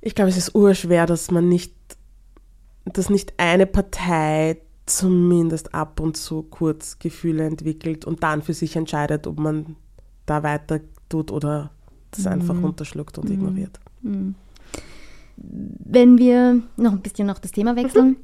ich 0.00 0.14
glaube, 0.14 0.30
es 0.30 0.36
ist 0.36 0.54
urschwer, 0.54 1.06
dass 1.06 1.30
man 1.32 1.48
nicht, 1.48 1.74
dass 2.84 3.10
nicht 3.10 3.34
eine 3.38 3.66
Partei 3.66 4.58
zumindest 4.86 5.74
ab 5.74 5.98
und 5.98 6.16
zu 6.16 6.44
kurz 6.44 7.00
Gefühle 7.00 7.44
entwickelt 7.44 8.04
und 8.04 8.22
dann 8.22 8.40
für 8.42 8.54
sich 8.54 8.76
entscheidet, 8.76 9.26
ob 9.26 9.40
man 9.40 9.74
da 10.26 10.44
weiter 10.44 10.80
tut 11.08 11.32
oder 11.32 11.70
das 12.12 12.26
einfach 12.28 12.54
runterschluckt 12.62 13.18
und 13.18 13.28
ignoriert. 13.30 13.80
Wenn 15.36 16.18
wir 16.18 16.62
noch 16.76 16.92
ein 16.92 17.02
bisschen 17.02 17.26
noch 17.26 17.38
das 17.38 17.52
Thema 17.52 17.76
wechseln. 17.76 18.16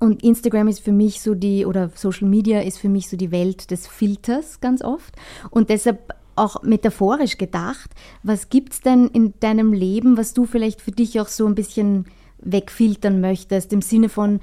Und 0.00 0.22
Instagram 0.22 0.68
ist 0.68 0.80
für 0.80 0.92
mich 0.92 1.20
so 1.20 1.34
die, 1.34 1.66
oder 1.66 1.90
Social 1.94 2.28
Media 2.28 2.60
ist 2.60 2.78
für 2.78 2.88
mich 2.88 3.08
so 3.08 3.16
die 3.16 3.32
Welt 3.32 3.70
des 3.70 3.88
Filters 3.88 4.60
ganz 4.60 4.82
oft. 4.82 5.14
Und 5.50 5.70
deshalb 5.70 6.14
auch 6.36 6.62
metaphorisch 6.62 7.36
gedacht, 7.36 7.90
was 8.22 8.48
gibt 8.48 8.72
es 8.74 8.80
denn 8.80 9.08
in 9.08 9.34
deinem 9.40 9.72
Leben, 9.72 10.16
was 10.16 10.34
du 10.34 10.46
vielleicht 10.46 10.80
für 10.80 10.92
dich 10.92 11.20
auch 11.20 11.28
so 11.28 11.46
ein 11.46 11.54
bisschen 11.54 12.06
wegfiltern 12.38 13.20
möchtest, 13.20 13.72
im 13.72 13.82
Sinne 13.82 14.08
von, 14.08 14.40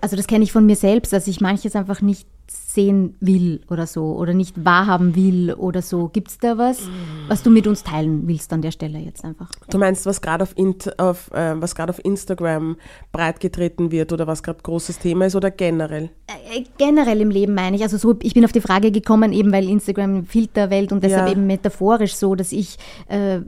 also 0.00 0.16
das 0.16 0.26
kenne 0.26 0.44
ich 0.44 0.52
von 0.52 0.66
mir 0.66 0.76
selbst, 0.76 1.12
dass 1.12 1.28
ich 1.28 1.40
manches 1.40 1.76
einfach 1.76 2.02
nicht 2.02 2.26
sehen 2.52 3.16
will 3.20 3.60
oder 3.70 3.86
so 3.86 4.14
oder 4.16 4.32
nicht 4.34 4.64
wahrhaben 4.64 5.14
will 5.14 5.52
oder 5.52 5.82
so. 5.82 6.08
Gibt 6.08 6.28
es 6.28 6.38
da 6.38 6.56
was, 6.58 6.88
was 7.28 7.42
du 7.42 7.50
mit 7.50 7.66
uns 7.66 7.82
teilen 7.82 8.26
willst 8.26 8.52
an 8.52 8.62
der 8.62 8.70
Stelle 8.70 8.98
jetzt 8.98 9.24
einfach? 9.24 9.50
Du 9.70 9.78
meinst, 9.78 10.06
was 10.06 10.20
gerade 10.20 10.44
auf, 10.44 10.54
auf, 10.98 11.30
äh, 11.32 11.60
was 11.60 11.74
gerade 11.74 11.90
auf 11.90 12.02
Instagram 12.04 12.76
breitgetreten 13.12 13.90
wird 13.90 14.12
oder 14.12 14.26
was 14.26 14.42
gerade 14.42 14.60
großes 14.62 14.98
Thema 14.98 15.26
ist 15.26 15.36
oder 15.36 15.50
generell? 15.50 16.10
Äh, 16.26 16.64
Generell 16.78 17.20
im 17.20 17.30
Leben 17.30 17.54
meine 17.54 17.76
ich, 17.76 17.82
also 17.82 17.96
so, 17.98 18.16
ich 18.22 18.34
bin 18.34 18.44
auf 18.44 18.52
die 18.52 18.60
Frage 18.60 18.90
gekommen, 18.90 19.32
eben 19.32 19.52
weil 19.52 19.68
Instagram 19.68 20.24
Filterwelt 20.26 20.92
und 20.92 21.02
deshalb 21.04 21.26
Ja. 21.26 21.32
eben 21.32 21.46
metaphorisch 21.46 22.14
so, 22.14 22.34
dass 22.34 22.52
ich 22.52 22.76
äh, 23.08 23.40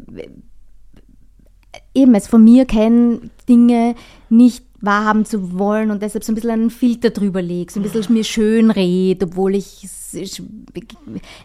eben 1.95 2.15
es 2.15 2.27
von 2.27 2.43
mir 2.43 2.65
kenne, 2.65 3.21
Dinge 3.49 3.95
nicht 4.29 4.65
wahrhaben 4.85 5.25
zu 5.25 5.59
wollen 5.59 5.91
und 5.91 6.03
deshalb 6.03 6.25
so 6.25 6.33
ein 6.33 6.35
bisschen 6.35 6.51
einen 6.51 6.71
Filter 6.71 7.11
drüber 7.11 7.41
lege, 7.41 7.73
so 7.73 7.81
ein 7.81 7.83
bisschen 7.83 8.13
mir 8.13 8.25
schön 8.25 8.71
rede, 8.71 9.27
obwohl 9.27 9.55
ich 9.55 9.89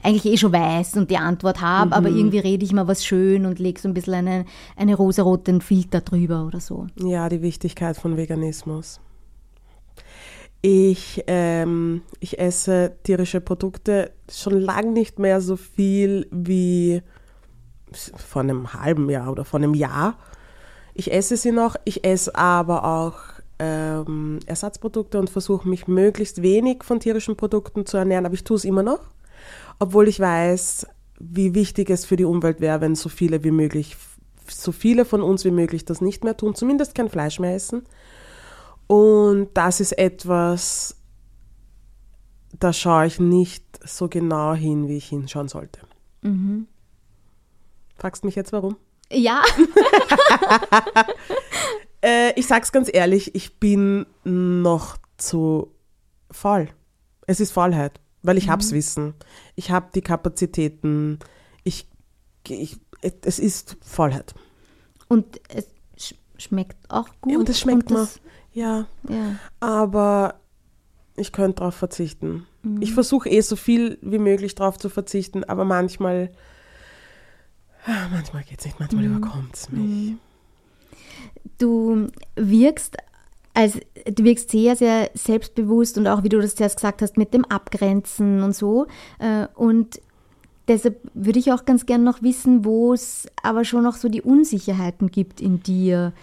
eigentlich 0.03 0.25
eh 0.25 0.37
schon 0.37 0.51
weiß 0.51 0.97
und 0.97 1.09
die 1.09 1.17
Antwort 1.17 1.61
habe, 1.61 1.95
aber 1.95 2.09
irgendwie 2.09 2.39
rede 2.39 2.65
ich 2.65 2.73
mal 2.73 2.87
was 2.87 3.05
schön 3.05 3.45
und 3.45 3.59
lege 3.59 3.79
so 3.79 3.87
ein 3.87 3.93
bisschen 3.93 4.13
eine, 4.15 4.45
eine 4.75 4.95
rosaroten 4.95 5.61
Filter 5.61 6.01
drüber 6.01 6.45
oder 6.45 6.59
so. 6.59 6.87
Ja, 6.97 7.29
die 7.29 7.41
Wichtigkeit 7.41 7.97
von 7.97 8.17
Veganismus. 8.17 8.99
Ich, 10.61 11.23
ähm, 11.27 12.01
ich 12.19 12.37
esse 12.37 12.91
tierische 13.03 13.39
Produkte 13.39 14.11
schon 14.29 14.59
lange 14.59 14.91
nicht 14.91 15.17
mehr 15.17 15.39
so 15.39 15.55
viel 15.55 16.27
wie 16.31 17.01
vor 17.93 18.41
einem 18.41 18.73
halben 18.73 19.09
Jahr 19.09 19.31
oder 19.31 19.45
vor 19.45 19.59
einem 19.59 19.73
Jahr. 19.73 20.17
Ich 20.93 21.11
esse 21.11 21.37
sie 21.37 21.51
noch, 21.51 21.75
ich 21.85 22.03
esse 22.03 22.35
aber 22.35 22.83
auch 22.83 23.15
ähm, 23.59 24.39
Ersatzprodukte 24.45 25.19
und 25.19 25.29
versuche 25.29 25.67
mich 25.67 25.87
möglichst 25.87 26.41
wenig 26.41 26.83
von 26.83 26.99
tierischen 26.99 27.35
Produkten 27.35 27.85
zu 27.85 27.97
ernähren, 27.97 28.25
aber 28.25 28.33
ich 28.33 28.43
tue 28.43 28.57
es 28.57 28.65
immer 28.65 28.83
noch, 28.83 28.99
obwohl 29.79 30.07
ich 30.07 30.19
weiß, 30.19 30.87
wie 31.19 31.53
wichtig 31.53 31.89
es 31.89 32.05
für 32.05 32.15
die 32.15 32.25
Umwelt 32.25 32.61
wäre, 32.61 32.81
wenn 32.81 32.95
so 32.95 33.09
viele 33.09 33.43
wie 33.43 33.51
möglich, 33.51 33.97
so 34.47 34.71
viele 34.71 35.05
von 35.05 35.21
uns 35.21 35.43
wie 35.45 35.51
möglich 35.51 35.85
das 35.85 36.01
nicht 36.01 36.23
mehr 36.23 36.37
tun, 36.37 36.55
zumindest 36.55 36.95
kein 36.95 37.09
Fleisch 37.09 37.39
mehr 37.39 37.55
essen. 37.55 37.83
Und 38.87 39.49
das 39.53 39.81
ist 39.81 39.97
etwas, 39.97 40.95
da 42.57 42.73
schaue 42.73 43.05
ich 43.05 43.19
nicht 43.19 43.63
so 43.85 44.07
genau 44.07 44.53
hin, 44.53 44.87
wie 44.87 44.97
ich 44.97 45.09
hinschauen 45.09 45.47
sollte. 45.47 45.81
Fragst 47.99 48.23
mich 48.23 48.35
jetzt 48.35 48.51
warum? 48.53 48.77
Ja, 49.11 49.41
Äh, 52.01 52.31
ich 52.39 52.47
sag's 52.47 52.71
ganz 52.71 52.89
ehrlich, 52.91 53.35
ich 53.35 53.59
bin 53.59 54.05
noch 54.23 54.95
zu 55.17 55.73
faul. 56.31 56.69
Es 57.27 57.41
ist 57.41 57.51
Faulheit, 57.51 57.99
weil 58.23 58.37
ich 58.37 58.47
hab's 58.49 58.71
Wissen. 58.71 59.15
Ich 59.55 59.69
habe 59.71 59.89
die 59.93 59.99
Kapazitäten. 60.01 61.19
Ich, 61.65 61.89
ich, 62.47 62.77
es 63.21 63.37
ist 63.37 63.75
Faulheit. 63.81 64.33
und 65.09 65.41
es 65.49 65.67
sch 65.97 66.13
schmeckt 66.37 66.77
auch 66.89 67.09
gut. 67.19 67.33
Ja, 67.33 67.39
und 67.39 67.49
es 67.49 67.59
schmeckt 67.59 67.89
mir. 67.89 67.97
das- 67.97 68.21
Ja, 68.53 68.87
Ja. 69.09 69.35
aber 69.59 70.39
ich 71.17 71.33
könnte 71.33 71.55
darauf 71.59 71.75
verzichten. 71.75 72.45
Ich 72.79 72.93
versuche 72.93 73.27
eh 73.29 73.41
so 73.41 73.57
viel 73.57 73.97
wie 74.01 74.19
möglich 74.19 74.55
darauf 74.55 74.77
zu 74.77 74.87
verzichten, 74.87 75.43
aber 75.43 75.65
manchmal, 75.65 76.31
manchmal 77.87 78.43
geht's 78.43 78.65
nicht, 78.65 78.79
manchmal 78.79 79.05
überkommt's 79.05 79.71
mich. 79.71 80.13
Du 81.57 82.07
wirkst 82.35 82.97
als 83.53 83.79
du 84.05 84.23
wirkst 84.23 84.51
sehr, 84.51 84.75
sehr 84.75 85.11
selbstbewusst 85.15 85.97
und 85.97 86.07
auch, 86.07 86.23
wie 86.23 86.29
du 86.29 86.39
das 86.39 86.55
zuerst 86.55 86.77
gesagt 86.77 87.01
hast, 87.01 87.17
mit 87.17 87.33
dem 87.33 87.43
Abgrenzen 87.45 88.41
und 88.43 88.55
so. 88.55 88.87
Äh, 89.17 89.47
Und 89.55 89.99
deshalb 90.69 91.01
würde 91.13 91.39
ich 91.39 91.51
auch 91.51 91.65
ganz 91.65 91.85
gern 91.85 92.03
noch 92.03 92.21
wissen, 92.21 92.63
wo 92.63 92.93
es 92.93 93.27
aber 93.43 93.65
schon 93.65 93.83
noch 93.83 93.95
so 93.95 94.07
die 94.07 94.21
Unsicherheiten 94.21 95.11
gibt 95.11 95.41
in 95.41 95.61
dir, 95.61 96.13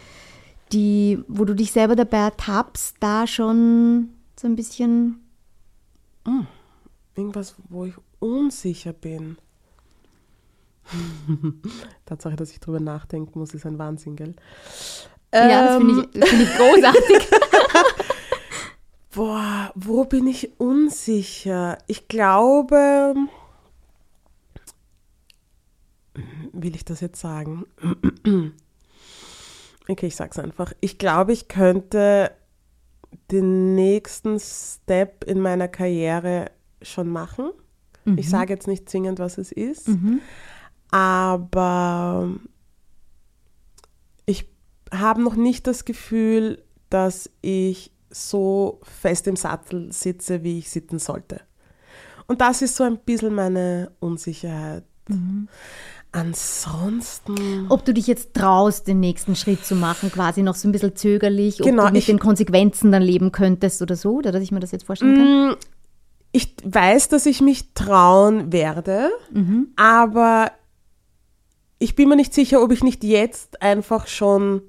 die, 0.72 1.18
wo 1.28 1.44
du 1.44 1.54
dich 1.54 1.72
selber 1.72 1.94
dabei 1.94 2.18
ertappst, 2.18 2.96
da 3.00 3.26
schon 3.26 4.10
so 4.38 4.46
ein 4.46 4.56
bisschen. 4.56 5.20
Irgendwas, 7.14 7.54
wo 7.68 7.84
ich 7.84 7.94
unsicher 8.18 8.92
bin. 8.92 9.36
Tatsache, 12.06 12.36
dass 12.36 12.50
ich 12.50 12.60
drüber 12.60 12.80
nachdenken 12.80 13.38
muss, 13.38 13.54
ist 13.54 13.66
ein 13.66 13.78
Wahnsinn, 13.78 14.16
gell? 14.16 14.34
ja, 15.32 15.66
das 15.66 15.76
finde 15.76 16.08
ich, 16.12 16.28
find 16.28 16.42
ich 16.42 16.56
großartig. 16.56 17.28
Boah, 19.14 19.72
wo 19.74 20.04
bin 20.04 20.26
ich 20.26 20.60
unsicher? 20.60 21.78
Ich 21.86 22.08
glaube, 22.08 23.14
will 26.52 26.74
ich 26.74 26.84
das 26.84 27.00
jetzt 27.00 27.20
sagen? 27.20 27.64
Okay, 29.88 30.06
ich 30.08 30.16
sag's 30.16 30.36
einfach. 30.40 30.72
Ich 30.80 30.98
glaube, 30.98 31.32
ich 31.32 31.46
könnte 31.46 32.32
den 33.30 33.76
nächsten 33.76 34.40
Step 34.40 35.22
in 35.22 35.38
meiner 35.38 35.68
Karriere 35.68 36.50
schon 36.82 37.08
machen. 37.08 37.52
Ich 38.16 38.28
sage 38.28 38.52
jetzt 38.52 38.66
nicht 38.66 38.88
zwingend, 38.88 39.18
was 39.18 39.36
es 39.38 39.50
ist, 39.52 39.88
aber 40.96 42.30
ich 44.24 44.48
habe 44.92 45.22
noch 45.22 45.34
nicht 45.36 45.66
das 45.66 45.84
Gefühl, 45.84 46.62
dass 46.90 47.30
ich 47.42 47.92
so 48.10 48.80
fest 48.82 49.26
im 49.26 49.36
Sattel 49.36 49.92
sitze, 49.92 50.42
wie 50.42 50.58
ich 50.58 50.70
sitzen 50.70 50.98
sollte. 50.98 51.40
Und 52.28 52.40
das 52.40 52.62
ist 52.62 52.76
so 52.76 52.84
ein 52.84 52.98
bisschen 52.98 53.34
meine 53.34 53.90
Unsicherheit. 54.00 54.84
Ansonsten. 56.12 57.66
Ob 57.68 57.84
du 57.84 57.92
dich 57.92 58.06
jetzt 58.06 58.32
traust, 58.34 58.86
den 58.88 59.00
nächsten 59.00 59.36
Schritt 59.36 59.64
zu 59.64 59.74
machen, 59.76 60.10
quasi 60.10 60.42
noch 60.42 60.54
so 60.54 60.66
ein 60.66 60.72
bisschen 60.72 60.96
zögerlich, 60.96 61.60
ob 61.60 61.66
Genau, 61.66 61.86
du 61.86 61.92
mit 61.92 61.98
ich- 62.00 62.06
den 62.06 62.18
Konsequenzen 62.18 62.90
dann 62.90 63.02
leben 63.02 63.32
könntest 63.32 63.82
oder 63.82 63.96
so, 63.96 64.14
oder 64.16 64.32
dass 64.32 64.42
ich 64.42 64.50
mir 64.50 64.60
das 64.60 64.72
jetzt 64.72 64.84
vorstellen 64.86 65.14
kann. 65.16 65.50
Mm, 65.52 65.56
Ich 66.32 66.54
weiß, 66.64 67.08
dass 67.08 67.24
ich 67.26 67.40
mich 67.40 67.72
trauen 67.74 68.52
werde, 68.52 69.10
aber 69.76 70.50
ich 71.78 71.94
bin 71.94 72.08
mir 72.08 72.16
nicht 72.16 72.34
sicher, 72.34 72.62
ob 72.62 72.72
ich 72.72 72.82
nicht 72.82 73.04
jetzt 73.04 73.62
einfach 73.62 74.06
schon 74.06 74.62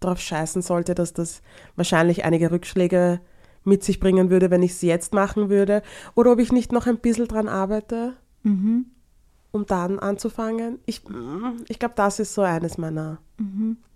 drauf 0.00 0.20
scheißen 0.20 0.62
sollte, 0.62 0.94
dass 0.94 1.12
das 1.12 1.42
wahrscheinlich 1.76 2.24
einige 2.24 2.50
Rückschläge 2.50 3.20
mit 3.64 3.84
sich 3.84 4.00
bringen 4.00 4.30
würde, 4.30 4.50
wenn 4.50 4.62
ich 4.62 4.72
es 4.72 4.82
jetzt 4.82 5.14
machen 5.14 5.48
würde, 5.48 5.82
oder 6.14 6.32
ob 6.32 6.40
ich 6.40 6.52
nicht 6.52 6.72
noch 6.72 6.86
ein 6.86 6.98
bisschen 6.98 7.28
dran 7.28 7.48
arbeite, 7.48 8.14
um 9.52 9.66
dann 9.66 9.98
anzufangen. 10.00 10.80
Ich, 10.84 11.08
mm, 11.08 11.62
ich 11.68 11.78
glaube, 11.78 11.94
das 11.96 12.18
ist 12.18 12.34
so 12.34 12.42
eines 12.42 12.78
meiner 12.78 13.18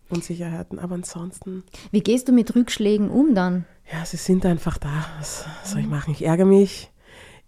Unsicherheiten, 0.09 0.79
aber 0.79 0.95
ansonsten. 0.95 1.65
Wie 1.91 2.01
gehst 2.01 2.29
du 2.29 2.33
mit 2.33 2.55
Rückschlägen 2.55 3.11
um 3.11 3.35
dann? 3.35 3.65
Ja, 3.93 4.05
sie 4.05 4.17
sind 4.17 4.47
einfach 4.47 4.79
da. 4.79 5.07
Was 5.19 5.45
soll 5.65 5.81
ich 5.81 5.89
machen? 5.89 6.13
Ich 6.13 6.25
ärgere 6.25 6.47
mich. 6.47 6.91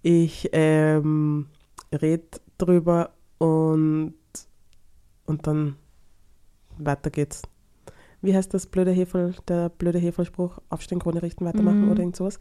Ich 0.03 0.49
ähm, 0.53 1.47
rede 1.93 2.25
drüber 2.57 3.11
und, 3.39 4.15
und 5.29 5.47
dann 5.47 5.77
weiter 6.79 7.11
geht's. 7.11 7.43
Wie 8.21 8.35
heißt 8.35 8.53
das 8.53 8.67
blöde 8.67 8.91
Hefel, 8.91 9.35
der 9.47 9.69
blöde 9.69 9.99
Hefelspruch? 9.99 10.59
Aufstehen, 10.71 10.99
Krone 10.99 11.23
richten, 11.23 11.45
weitermachen 11.45 11.89
oder 11.91 12.01
irgend 12.01 12.17
sowas? 12.17 12.39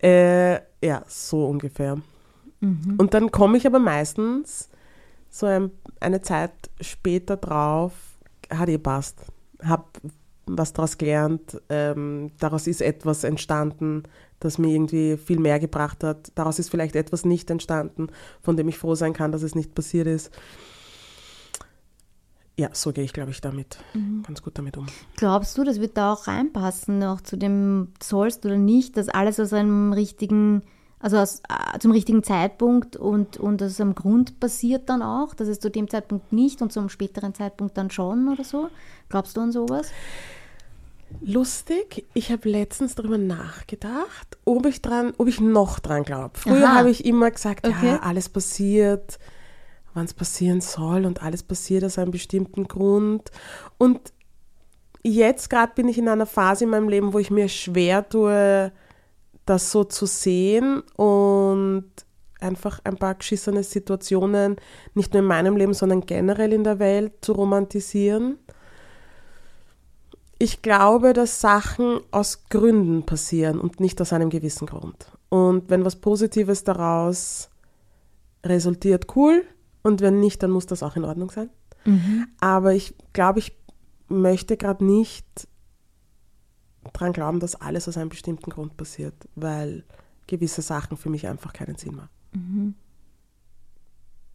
Äh, 0.00 0.60
ja, 0.84 1.02
so 1.08 1.46
ungefähr. 1.46 1.96
Und 2.98 3.14
dann 3.14 3.30
komme 3.32 3.56
ich 3.56 3.66
aber 3.66 3.80
meistens 3.80 4.68
so 5.28 5.46
ein, 5.46 5.70
eine 6.00 6.22
Zeit 6.22 6.52
später 6.80 7.36
drauf, 7.36 7.92
hat 8.50 8.68
eh 8.68 8.78
passt. 8.78 9.26
Hab 9.62 10.00
was 10.46 10.72
daraus 10.72 10.96
gelernt, 10.96 11.60
ähm, 11.68 12.30
daraus 12.38 12.66
ist 12.66 12.80
etwas 12.80 13.22
entstanden, 13.24 14.04
das 14.40 14.56
mir 14.56 14.68
irgendwie 14.68 15.16
viel 15.16 15.38
mehr 15.38 15.58
gebracht 15.58 16.02
hat. 16.04 16.32
Daraus 16.36 16.58
ist 16.58 16.70
vielleicht 16.70 16.96
etwas 16.96 17.24
nicht 17.24 17.50
entstanden, 17.50 18.08
von 18.40 18.56
dem 18.56 18.68
ich 18.68 18.78
froh 18.78 18.94
sein 18.94 19.12
kann, 19.12 19.32
dass 19.32 19.42
es 19.42 19.54
nicht 19.54 19.74
passiert 19.74 20.06
ist. 20.06 20.30
Ja, 22.58 22.70
so 22.72 22.92
gehe 22.92 23.04
ich, 23.04 23.12
glaube 23.12 23.30
ich, 23.30 23.40
damit 23.40 23.78
ganz 24.26 24.42
gut 24.42 24.58
damit 24.58 24.76
um. 24.76 24.86
Glaubst 25.16 25.56
du, 25.56 25.62
das 25.62 25.80
wird 25.80 25.96
da 25.96 26.12
auch 26.12 26.26
reinpassen, 26.26 27.02
auch 27.04 27.20
zu 27.20 27.36
dem 27.36 27.92
sollst 28.02 28.44
oder 28.44 28.56
nicht, 28.56 28.96
dass 28.96 29.08
alles 29.08 29.38
aus 29.38 29.52
einem 29.52 29.92
richtigen, 29.92 30.62
also 30.98 31.18
aus, 31.18 31.40
äh, 31.48 31.78
zum 31.78 31.92
richtigen 31.92 32.24
Zeitpunkt 32.24 32.96
und, 32.96 33.36
und 33.36 33.62
aus 33.62 33.80
einem 33.80 33.94
Grund 33.94 34.40
passiert 34.40 34.88
dann 34.88 35.02
auch, 35.02 35.34
dass 35.34 35.46
es 35.46 35.60
zu 35.60 35.70
dem 35.70 35.88
Zeitpunkt 35.88 36.32
nicht 36.32 36.60
und 36.60 36.72
zum 36.72 36.88
späteren 36.88 37.32
Zeitpunkt 37.32 37.78
dann 37.78 37.92
schon 37.92 38.28
oder 38.28 38.42
so? 38.42 38.68
Glaubst 39.08 39.36
du 39.36 39.40
an 39.40 39.52
sowas? 39.52 39.92
Lustig, 41.20 42.06
ich 42.12 42.30
habe 42.30 42.48
letztens 42.50 42.94
darüber 42.94 43.18
nachgedacht, 43.18 44.36
ob 44.44 44.66
ich 44.66 44.82
dran, 44.82 45.14
ob 45.16 45.26
ich 45.28 45.40
noch 45.40 45.78
dran 45.78 46.02
glaube. 46.02 46.32
Früher 46.38 46.74
habe 46.74 46.90
ich 46.90 47.04
immer 47.04 47.30
gesagt, 47.30 47.66
Okay. 47.66 47.86
ja, 47.86 48.00
alles 48.00 48.28
passiert, 48.28 49.18
wann 49.98 50.06
es 50.06 50.14
passieren 50.14 50.60
soll 50.60 51.04
und 51.04 51.22
alles 51.22 51.42
passiert 51.42 51.82
aus 51.82 51.98
einem 51.98 52.12
bestimmten 52.12 52.68
Grund. 52.68 53.32
Und 53.76 54.12
jetzt 55.02 55.50
gerade 55.50 55.72
bin 55.74 55.88
ich 55.88 55.98
in 55.98 56.08
einer 56.08 56.24
Phase 56.24 56.64
in 56.64 56.70
meinem 56.70 56.88
Leben, 56.88 57.12
wo 57.12 57.18
ich 57.18 57.32
mir 57.32 57.48
schwer 57.48 58.08
tue, 58.08 58.72
das 59.44 59.72
so 59.72 59.82
zu 59.82 60.06
sehen 60.06 60.82
und 60.94 61.90
einfach 62.40 62.78
ein 62.84 62.96
paar 62.96 63.16
geschissene 63.16 63.64
Situationen, 63.64 64.56
nicht 64.94 65.12
nur 65.12 65.22
in 65.22 65.28
meinem 65.28 65.56
Leben, 65.56 65.74
sondern 65.74 66.02
generell 66.02 66.52
in 66.52 66.62
der 66.62 66.78
Welt 66.78 67.14
zu 67.20 67.32
romantisieren. 67.32 68.38
Ich 70.38 70.62
glaube, 70.62 71.12
dass 71.12 71.40
Sachen 71.40 71.98
aus 72.12 72.44
Gründen 72.48 73.04
passieren 73.04 73.58
und 73.58 73.80
nicht 73.80 74.00
aus 74.00 74.12
einem 74.12 74.30
gewissen 74.30 74.68
Grund. 74.68 75.10
Und 75.28 75.68
wenn 75.68 75.84
was 75.84 75.96
Positives 75.96 76.62
daraus 76.62 77.50
resultiert, 78.44 79.08
cool. 79.16 79.44
Und 79.82 80.00
wenn 80.00 80.20
nicht, 80.20 80.42
dann 80.42 80.50
muss 80.50 80.66
das 80.66 80.82
auch 80.82 80.96
in 80.96 81.04
Ordnung 81.04 81.30
sein. 81.30 81.50
Aber 82.40 82.74
ich 82.74 82.94
glaube, 83.12 83.38
ich 83.38 83.56
möchte 84.08 84.56
gerade 84.56 84.84
nicht 84.84 85.48
dran 86.92 87.12
glauben, 87.12 87.40
dass 87.40 87.54
alles 87.54 87.88
aus 87.88 87.96
einem 87.96 88.08
bestimmten 88.08 88.50
Grund 88.50 88.76
passiert, 88.76 89.14
weil 89.34 89.84
gewisse 90.26 90.62
Sachen 90.62 90.96
für 90.96 91.10
mich 91.10 91.26
einfach 91.26 91.52
keinen 91.52 91.76
Sinn 91.76 91.96
machen. 91.96 92.74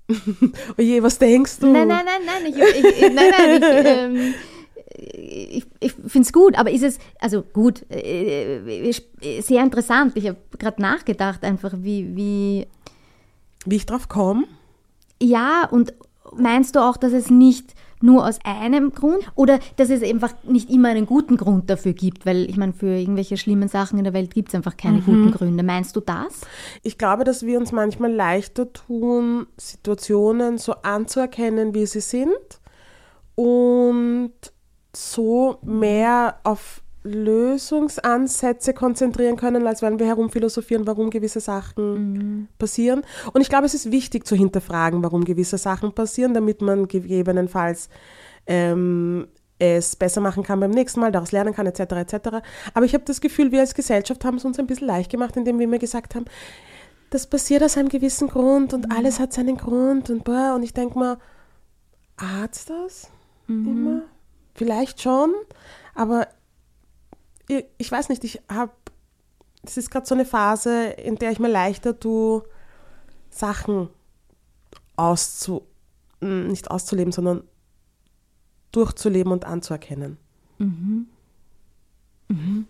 Oje, 0.78 1.02
was 1.02 1.18
denkst 1.18 1.60
du? 1.60 1.72
Nein, 1.72 1.88
nein, 1.88 2.06
nein, 2.06 2.22
nein, 2.26 2.46
ich, 2.46 2.58
ich, 2.58 3.02
ich, 3.02 3.14
nein, 3.14 3.32
nein, 3.38 3.56
ich, 3.56 3.64
ähm, 3.86 4.34
ich, 4.96 5.66
ich 5.80 5.94
finde 5.94 6.26
es 6.26 6.34
gut, 6.34 6.58
aber 6.58 6.72
ist 6.72 6.84
es, 6.84 7.00
also 7.20 7.42
gut, 7.42 7.86
äh, 7.90 8.90
äh, 8.90 9.42
sehr 9.42 9.64
interessant. 9.64 10.16
Ich 10.16 10.28
habe 10.28 10.38
gerade 10.58 10.82
nachgedacht, 10.82 11.44
einfach 11.44 11.74
wie, 11.78 12.16
wie, 12.16 12.68
Wie 13.66 13.76
ich 13.76 13.86
drauf 13.86 14.10
komme? 14.10 14.46
Ja, 15.24 15.68
und 15.70 15.94
meinst 16.36 16.76
du 16.76 16.80
auch, 16.80 16.98
dass 16.98 17.14
es 17.14 17.30
nicht 17.30 17.74
nur 18.02 18.28
aus 18.28 18.40
einem 18.44 18.92
Grund 18.92 19.32
oder 19.36 19.60
dass 19.78 19.90
es 19.90 20.04
einfach 20.04 20.34
nicht 20.44 20.70
immer 20.70 20.90
einen 20.90 21.06
guten 21.06 21.38
Grund 21.38 21.70
dafür 21.70 21.94
gibt? 21.94 22.26
Weil 22.26 22.50
ich 22.50 22.58
meine, 22.58 22.74
für 22.74 22.88
irgendwelche 22.88 23.38
schlimmen 23.38 23.70
Sachen 23.70 23.98
in 23.98 24.04
der 24.04 24.14
Welt 24.14 24.34
gibt 24.34 24.50
es 24.50 24.56
einfach 24.56 24.76
keine 24.76 25.00
guten 25.00 25.32
Gründe. 25.32 25.64
Meinst 25.64 25.96
du 25.96 26.02
das? 26.02 26.42
Ich 26.82 26.98
glaube, 26.98 27.24
dass 27.24 27.46
wir 27.46 27.58
uns 27.58 27.72
manchmal 27.72 28.12
leichter 28.12 28.72
tun, 28.74 29.48
Situationen 29.58 30.58
so 30.58 30.74
anzuerkennen, 30.84 31.74
wie 31.74 31.86
sie 31.86 32.02
sind 32.02 32.60
und 33.36 34.34
so 34.94 35.58
mehr 35.64 36.40
auf 36.44 36.84
Lösungsansätze 37.04 38.74
konzentrieren 38.74 39.36
können, 39.36 39.68
als 39.68 39.82
wenn 39.82 40.00
wir 40.00 40.08
herumphilosophieren, 40.08 40.88
warum 40.88 41.10
gewisse 41.10 41.40
Sachen 41.40 42.33
passieren. 42.58 43.04
Und 43.34 43.42
ich 43.42 43.50
glaube, 43.50 43.66
es 43.66 43.74
ist 43.74 43.92
wichtig 43.92 44.26
zu 44.26 44.36
hinterfragen, 44.36 45.04
warum 45.04 45.26
gewisse 45.26 45.58
Sachen 45.58 45.94
passieren, 45.94 46.34
damit 46.34 46.62
man 46.62 46.88
gegebenenfalls 46.88 47.90
ähm, 48.48 49.28
es 49.60 49.96
besser 49.96 50.22
machen 50.22 50.44
kann 50.44 50.60
beim 50.60 50.72
nächsten 50.72 51.00
Mal, 51.00 51.12
daraus 51.12 51.32
lernen 51.32 51.54
kann, 51.54 51.66
etc. 51.66 51.80
etc. 51.80 52.16
Aber 52.74 52.86
ich 52.86 52.94
habe 52.94 53.06
das 53.06 53.22
Gefühl, 53.22 53.52
wir 53.52 53.62
als 53.62 53.76
Gesellschaft 53.76 54.26
haben 54.26 54.38
es 54.38 54.46
uns 54.46 54.60
ein 54.60 54.68
bisschen 54.68 54.88
leicht 54.88 55.12
gemacht, 55.12 55.38
indem 55.38 55.60
wir 55.60 55.66
immer 55.66 55.80
gesagt 55.80 56.16
haben, 56.16 56.26
das 57.10 57.28
passiert 57.28 57.64
aus 57.64 57.78
einem 57.78 57.90
gewissen 57.90 58.28
Grund 58.28 58.74
und 58.74 58.92
alles 58.92 59.20
hat 59.20 59.34
seinen 59.34 59.58
Grund 59.58 60.10
und 60.10 60.24
boah, 60.24 60.54
und 60.56 60.64
ich 60.64 60.74
denke 60.74 60.98
mal, 60.98 61.18
hat's 62.18 62.66
das 62.66 63.10
immer? 63.48 64.02
Vielleicht 64.56 65.02
schon, 65.02 65.34
aber 65.94 66.28
ich, 67.48 67.66
ich 67.78 67.92
weiß 67.92 68.10
nicht, 68.10 68.24
ich 68.24 68.42
habe, 68.50 68.72
das 69.64 69.78
ist 69.78 69.90
gerade 69.90 70.06
so 70.06 70.14
eine 70.14 70.26
Phase, 70.26 70.88
in 70.88 71.16
der 71.16 71.32
ich 71.32 71.40
mir 71.40 71.50
leichter 71.50 72.00
tue, 72.00 72.44
Sachen 73.30 73.90
auszu, 74.96 75.64
mm, 76.22 76.48
nicht 76.48 76.70
auszuleben, 76.70 77.12
sondern 77.12 77.44
durchzuleben 78.72 79.32
und 79.32 79.46
anzuerkennen. 79.46 80.18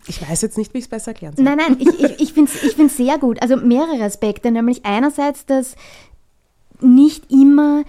Ich 0.08 0.22
weiß 0.22 0.42
jetzt 0.42 0.58
nicht, 0.58 0.74
wie 0.74 0.80
ich 0.80 0.86
es 0.86 0.90
besser 0.90 1.12
erklären 1.12 1.36
soll. 1.36 1.46
Nein, 1.46 1.58
nein, 1.58 1.78
ich, 1.80 1.88
ich, 2.00 2.20
ich 2.20 2.34
finde 2.34 2.52
es 2.54 2.64
ich 2.64 2.76
find's 2.76 2.98
sehr 2.98 3.18
gut. 3.18 3.42
Also 3.42 3.58
mehrere 3.58 4.04
Aspekte, 4.04 4.52
nämlich 4.52 4.86
einerseits, 4.86 5.46
dass 5.46 5.76
nicht 6.82 7.32
immer 7.32 7.84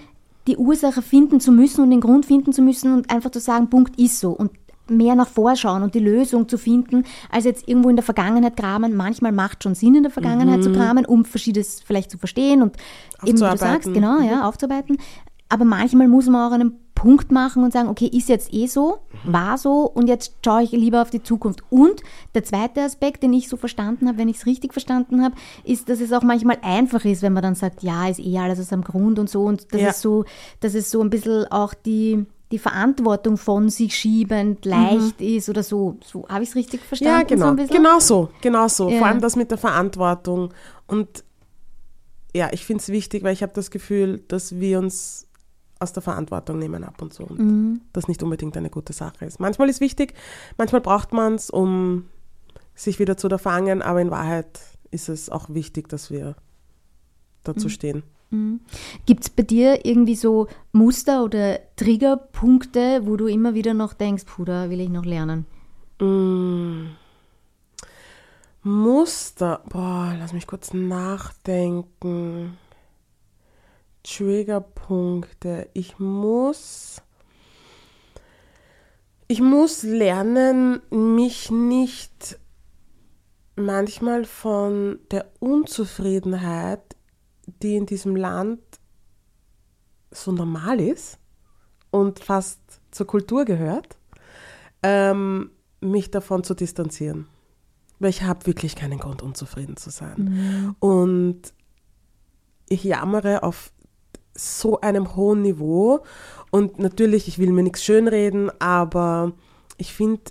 die 0.47 0.57
Ursache 0.57 1.01
finden 1.01 1.39
zu 1.39 1.51
müssen 1.51 1.81
und 1.81 1.89
den 1.89 2.01
Grund 2.01 2.25
finden 2.25 2.53
zu 2.53 2.61
müssen 2.61 2.93
und 2.93 3.09
einfach 3.09 3.31
zu 3.31 3.39
sagen, 3.39 3.69
Punkt 3.69 3.99
ist 3.99 4.19
so 4.19 4.31
und 4.31 4.51
mehr 4.89 5.15
nach 5.15 5.27
vorschauen 5.27 5.83
und 5.83 5.95
die 5.95 5.99
Lösung 5.99 6.47
zu 6.47 6.57
finden, 6.57 7.03
als 7.31 7.45
jetzt 7.45 7.67
irgendwo 7.67 7.89
in 7.89 7.95
der 7.95 8.03
Vergangenheit 8.03 8.55
kramen. 8.57 8.95
Manchmal 8.95 9.31
macht 9.31 9.63
schon 9.63 9.75
Sinn, 9.75 9.95
in 9.95 10.03
der 10.03 10.11
Vergangenheit 10.11 10.63
zu 10.63 10.71
kramen, 10.71 11.05
um 11.05 11.25
Verschiedenes 11.25 11.81
vielleicht 11.85 12.11
zu 12.11 12.17
verstehen 12.17 12.61
und 12.61 12.77
eben, 13.25 13.37
wie 13.37 13.41
du 13.41 13.57
sagst, 13.57 13.93
genau, 13.93 14.19
ja, 14.21 14.47
aufzuarbeiten. 14.47 14.97
Aber 15.49 15.65
manchmal 15.65 16.07
muss 16.07 16.27
man 16.27 16.49
auch 16.51 16.55
einen 16.55 16.79
Punkt 16.95 17.31
machen 17.31 17.63
und 17.63 17.71
sagen, 17.73 17.89
okay, 17.89 18.07
ist 18.07 18.29
jetzt 18.29 18.51
eh 18.53 18.65
so, 18.67 18.97
war 19.25 19.57
so 19.59 19.81
und 19.81 20.07
jetzt 20.07 20.33
schaue 20.43 20.63
ich 20.63 20.71
lieber 20.71 21.01
auf 21.01 21.09
die 21.11 21.21
Zukunft. 21.21 21.61
Und 21.69 22.01
der 22.33 22.43
zweite 22.43 22.81
Aspekt, 22.81 23.21
den 23.21 23.33
ich 23.33 23.47
so 23.49 23.57
verstanden 23.57 24.07
habe, 24.07 24.17
wenn 24.17 24.29
ich 24.29 24.37
es 24.37 24.45
richtig 24.45 24.73
verstanden 24.73 25.21
habe, 25.23 25.35
ist, 25.63 25.87
dass 25.89 25.99
es 25.99 26.11
auch 26.13 26.23
manchmal 26.23 26.57
einfach 26.63 27.05
ist, 27.05 27.21
wenn 27.21 27.33
man 27.33 27.43
dann 27.43 27.53
sagt, 27.55 27.83
ja, 27.83 28.07
ist 28.07 28.19
eh 28.19 28.39
alles 28.39 28.59
aus 28.59 28.73
einem 28.73 28.83
Grund 28.83 29.19
und 29.19 29.29
so 29.29 29.43
und 29.43 29.71
dass 29.73 29.81
Ja. 29.81 29.89
es 29.89 30.01
so, 30.01 30.25
dass 30.61 30.73
es 30.73 30.89
so 30.89 31.01
ein 31.01 31.09
bisschen 31.11 31.45
auch 31.51 31.73
die 31.73 32.25
die 32.51 32.59
Verantwortung 32.59 33.37
von 33.37 33.69
sich 33.69 33.95
schiebend 33.95 34.65
leicht 34.65 35.19
ist 35.19 35.49
oder 35.49 35.63
so. 35.63 35.97
So 36.03 36.27
habe 36.29 36.43
ich 36.43 36.49
es 36.49 36.55
richtig 36.55 36.81
verstanden? 36.81 37.13
Ja, 37.13 37.19
So 37.21 37.27
genau. 37.35 37.49
ein 37.49 37.55
bisschen? 37.55 37.75
genau 37.75 37.99
so, 37.99 38.29
genau 38.41 38.67
so. 38.67 38.89
Ja. 38.89 38.99
Vor 38.99 39.07
allem 39.07 39.21
das 39.21 39.35
mit 39.35 39.49
der 39.51 39.57
Verantwortung. 39.57 40.53
Und 40.85 41.23
ja, 42.35 42.49
ich 42.51 42.65
finde 42.65 42.81
es 42.81 42.89
wichtig, 42.89 43.23
weil 43.23 43.33
ich 43.33 43.41
habe 43.41 43.53
das 43.53 43.71
Gefühl, 43.71 44.23
dass 44.27 44.59
wir 44.59 44.77
uns 44.79 45.27
aus 45.79 45.91
der 45.93 46.03
Verantwortung 46.03 46.59
nehmen 46.59 46.83
ab 46.83 47.01
und 47.01 47.13
zu 47.13 47.23
und 47.23 47.39
Mhm. 47.39 47.81
das 47.93 48.07
nicht 48.07 48.21
unbedingt 48.23 48.55
eine 48.57 48.69
gute 48.69 48.93
Sache 48.93 49.25
ist. 49.25 49.39
Manchmal 49.39 49.69
ist 49.69 49.81
wichtig, 49.81 50.13
manchmal 50.57 50.81
braucht 50.81 51.13
man 51.13 51.35
es, 51.35 51.49
um 51.49 52.05
sich 52.75 52.99
wieder 52.99 53.17
zu 53.17 53.27
erfangen, 53.27 53.81
aber 53.81 54.01
in 54.01 54.11
Wahrheit 54.11 54.59
ist 54.91 55.09
es 55.09 55.29
auch 55.29 55.49
wichtig, 55.49 55.89
dass 55.89 56.11
wir 56.11 56.27
Mhm. 56.29 56.33
dazu 57.43 57.69
stehen. 58.35 58.61
Gibt 59.05 59.23
es 59.23 59.29
bei 59.29 59.43
dir 59.43 59.85
irgendwie 59.85 60.15
so 60.15 60.47
Muster 60.71 61.23
oder 61.23 61.59
Triggerpunkte, 61.75 63.01
wo 63.05 63.15
du 63.15 63.27
immer 63.27 63.53
wieder 63.53 63.73
noch 63.73 63.93
denkst, 63.93 64.25
da 64.45 64.69
will 64.69 64.81
ich 64.81 64.89
noch 64.89 65.05
lernen? 65.05 65.45
Mm. 65.99 66.95
Muster. 68.63 69.61
Boah, 69.69 70.15
lass 70.17 70.33
mich 70.33 70.47
kurz 70.47 70.73
nachdenken. 70.73 72.57
Triggerpunkte. 74.03 75.69
Ich 75.73 75.99
muss. 75.99 77.01
Ich 79.27 79.41
muss 79.41 79.81
lernen, 79.83 80.81
mich 80.91 81.49
nicht 81.49 82.37
manchmal 83.55 84.25
von 84.25 84.99
der 85.11 85.31
Unzufriedenheit, 85.39 86.84
die 87.61 87.75
in 87.75 87.85
diesem 87.85 88.15
Land 88.15 88.59
so 90.11 90.31
normal 90.31 90.79
ist 90.79 91.19
und 91.91 92.19
fast 92.19 92.59
zur 92.91 93.07
Kultur 93.07 93.45
gehört, 93.45 93.97
ähm, 94.83 95.51
mich 95.81 96.11
davon 96.11 96.43
zu 96.43 96.53
distanzieren. 96.53 97.27
Weil 97.99 98.09
ich 98.09 98.23
habe 98.23 98.45
wirklich 98.45 98.75
keinen 98.75 98.99
Grund, 98.99 99.21
unzufrieden 99.21 99.77
zu 99.77 99.89
sein. 99.89 100.75
Und 100.79 101.53
ich 102.67 102.83
jammere 102.83 103.43
auf 103.43 103.71
so 104.33 104.81
einem 104.81 105.15
hohen 105.15 105.41
Niveau. 105.41 106.03
Und 106.51 106.79
natürlich, 106.79 107.27
ich 107.27 107.39
will 107.39 107.51
mir 107.51 107.63
nichts 107.63 107.83
schönreden, 107.83 108.51
aber 108.59 109.33
ich 109.77 109.93
finde, 109.93 110.21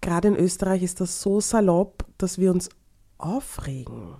gerade 0.00 0.28
in 0.28 0.36
Österreich 0.36 0.82
ist 0.82 1.00
das 1.00 1.20
so 1.20 1.40
salopp, 1.40 2.04
dass 2.18 2.38
wir 2.38 2.50
uns 2.50 2.68
aufregen. 3.18 4.16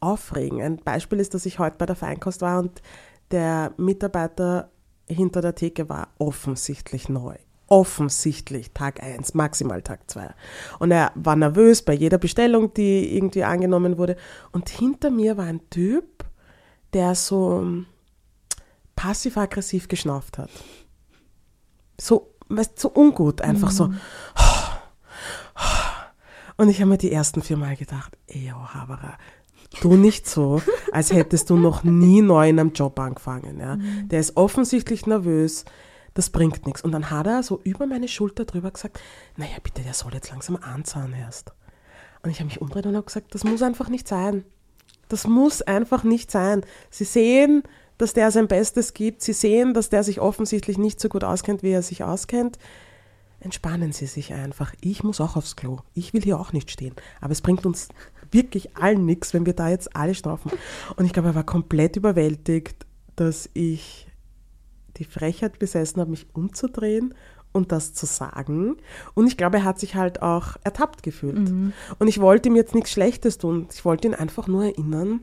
Aufregen. 0.00 0.60
Ein 0.60 0.76
Beispiel 0.78 1.20
ist, 1.20 1.34
dass 1.34 1.46
ich 1.46 1.58
heute 1.58 1.76
bei 1.78 1.86
der 1.86 1.96
Feinkost 1.96 2.40
war 2.40 2.58
und 2.58 2.82
der 3.30 3.72
Mitarbeiter 3.76 4.70
hinter 5.06 5.40
der 5.40 5.54
Theke 5.54 5.88
war 5.88 6.08
offensichtlich 6.18 7.08
neu. 7.08 7.36
Offensichtlich 7.68 8.72
Tag 8.72 9.00
1, 9.02 9.34
maximal 9.34 9.82
Tag 9.82 10.10
2. 10.10 10.34
Und 10.80 10.90
er 10.90 11.12
war 11.14 11.36
nervös 11.36 11.82
bei 11.82 11.92
jeder 11.92 12.18
Bestellung, 12.18 12.74
die 12.74 13.16
irgendwie 13.16 13.44
angenommen 13.44 13.96
wurde. 13.96 14.16
Und 14.50 14.68
hinter 14.70 15.10
mir 15.10 15.36
war 15.36 15.44
ein 15.44 15.60
Typ, 15.70 16.24
der 16.92 17.14
so 17.14 17.84
passiv-aggressiv 18.96 19.86
geschnauft 19.86 20.38
hat. 20.38 20.50
so, 22.00 22.34
weißt, 22.48 22.78
so 22.78 22.90
ungut, 22.92 23.40
einfach 23.40 23.70
so. 23.70 23.90
Und 26.56 26.68
ich 26.68 26.80
habe 26.80 26.90
mir 26.90 26.98
die 26.98 27.12
ersten 27.12 27.40
vier 27.40 27.56
Mal 27.56 27.76
gedacht, 27.76 28.18
ey, 28.26 28.52
oh, 28.54 28.74
Haberer, 28.74 29.16
tu 29.78 29.96
nicht 29.96 30.28
so, 30.28 30.62
als 30.92 31.12
hättest 31.12 31.50
du 31.50 31.56
noch 31.56 31.84
nie 31.84 32.22
neu 32.22 32.48
in 32.48 32.58
einem 32.58 32.72
Job 32.72 32.98
angefangen. 32.98 33.60
Ja. 33.60 33.78
Der 34.06 34.20
ist 34.20 34.36
offensichtlich 34.36 35.06
nervös, 35.06 35.64
das 36.14 36.30
bringt 36.30 36.66
nichts. 36.66 36.82
Und 36.82 36.92
dann 36.92 37.10
hat 37.10 37.26
er 37.26 37.42
so 37.42 37.60
über 37.62 37.86
meine 37.86 38.08
Schulter 38.08 38.44
drüber 38.44 38.70
gesagt, 38.70 39.00
naja, 39.36 39.56
bitte, 39.62 39.82
der 39.82 39.94
soll 39.94 40.14
jetzt 40.14 40.30
langsam 40.30 40.56
anzahlen 40.56 41.14
erst. 41.14 41.52
Und 42.22 42.30
ich 42.30 42.38
habe 42.38 42.46
mich 42.46 42.60
umgedreht 42.60 42.86
und 42.86 42.96
habe 42.96 43.06
gesagt, 43.06 43.34
das 43.34 43.44
muss 43.44 43.62
einfach 43.62 43.88
nicht 43.88 44.08
sein. 44.08 44.44
Das 45.08 45.26
muss 45.26 45.62
einfach 45.62 46.04
nicht 46.04 46.30
sein. 46.30 46.62
Sie 46.90 47.04
sehen, 47.04 47.62
dass 47.98 48.12
der 48.12 48.30
sein 48.30 48.48
Bestes 48.48 48.94
gibt. 48.94 49.22
Sie 49.22 49.32
sehen, 49.32 49.74
dass 49.74 49.88
der 49.88 50.04
sich 50.04 50.20
offensichtlich 50.20 50.78
nicht 50.78 51.00
so 51.00 51.08
gut 51.08 51.24
auskennt, 51.24 51.62
wie 51.62 51.70
er 51.70 51.82
sich 51.82 52.04
auskennt. 52.04 52.58
Entspannen 53.40 53.92
Sie 53.92 54.06
sich 54.06 54.34
einfach. 54.34 54.74
Ich 54.80 55.02
muss 55.02 55.20
auch 55.20 55.36
aufs 55.36 55.56
Klo. 55.56 55.78
Ich 55.94 56.12
will 56.12 56.22
hier 56.22 56.38
auch 56.38 56.52
nicht 56.52 56.70
stehen. 56.70 56.94
Aber 57.20 57.32
es 57.32 57.40
bringt 57.40 57.64
uns 57.64 57.88
wirklich 58.32 58.76
allen 58.76 59.04
nichts, 59.06 59.34
wenn 59.34 59.46
wir 59.46 59.54
da 59.54 59.68
jetzt 59.68 59.96
alle 59.96 60.14
strafen. 60.14 60.50
Und 60.96 61.04
ich 61.04 61.12
glaube, 61.12 61.30
er 61.30 61.34
war 61.34 61.44
komplett 61.44 61.96
überwältigt, 61.96 62.86
dass 63.16 63.50
ich 63.54 64.08
die 64.96 65.04
Frechheit 65.04 65.58
besessen 65.58 66.00
habe, 66.00 66.10
mich 66.10 66.26
umzudrehen 66.34 67.14
und 67.52 67.72
das 67.72 67.94
zu 67.94 68.06
sagen. 68.06 68.76
Und 69.14 69.26
ich 69.26 69.36
glaube, 69.36 69.58
er 69.58 69.64
hat 69.64 69.80
sich 69.80 69.94
halt 69.94 70.22
auch 70.22 70.56
ertappt 70.62 71.02
gefühlt. 71.02 71.50
Mhm. 71.50 71.72
Und 71.98 72.08
ich 72.08 72.20
wollte 72.20 72.48
ihm 72.48 72.56
jetzt 72.56 72.74
nichts 72.74 72.90
Schlechtes 72.90 73.38
tun. 73.38 73.66
Ich 73.72 73.84
wollte 73.84 74.08
ihn 74.08 74.14
einfach 74.14 74.46
nur 74.46 74.64
erinnern, 74.64 75.20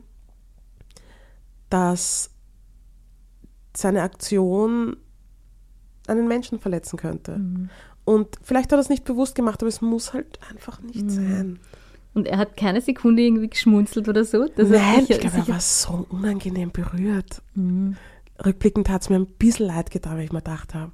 dass 1.70 2.30
seine 3.76 4.02
Aktion 4.02 4.96
einen 6.06 6.28
Menschen 6.28 6.58
verletzen 6.58 6.98
könnte. 6.98 7.38
Mhm. 7.38 7.70
Und 8.04 8.38
vielleicht 8.42 8.72
hat 8.72 8.78
er 8.78 8.80
es 8.80 8.88
nicht 8.88 9.04
bewusst 9.04 9.34
gemacht, 9.34 9.62
aber 9.62 9.68
es 9.68 9.80
muss 9.80 10.14
halt 10.14 10.38
einfach 10.50 10.80
nicht 10.80 11.04
Mhm. 11.04 11.10
sein. 11.10 11.58
Und 12.18 12.26
er 12.28 12.38
hat 12.38 12.56
keine 12.56 12.80
Sekunde 12.80 13.22
irgendwie 13.22 13.48
geschmunzelt 13.48 14.08
oder 14.08 14.24
so. 14.24 14.46
dass 14.48 14.70
er 14.70 14.80
Nein, 14.80 15.00
sicher- 15.06 15.14
ich 15.14 15.20
glaube, 15.20 15.36
er 15.38 15.48
war 15.48 15.60
so 15.60 16.06
unangenehm 16.10 16.70
berührt. 16.70 17.42
Mhm. 17.54 17.96
Rückblickend 18.44 18.88
hat 18.88 19.02
es 19.02 19.08
mir 19.10 19.16
ein 19.16 19.26
bisschen 19.26 19.66
leid 19.66 19.90
getan, 19.90 20.16
weil 20.16 20.24
ich 20.24 20.32
mir 20.32 20.38
gedacht 20.42 20.74
habe, 20.74 20.92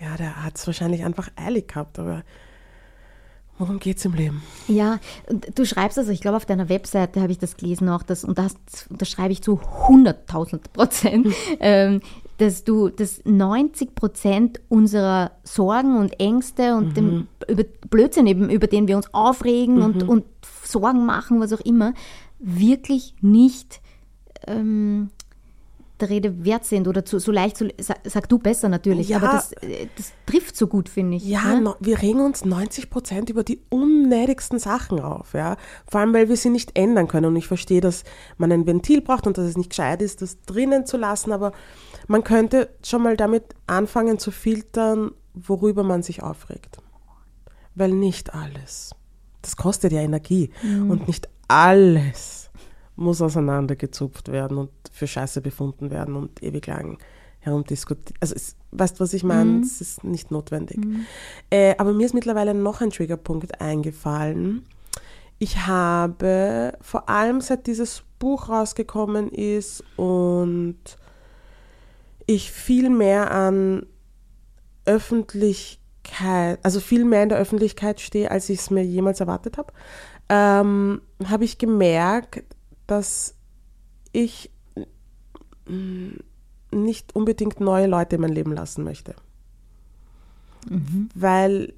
ja, 0.00 0.16
der 0.16 0.44
hat 0.44 0.56
es 0.56 0.66
wahrscheinlich 0.66 1.04
einfach 1.04 1.28
eilig 1.36 1.68
gehabt, 1.68 1.98
aber 1.98 2.22
worum 3.58 3.78
geht 3.78 3.98
es 3.98 4.04
im 4.04 4.14
Leben? 4.14 4.42
Ja, 4.66 4.98
und 5.28 5.56
du 5.58 5.64
schreibst 5.64 5.98
also, 5.98 6.10
ich 6.10 6.20
glaube, 6.20 6.36
auf 6.36 6.46
deiner 6.46 6.68
Webseite 6.68 7.20
habe 7.20 7.30
ich 7.32 7.38
das 7.38 7.56
gelesen 7.56 7.88
auch, 7.88 8.02
dass, 8.02 8.24
und 8.24 8.36
das, 8.38 8.54
das 8.90 9.08
schreibe 9.08 9.32
ich 9.32 9.42
zu 9.42 9.60
100.000 9.88 10.60
Prozent, 10.72 11.28
ähm, 11.60 12.00
dass 12.38 12.64
du, 12.64 12.88
dass 12.88 13.22
90 13.24 13.94
Prozent 13.94 14.60
unserer 14.68 15.30
Sorgen 15.44 15.96
und 15.96 16.18
Ängste 16.18 16.74
und 16.74 16.96
dem 16.96 17.28
über 17.46 17.62
Blödsinn 17.88 18.26
eben, 18.26 18.50
über 18.50 18.66
den 18.66 18.88
wir 18.88 18.96
uns 18.96 19.12
aufregen 19.14 19.82
und, 19.82 20.02
und 20.08 20.24
Sorgen 20.72 21.06
machen, 21.06 21.40
was 21.40 21.52
auch 21.52 21.60
immer, 21.60 21.94
wirklich 22.38 23.14
nicht 23.20 23.80
ähm, 24.46 25.10
der 26.00 26.10
Rede 26.10 26.44
wert 26.44 26.64
sind 26.64 26.88
oder 26.88 27.04
zu, 27.04 27.20
so 27.20 27.30
leicht, 27.30 27.56
zu, 27.56 27.68
sag, 27.78 28.00
sag 28.04 28.28
du 28.28 28.38
besser 28.38 28.68
natürlich, 28.68 29.08
Ja. 29.10 29.18
aber 29.18 29.28
das, 29.28 29.52
äh, 29.52 29.86
das 29.96 30.12
trifft 30.26 30.56
so 30.56 30.66
gut, 30.66 30.88
finde 30.88 31.16
ich. 31.16 31.24
Ja, 31.24 31.60
ne? 31.60 31.74
wir 31.78 32.02
regen 32.02 32.20
uns 32.20 32.44
90 32.44 32.90
Prozent 32.90 33.30
über 33.30 33.44
die 33.44 33.60
unnötigsten 33.70 34.58
Sachen 34.58 35.00
auf, 35.00 35.32
ja. 35.34 35.56
Vor 35.88 36.00
allem, 36.00 36.12
weil 36.12 36.28
wir 36.28 36.36
sie 36.36 36.50
nicht 36.50 36.76
ändern 36.76 37.06
können. 37.06 37.26
Und 37.26 37.36
ich 37.36 37.46
verstehe, 37.46 37.80
dass 37.80 38.02
man 38.36 38.50
ein 38.50 38.66
Ventil 38.66 39.00
braucht 39.00 39.28
und 39.28 39.38
dass 39.38 39.46
es 39.46 39.56
nicht 39.56 39.70
gescheit 39.70 40.02
ist, 40.02 40.22
das 40.22 40.40
drinnen 40.42 40.86
zu 40.86 40.96
lassen, 40.96 41.30
aber 41.30 41.52
man 42.08 42.24
könnte 42.24 42.68
schon 42.84 43.02
mal 43.02 43.16
damit 43.16 43.44
anfangen 43.68 44.18
zu 44.18 44.32
filtern, 44.32 45.12
worüber 45.34 45.84
man 45.84 46.02
sich 46.02 46.22
aufregt. 46.22 46.78
Weil 47.76 47.92
nicht 47.92 48.34
alles, 48.34 48.90
das 49.42 49.56
kostet 49.56 49.92
ja 49.92 50.00
Energie 50.00 50.50
und 50.88 51.06
nicht 51.06 51.28
alles 51.48 52.50
muss 52.96 53.22
auseinandergezupft 53.22 54.30
werden 54.30 54.58
und 54.58 54.70
für 54.90 55.06
Scheiße 55.06 55.40
befunden 55.40 55.90
werden 55.90 56.14
und 56.14 56.42
ewig 56.42 56.66
lang 56.66 56.98
herumdiskutiert. 57.40 58.14
Also, 58.20 58.34
es, 58.34 58.56
weißt 58.70 58.98
du, 58.98 59.04
was 59.04 59.12
ich 59.14 59.24
meine? 59.24 59.60
Es 59.60 59.80
ist 59.80 60.04
nicht 60.04 60.30
notwendig. 60.30 60.78
Äh, 61.50 61.74
aber 61.78 61.92
mir 61.92 62.06
ist 62.06 62.14
mittlerweile 62.14 62.54
noch 62.54 62.80
ein 62.80 62.90
Triggerpunkt 62.90 63.60
eingefallen. 63.60 64.64
Ich 65.38 65.66
habe 65.66 66.74
vor 66.80 67.08
allem 67.08 67.40
seit 67.40 67.66
dieses 67.66 68.04
Buch 68.20 68.48
rausgekommen 68.48 69.28
ist 69.28 69.82
und 69.96 70.78
ich 72.26 72.52
viel 72.52 72.90
mehr 72.90 73.32
an 73.32 73.86
Öffentlichkeit, 76.02 76.58
also 76.62 76.80
viel 76.80 77.04
mehr 77.04 77.22
in 77.22 77.28
der 77.28 77.38
Öffentlichkeit 77.38 78.00
stehe, 78.00 78.30
als 78.30 78.48
ich 78.48 78.60
es 78.60 78.70
mir 78.70 78.84
jemals 78.84 79.20
erwartet 79.20 79.58
habe, 79.58 79.72
ähm, 80.28 81.02
habe 81.24 81.44
ich 81.44 81.58
gemerkt, 81.58 82.44
dass 82.86 83.34
ich 84.12 84.50
mm, 85.66 86.16
nicht 86.72 87.14
unbedingt 87.14 87.60
neue 87.60 87.86
Leute 87.86 88.16
in 88.16 88.22
mein 88.22 88.32
Leben 88.32 88.52
lassen 88.52 88.84
möchte. 88.84 89.14
Weil 91.14 91.74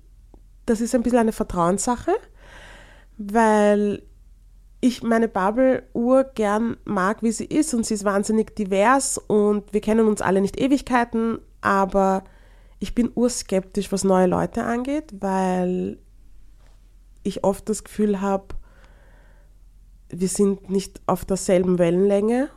das 0.67 0.81
ist 0.81 0.95
ein 0.95 1.03
bisschen 1.03 1.19
eine 1.19 1.33
Vertrauenssache, 1.33 2.13
weil 3.17 4.03
ich 4.81 5.03
meine 5.03 5.29
Bubble 5.29 5.85
urgern 5.95 6.77
mag, 6.85 7.23
wie 7.23 7.33
sie 7.33 7.47
ist 7.47 7.73
und 7.73 7.87
sie 7.87 7.95
ist 7.95 8.05
wahnsinnig 8.05 8.55
divers 8.55 9.19
und 9.19 9.73
wir 9.73 9.81
kennen 9.81 10.07
uns 10.07 10.21
alle 10.21 10.43
nicht 10.43 10.61
Ewigkeiten, 10.61 11.39
aber 11.63 12.25
ich 12.79 12.95
bin 12.95 13.11
urskeptisch, 13.15 13.93
was 13.93 14.05
neue 14.05 14.27
Leute 14.27 14.65
angeht, 14.65 15.15
weil 15.21 15.99
ich 17.23 17.45
oft 17.45 17.69
das 17.69 17.85
Gefühl 17.85 18.21
habe, 18.21 18.47
wir 20.11 20.29
sind 20.29 20.71
nicht 20.71 21.01
auf 21.07 21.25
derselben 21.25 21.79
Wellenlänge 21.79 22.49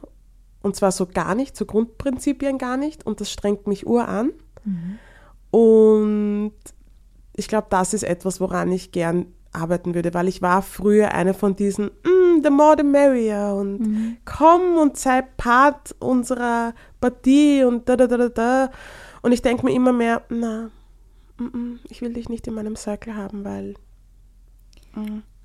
und 0.61 0.75
zwar 0.75 0.91
so 0.91 1.05
gar 1.05 1.33
nicht, 1.35 1.55
so 1.55 1.65
Grundprinzipien 1.65 2.57
gar 2.57 2.77
nicht 2.77 3.05
und 3.05 3.21
das 3.21 3.31
strengt 3.31 3.67
mich 3.67 3.87
ur 3.87 4.07
an. 4.07 4.31
Und 5.51 6.53
ich 7.35 7.47
glaube, 7.47 7.67
das 7.69 7.93
ist 7.93 8.03
etwas, 8.03 8.41
woran 8.41 8.71
ich 8.71 8.91
gern 8.91 9.27
arbeiten 9.53 9.95
würde, 9.95 10.13
weil 10.13 10.27
ich 10.27 10.41
war 10.41 10.61
früher 10.61 11.13
eine 11.13 11.33
von 11.33 11.55
diesen, 11.55 11.85
mm, 11.85 12.43
the 12.43 12.49
more 12.49 12.75
the 12.77 12.83
merrier 12.83 13.55
und 13.55 13.79
komm 14.25 14.77
und 14.77 14.97
sei 14.97 15.21
Part 15.21 15.95
unserer 15.99 16.73
Partie 16.99 17.63
und 17.63 17.87
da, 17.87 17.95
da, 17.95 18.07
da, 18.07 18.17
da, 18.17 18.29
da. 18.29 18.69
Und 19.21 19.31
ich 19.31 19.41
denke 19.41 19.65
mir 19.65 19.73
immer 19.73 19.93
mehr, 19.93 20.23
na, 20.29 20.69
mm, 21.37 21.43
mm, 21.43 21.79
ich 21.89 22.01
will 22.01 22.13
dich 22.13 22.29
nicht 22.29 22.47
in 22.47 22.53
meinem 22.53 22.75
Circle 22.75 23.15
haben, 23.15 23.43
weil 23.43 23.75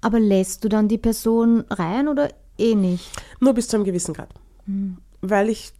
Aber 0.01 0.19
lässt 0.19 0.65
du 0.65 0.69
dann 0.69 0.89
die 0.89 0.99
Person 0.99 1.65
rein 1.71 2.09
oder 2.09 2.29
eh 2.59 2.75
nicht? 2.75 3.11
Nur 3.41 3.55
bis 3.55 3.69
zu 3.69 3.77
einem 3.77 3.85
gewissen 3.85 4.15
Grad. 4.15 4.31
Weil 5.21 5.49
ich, 5.49 5.73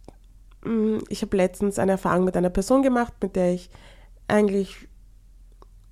mm, 0.63 0.99
ich 1.09 1.21
habe 1.21 1.37
letztens 1.37 1.79
eine 1.79 1.93
Erfahrung 1.93 2.25
mit 2.25 2.37
einer 2.37 2.49
Person 2.49 2.83
gemacht, 2.83 3.13
mit 3.21 3.35
der 3.35 3.53
ich 3.53 3.69
eigentlich, 4.27 4.87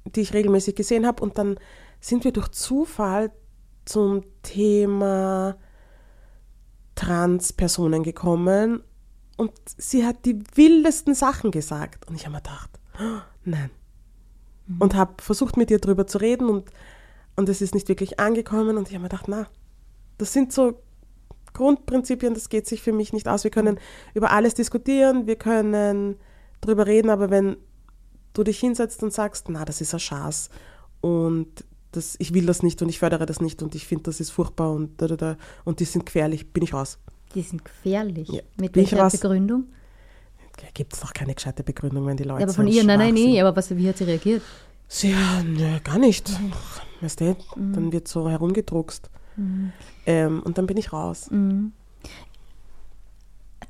die 0.06 0.22
ich 0.22 0.34
regelmäßig 0.34 0.76
gesehen 0.76 1.06
habe 1.06 1.22
und 1.24 1.38
dann 1.38 1.58
sind 2.00 2.24
wir 2.24 2.32
durch 2.32 2.50
Zufall 2.50 3.32
zum 3.86 4.24
Thema 4.44 5.58
Transpersonen 6.96 8.04
gekommen 8.04 8.84
und 9.42 9.54
sie 9.66 10.06
hat 10.06 10.24
die 10.26 10.40
wildesten 10.54 11.16
Sachen 11.16 11.50
gesagt 11.50 12.08
und 12.08 12.14
ich 12.14 12.26
habe 12.28 12.36
mir 12.36 12.44
gedacht, 12.44 12.70
"Oh, 13.00 13.22
nein. 13.44 13.72
Und 14.78 14.94
habe 14.94 15.16
versucht 15.20 15.58
mit 15.58 15.72
ihr 15.72 15.80
drüber 15.80 16.06
zu 16.06 16.20
reden 16.20 16.48
und, 16.48 16.70
und 17.36 17.50
es 17.50 17.60
ist 17.60 17.74
nicht 17.74 17.90
wirklich 17.90 18.20
angekommen 18.20 18.78
und 18.78 18.88
ich 18.88 18.94
habe 18.94 19.02
mir 19.02 19.10
gedacht, 19.10 19.28
na, 19.28 19.48
das 20.20 20.32
sind 20.32 20.54
so 20.54 20.80
Grundprinzipien, 21.54 22.36
das 22.36 22.50
geht 22.50 22.68
sich 22.68 22.84
für 22.84 22.94
mich 22.94 23.14
nicht 23.14 23.28
aus. 23.28 23.44
Wir 23.44 23.50
können 23.50 23.80
über 24.14 24.30
alles 24.30 24.54
diskutieren, 24.54 25.26
wir 25.26 25.38
können 25.38 26.18
drüber 26.62 26.86
reden, 26.86 27.10
aber 27.10 27.32
wenn 27.32 27.58
du 28.34 28.44
dich 28.44 28.60
hinsetzt 28.60 29.02
und 29.02 29.12
sagst, 29.12 29.50
na, 29.50 29.66
das 29.66 29.82
ist 29.82 29.96
ein 29.96 30.00
Schaß 30.00 30.52
und 31.02 31.66
das, 31.94 32.16
ich 32.20 32.36
will 32.36 32.46
das 32.46 32.62
nicht 32.62 32.80
und 32.84 32.90
ich 32.90 33.00
fördere 33.00 33.26
das 33.26 33.42
nicht 33.42 33.64
und 33.64 33.74
ich 33.74 33.88
finde, 33.88 34.04
das 34.04 34.20
ist 34.20 34.30
furchtbar 34.30 34.72
und 34.72 35.02
da, 35.02 35.08
da, 35.08 35.16
da, 35.16 35.38
und 35.66 35.80
die 35.80 35.86
sind 35.86 36.06
gefährlich, 36.06 36.54
bin 36.54 36.62
ich 36.62 36.76
raus. 36.76 37.00
Die 37.36 37.42
sind 37.42 37.64
gefährlich. 37.64 38.30
Ja, 38.30 38.42
Mit 38.58 38.74
bin 38.74 38.90
welcher. 38.90 39.10
Begründung? 39.10 39.66
Gibt 40.74 40.94
es 40.94 41.00
doch 41.00 41.14
keine 41.14 41.34
gescheite 41.34 41.64
Begründung, 41.64 42.06
wenn 42.06 42.18
die 42.18 42.24
Leute 42.24 42.42
Ja, 42.42 42.46
aber 42.46 42.52
so 42.52 42.58
von 42.58 42.66
einen 42.66 42.76
ihr, 42.76 42.84
nein, 42.84 43.00
nein, 43.00 43.14
nee, 43.14 43.42
aber 43.42 43.56
was, 43.56 43.76
wie 43.76 43.88
hat 43.88 43.98
sie 43.98 44.04
reagiert? 44.04 44.44
Sie, 44.88 45.12
ja, 45.12 45.42
nö, 45.44 45.80
gar 45.84 45.98
nicht. 45.98 46.30
Mhm. 46.30 46.52
Weißt 47.00 47.22
du, 47.22 47.36
dann 47.56 47.92
wird 47.92 48.08
so 48.08 48.30
herumgedruckst. 48.30 49.10
Ähm, 50.06 50.44
und 50.44 50.58
dann 50.58 50.68
bin 50.68 50.78
ich 50.78 50.94
raus. 50.94 51.32
Mhm. 51.32 51.72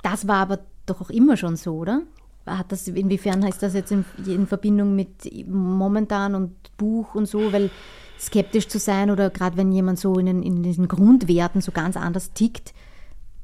Das 0.02 0.26
war 0.26 0.38
aber 0.38 0.58
doch 0.86 1.00
auch 1.00 1.10
immer 1.10 1.36
schon 1.36 1.56
so, 1.56 1.76
oder? 1.76 2.02
Hat 2.44 2.72
das, 2.72 2.88
inwiefern 2.88 3.44
heißt 3.44 3.62
das 3.62 3.74
jetzt 3.74 3.92
in, 3.92 4.04
in 4.26 4.46
Verbindung 4.48 4.96
mit 4.96 5.46
momentan 5.46 6.34
und 6.34 6.76
Buch 6.76 7.14
und 7.14 7.26
so, 7.26 7.52
weil 7.52 7.70
skeptisch 8.18 8.68
zu 8.68 8.78
sein 8.78 9.10
oder 9.10 9.30
gerade 9.30 9.56
wenn 9.56 9.70
jemand 9.70 10.00
so 10.00 10.18
in, 10.18 10.26
den, 10.26 10.42
in 10.42 10.62
diesen 10.62 10.88
Grundwerten 10.88 11.60
so 11.60 11.70
ganz 11.70 11.96
anders 11.96 12.32
tickt, 12.32 12.74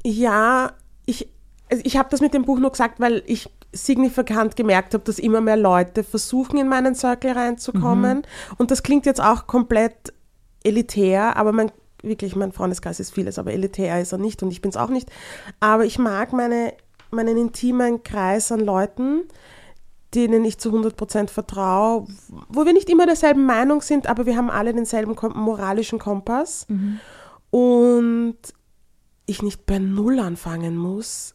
Ja, 0.08 0.72
ich, 1.04 1.28
also 1.70 1.82
ich 1.84 1.98
habe 1.98 2.08
das 2.10 2.22
mit 2.22 2.32
dem 2.32 2.44
Buch 2.44 2.58
nur 2.58 2.70
gesagt, 2.70 2.98
weil 2.98 3.22
ich 3.26 3.50
signifikant 3.72 4.56
gemerkt 4.56 4.94
habe, 4.94 5.04
dass 5.04 5.18
immer 5.18 5.42
mehr 5.42 5.58
Leute 5.58 6.02
versuchen, 6.02 6.58
in 6.58 6.66
meinen 6.68 6.94
Circle 6.94 7.32
reinzukommen. 7.32 8.22
Und 8.56 8.70
das 8.70 8.82
klingt 8.82 9.04
jetzt 9.04 9.20
auch 9.20 9.46
komplett 9.46 10.14
elitär, 10.64 11.36
aber 11.36 11.52
mein, 11.52 11.70
wirklich, 12.02 12.34
mein 12.34 12.52
Freundeskreis 12.52 13.00
ist 13.00 13.12
vieles, 13.12 13.38
aber 13.38 13.52
elitär 13.52 14.00
ist 14.00 14.12
er 14.12 14.18
nicht 14.18 14.42
und 14.42 14.50
ich 14.50 14.62
bin 14.62 14.70
es 14.70 14.78
auch 14.78 14.88
nicht. 14.88 15.10
Aber 15.60 15.84
ich 15.84 15.98
mag 15.98 16.32
meine, 16.32 16.72
meinen 17.10 17.36
intimen 17.36 18.02
Kreis 18.02 18.50
an 18.50 18.60
Leuten, 18.60 19.24
denen 20.14 20.46
ich 20.46 20.56
zu 20.56 20.70
100% 20.70 21.28
vertraue, 21.28 22.06
wo 22.48 22.64
wir 22.64 22.72
nicht 22.72 22.88
immer 22.88 23.04
derselben 23.04 23.44
Meinung 23.44 23.82
sind, 23.82 24.06
aber 24.06 24.24
wir 24.24 24.38
haben 24.38 24.48
alle 24.48 24.72
denselben 24.72 25.14
moralischen 25.34 25.98
Kompass. 25.98 26.66
Und 27.50 28.38
ich 29.28 29.42
nicht 29.42 29.66
bei 29.66 29.78
Null 29.78 30.18
anfangen 30.18 30.76
muss, 30.76 31.34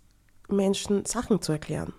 Menschen 0.49 1.05
Sachen 1.05 1.41
zu 1.41 1.51
erklären. 1.51 1.93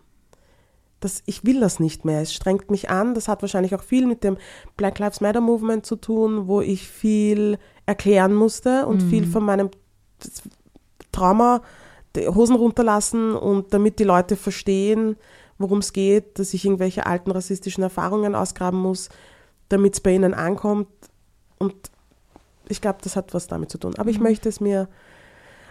Das, 1.01 1.23
ich 1.27 1.45
will 1.45 1.61
das 1.61 1.81
nicht 1.81 2.05
mehr. 2.05 2.21
Es 2.21 2.35
strengt 2.35 2.71
mich 2.71 2.91
an. 2.91 3.15
Das 3.15 3.29
hat 3.29 3.43
wahrscheinlich 3.43 3.75
auch 3.75 3.83
viel 3.83 4.07
mit 4.07 4.25
dem 4.25 4.37
Black 4.77 4.99
Lives 4.99 5.21
Matter 5.21 5.41
Movement 5.41 5.87
zu 5.87 5.97
tun, 5.97 6.49
wo 6.49 6.61
ich 6.61 6.89
viel 6.89 7.59
erklären 7.87 8.35
musste 8.35 8.87
und 8.87 9.03
viel 9.03 9.27
von 9.27 9.45
meinem 9.45 9.71
Trauma, 11.13 11.63
die 12.17 12.27
Hosen 12.27 12.57
runterlassen 12.57 13.37
und 13.37 13.73
damit 13.73 13.99
die 13.99 14.05
Leute 14.05 14.37
verstehen, 14.37 15.17
worum 15.59 15.79
es 15.79 15.93
geht, 15.93 16.39
dass 16.39 16.55
ich 16.55 16.65
irgendwelche 16.65 17.07
alten 17.07 17.31
rassistischen 17.31 17.85
Erfahrungen 17.85 18.35
ausgraben 18.35 18.81
muss, 18.81 19.11
damit 19.69 19.95
es 19.95 20.01
bei 20.01 20.15
ihnen 20.15 20.35
ankommt. 20.35 20.89
Und 21.59 21.75
ich 22.69 22.81
glaube, 22.81 22.99
das 23.03 23.15
hat 23.15 23.35
was 23.35 23.47
damit 23.47 23.71
zu 23.71 23.79
tun. 23.79 23.95
Aber 23.99 24.11
ich 24.11 24.21
möchte 24.21 24.49
es 24.49 24.61
mir 24.61 24.89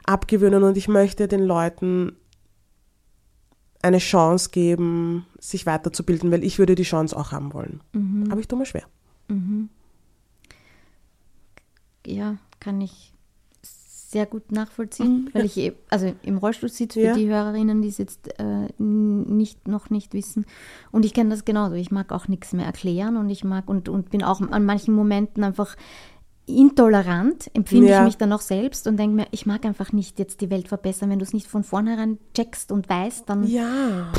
abgewöhnen 0.05 0.63
und 0.63 0.77
ich 0.77 0.87
möchte 0.87 1.27
den 1.27 1.43
Leuten 1.43 2.15
eine 3.81 3.97
Chance 3.99 4.49
geben, 4.51 5.25
sich 5.39 5.65
weiterzubilden, 5.65 6.31
weil 6.31 6.43
ich 6.43 6.57
würde 6.59 6.75
die 6.75 6.83
Chance 6.83 7.17
auch 7.17 7.31
haben 7.33 7.53
wollen. 7.53 7.81
Aber 8.29 8.39
ich 8.39 8.47
tue 8.47 8.57
mir 8.57 8.65
schwer. 8.65 8.83
Ja, 12.05 12.37
kann 12.59 12.81
ich 12.81 13.11
sehr 13.61 14.25
gut 14.27 14.51
nachvollziehen, 14.51 15.29
weil 15.33 15.45
ich 15.45 15.57
eh- 15.57 15.73
also 15.89 16.13
im 16.21 16.37
Rollstuhl 16.37 16.69
sitze 16.69 16.99
für 16.99 17.05
Ja. 17.07 17.13
die 17.15 17.27
Hörerinnen, 17.27 17.81
die 17.81 17.87
es 17.87 17.97
jetzt 17.97 18.39
äh, 18.39 18.67
nicht, 18.77 19.67
noch 19.67 19.89
nicht 19.89 20.13
wissen. 20.13 20.45
Und 20.91 21.03
ich 21.03 21.13
kenne 21.15 21.31
das 21.31 21.45
genauso. 21.45 21.73
Ich 21.75 21.89
mag 21.89 22.11
auch 22.11 22.27
nichts 22.27 22.53
mehr 22.53 22.65
erklären 22.65 23.17
und 23.17 23.29
ich 23.31 23.43
mag 23.43 23.67
und, 23.67 23.89
und 23.89 24.11
bin 24.11 24.21
auch 24.23 24.39
an 24.39 24.65
manchen 24.65 24.93
Momenten 24.93 25.43
einfach 25.43 25.75
intolerant, 26.45 27.49
empfinde 27.53 27.89
Ja. 27.89 27.99
ich 27.99 28.05
mich 28.05 28.17
dann 28.17 28.33
auch 28.33 28.41
selbst 28.41 28.87
und 28.87 28.97
denke 28.97 29.15
mir, 29.15 29.27
ich 29.31 29.45
mag 29.45 29.63
einfach 29.65 29.91
nicht 29.93 30.19
jetzt 30.19 30.41
die 30.41 30.49
Welt 30.49 30.67
verbessern. 30.67 31.09
Wenn 31.09 31.19
du 31.19 31.23
es 31.25 31.33
nicht 31.33 31.47
von 31.47 31.63
vornherein 31.63 32.17
checkst 32.33 32.71
und 32.71 32.89
weißt, 32.89 33.29
dann 33.29 33.43
Ja. 33.47 34.11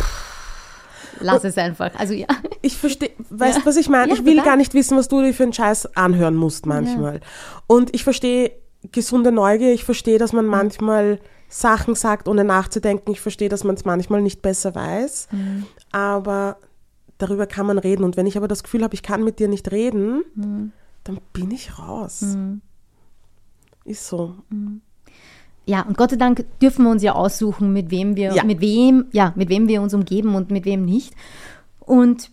lass 1.20 1.45
es 1.45 1.59
einfach. 1.59 1.91
Also 1.99 2.14
ja. 2.14 2.27
Ich 2.62 2.79
verstehe, 2.79 3.11
weißt 3.31 3.59
du, 3.61 3.66
was 3.66 3.77
ich 3.77 3.89
meine? 3.89 4.12
Ja, 4.12 4.18
ich 4.18 4.25
will 4.25 4.37
total. 4.37 4.47
gar 4.53 4.57
nicht 4.57 4.72
wissen, 4.75 4.97
was 4.97 5.09
du 5.09 5.20
dir 5.20 5.35
für 5.35 5.43
einen 5.43 5.53
Scheiß 5.53 5.97
anhören 5.97 6.35
musst 6.35 6.64
manchmal. 6.66 7.20
Und 7.66 7.95
ich 7.95 8.05
verstehe 8.05 8.53
gesunde 8.93 9.31
Neugier, 9.33 9.72
ich 9.72 9.85
verstehe, 9.85 10.18
dass 10.18 10.33
man 10.33 10.47
manchmal 10.47 11.18
Sachen 11.49 11.95
sagt, 11.95 12.27
ohne 12.27 12.43
nachzudenken. 12.45 13.12
Ich 13.12 13.20
verstehe, 13.20 13.49
dass 13.49 13.64
man 13.64 13.75
es 13.77 13.85
manchmal 13.85 14.22
nicht 14.22 14.41
besser 14.43 14.75
weiß. 14.75 15.29
Mhm. 15.31 15.66
Aber 15.93 16.57
darüber 17.18 17.47
kann 17.47 17.66
man 17.66 17.79
reden. 17.79 18.03
Und 18.03 18.16
wenn 18.16 18.27
ich 18.27 18.37
aber 18.37 18.49
das 18.49 18.62
Gefühl 18.62 18.83
habe, 18.83 18.95
ich 18.95 19.03
kann 19.03 19.22
mit 19.25 19.39
dir 19.39 19.49
nicht 19.49 19.70
reden, 19.70 20.25
Mhm. 20.35 20.72
Dann 21.05 21.19
bin 21.33 21.51
ich 21.51 21.79
raus. 21.79 22.25
Ist 23.85 24.07
so. 24.09 24.35
Ja, 25.67 25.83
und 25.83 25.97
Gott 25.97 26.11
sei 26.11 26.17
Dank 26.17 26.45
dürfen 26.61 26.85
wir 26.85 26.91
uns 26.91 27.03
ja 27.03 27.15
aussuchen, 27.15 27.73
mit 27.73 27.91
wem 27.91 28.17
wir, 28.17 28.35
Ja. 28.35 28.45
mit 28.45 28.61
wem, 28.61 29.07
ja, 29.13 29.33
mit 29.37 29.49
wem 29.49 29.69
wir 29.69 29.81
uns 29.83 29.95
umgeben 29.95 30.35
und 30.35 30.51
mit 30.51 30.65
wem 30.65 30.85
nicht. 30.85 31.15
Und 31.81 32.31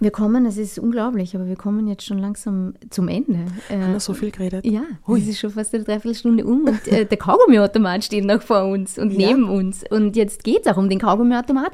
wir 0.00 0.10
kommen, 0.12 0.46
es 0.46 0.56
ist 0.56 0.78
unglaublich, 0.78 1.34
aber 1.34 1.46
wir 1.46 1.56
kommen 1.56 1.88
jetzt 1.88 2.04
schon 2.04 2.18
langsam 2.18 2.74
zum 2.90 3.08
Ende. 3.08 3.46
Äh, 3.68 3.80
Haben 3.80 3.92
wir 3.94 4.00
so 4.00 4.14
viel 4.14 4.30
geredet? 4.30 4.64
ja, 4.64 4.82
es 5.08 5.26
ist 5.26 5.40
schon 5.40 5.50
fast 5.50 5.74
eine 5.74 5.82
Dreiviertelstunde 5.84 6.44
um 6.46 6.64
und 6.64 6.86
äh, 6.88 7.04
der 7.04 7.18
Kaugummiautomat 7.18 8.04
steht 8.04 8.24
noch 8.24 8.40
vor 8.42 8.64
uns 8.64 8.96
und 8.98 9.10
Ja. 9.12 9.28
neben 9.28 9.48
uns. 9.48 9.84
Und 9.90 10.14
jetzt 10.16 10.44
geht 10.44 10.64
es 10.66 10.72
auch 10.72 10.76
um 10.76 10.88
den 10.88 11.00
Kaugummiautomat. 11.00 11.72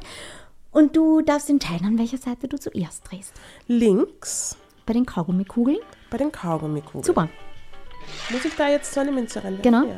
Und 0.71 0.95
du 0.95 1.21
darfst 1.21 1.49
entscheiden, 1.49 1.85
an 1.87 1.97
welcher 1.99 2.17
Seite 2.17 2.47
du 2.47 2.57
zuerst 2.59 3.03
drehst. 3.09 3.33
Links 3.67 4.57
Bei 4.85 4.93
den 4.93 5.05
Kaugummikugeln? 5.05 5.77
Bei 6.09 6.17
den 6.17 6.31
Kaugummikugeln. 6.31 7.03
Super. 7.03 7.29
Muss 8.29 8.45
ich 8.45 8.55
da 8.55 8.69
jetzt 8.69 8.93
so 8.93 9.01
eine 9.01 9.11
Münze 9.11 9.43
reinwerfen? 9.43 9.63
Genau. 9.63 9.85
Ja? 9.85 9.95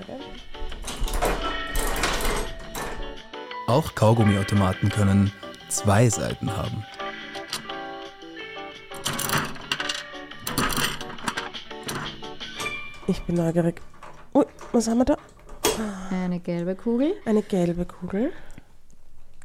Auch 3.68 3.94
Kaugummiautomaten 3.96 4.90
können 4.90 5.32
zwei 5.70 6.10
Seiten 6.10 6.56
haben. 6.56 6.86
Ich 13.08 13.22
bin 13.24 13.36
neugierig. 13.36 13.82
Ui, 14.34 14.46
was 14.72 14.88
haben 14.88 14.98
wir 15.00 15.06
da? 15.06 15.18
Eine 16.12 16.40
gelbe 16.40 16.76
Kugel. 16.76 17.14
Eine 17.26 17.42
gelbe 17.42 17.86
Kugel. 17.86 18.32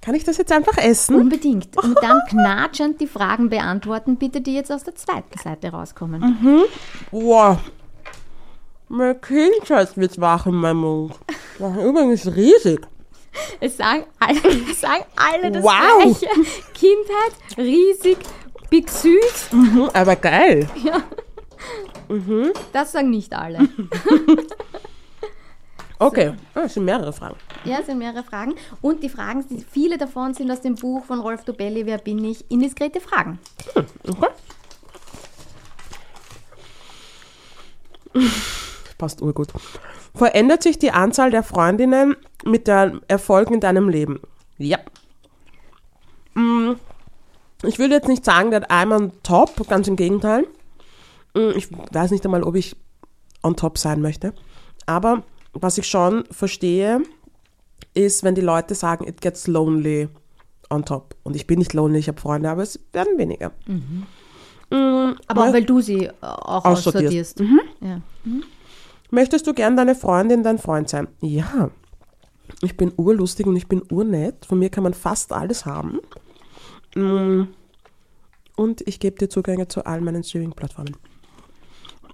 Kann 0.03 0.15
ich 0.17 0.25
das 0.25 0.37
jetzt 0.37 0.51
einfach 0.53 0.77
essen? 0.79 1.15
Unbedingt. 1.15 1.77
Und 1.83 1.97
dann 2.03 2.21
knatschend 2.29 3.01
die 3.01 3.07
Fragen 3.07 3.49
beantworten, 3.49 4.17
bitte, 4.17 4.41
die 4.41 4.55
jetzt 4.55 4.73
aus 4.73 4.83
der 4.85 4.97
zweiten 4.97 5.39
Seite 5.39 5.69
rauskommen. 5.69 6.67
Wow. 7.13 7.59
Mein 8.89 9.21
Kindheit 9.21 9.97
wird 9.97 10.21
wach 10.21 10.47
in 10.47 10.57
meinem 10.57 10.81
Mund. 10.81 11.15
Das 11.59 11.77
ist 11.77 11.83
übrigens 11.83 12.27
riesig. 12.27 12.81
Es 13.61 13.79
sagen 13.79 14.05
alle, 14.21 14.41
es 14.71 14.83
sagen 14.83 15.05
alle 15.17 15.51
das 15.51 15.65
Wow. 15.65 16.19
Gleiche. 16.19 16.27
Kindheit, 16.75 17.57
riesig, 17.57 18.19
big 18.69 18.91
süß. 18.91 19.53
Mhm, 19.53 19.89
aber 19.95 20.17
geil. 20.17 20.69
Das 22.75 22.93
sagen 22.93 23.09
nicht 23.09 23.33
alle. 23.33 23.61
Okay, 26.03 26.33
ah, 26.55 26.63
es 26.65 26.75
sind 26.75 26.85
mehrere 26.85 27.13
Fragen. 27.13 27.37
Ja, 27.65 27.79
es 27.79 27.87
sind 27.87 27.99
mehrere 27.99 28.25
Fragen. 28.25 28.55
Und 28.81 29.05
die 29.05 29.09
Fragen, 29.09 29.45
viele 29.71 29.99
davon 29.99 30.35
sind 30.35 30.51
aus 30.51 30.61
dem 30.61 30.75
Buch 30.75 31.05
von 31.05 31.21
Rolf 31.21 31.45
Dobelli, 31.45 31.87
Wer 31.87 31.99
bin 31.99 32.25
ich? 32.25 32.51
Indiskrete 32.51 33.01
Fragen. 33.01 33.39
Okay. 33.75 34.27
Passt 38.99 39.23
urgut. 39.23 39.49
Verändert 40.15 40.63
sich 40.65 40.79
die 40.79 40.91
Anzahl 40.91 41.31
der 41.31 41.43
Freundinnen 41.43 42.17
mit 42.45 42.67
den 42.67 43.01
Erfolgen 43.09 43.55
in 43.55 43.61
deinem 43.61 43.89
Leben? 43.89 44.21
Ja. 44.59 44.79
Mm, 46.35 46.73
Ich 47.63 47.79
würde 47.79 47.95
jetzt 47.95 48.09
nicht 48.09 48.25
sagen, 48.25 48.51
that 48.51 48.71
I'm 48.71 48.93
on 48.95 49.13
top, 49.23 49.69
ganz 49.69 49.87
im 49.87 49.95
Gegenteil. 49.97 50.47
Mm, 51.35 51.51
Ich 51.57 51.69
weiß 51.71 52.11
nicht 52.11 52.25
einmal, 52.25 52.43
ob 52.43 52.57
ich 52.57 52.75
on 53.45 53.55
top 53.57 53.79
sein 53.79 54.01
möchte. 54.03 54.35
Aber 54.87 55.23
was 55.53 55.79
ich 55.79 55.87
schon 55.87 56.25
verstehe, 56.31 57.03
ist, 57.95 58.23
wenn 58.25 58.35
die 58.35 58.41
Leute 58.41 58.75
sagen, 58.75 59.07
it 59.07 59.21
gets 59.21 59.47
lonely 59.47 60.09
on 60.71 60.85
top. 60.85 61.15
Und 61.25 61.37
ich 61.37 61.47
bin 61.47 61.59
nicht 61.59 61.75
lonely, 61.75 61.99
ich 61.99 62.09
habe 62.09 62.21
Freunde, 62.21 62.49
aber 62.51 62.63
es 62.63 62.81
werden 62.93 63.19
weniger. 63.19 63.53
Mm, 63.67 65.13
Aber 65.27 65.43
auch 65.43 65.47
mö- 65.49 65.53
weil 65.53 65.65
du 65.65 65.81
sie 65.83 66.05
äh, 66.07 66.13
auch 66.23 66.65
Aussortierst. 66.65 67.41
aussortierst. 67.41 67.43
Ja. 67.81 68.01
Möchtest 69.11 69.47
du 69.47 69.53
gern 69.53 69.77
deine 69.77 69.95
Freundin, 69.95 70.43
dein 70.43 70.59
Freund 70.59 70.89
sein? 70.89 71.09
Ja. 71.21 71.71
Ich 72.63 72.77
bin 72.77 72.93
urlustig 72.97 73.47
und 73.47 73.57
ich 73.57 73.67
bin 73.69 73.83
urnett. 73.91 74.47
Von 74.47 74.59
mir 74.59 74.71
kann 74.71 74.85
man 74.85 74.95
fast 74.95 75.33
alles 75.33 75.67
haben. 75.67 76.01
Mm. 76.95 77.43
Und 78.57 78.81
ich 78.87 79.01
gebe 79.01 79.17
dir 79.19 79.29
Zugänge 79.29 79.69
zu 79.69 79.85
all 79.85 80.01
meinen 80.01 80.23
Streaming-Plattformen. 80.25 80.97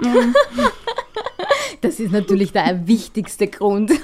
Das 1.81 2.01
ist 2.01 2.13
natürlich 2.13 2.53
der 2.53 2.87
wichtigste 2.87 3.47
Grund. 3.47 3.93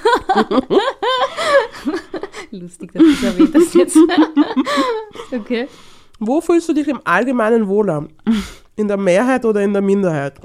Lustig, 2.51 2.91
dass 2.93 3.03
du 3.03 3.25
erwähnt 3.25 3.55
hast 3.55 3.75
jetzt. 3.75 3.97
okay. 5.31 5.67
Wo 6.19 6.41
fühlst 6.41 6.69
du 6.69 6.73
dich 6.73 6.87
im 6.87 7.01
Allgemeinen 7.03 7.67
wohler? 7.67 8.07
In 8.75 8.87
der 8.87 8.97
Mehrheit 8.97 9.45
oder 9.45 9.61
in 9.61 9.73
der 9.73 9.81
Minderheit? 9.81 10.39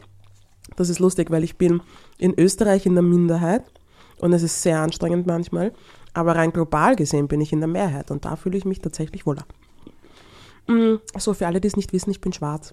Das 0.77 0.89
ist 0.89 0.99
lustig, 0.99 1.31
weil 1.31 1.45
ich 1.45 1.57
bin 1.57 1.81
in 2.19 2.39
Österreich 2.39 2.87
in 2.87 2.95
der 2.95 3.03
Minderheit 3.03 3.65
und 4.19 4.33
es 4.33 4.43
ist 4.43 4.63
sehr 4.63 4.81
anstrengend 4.81 5.27
manchmal. 5.27 5.73
Aber 6.13 6.35
rein 6.35 6.53
global 6.53 6.97
gesehen 6.97 7.29
bin 7.29 7.41
ich 7.41 7.53
in 7.53 7.61
der 7.61 7.69
Mehrheit 7.69 8.11
und 8.11 8.25
da 8.25 8.37
fühle 8.37 8.59
ich 8.59 8.65
mich 8.65 8.81
tatsächlich 8.81 9.27
wohler. 9.27 9.45
Mm, 10.67 10.97
So, 11.17 11.35
für 11.35 11.47
alle, 11.47 11.61
die 11.61 11.69
es 11.69 11.77
nicht 11.77 11.93
wissen, 11.93 12.11
ich 12.11 12.21
bin 12.21 12.33
schwarz. 12.33 12.73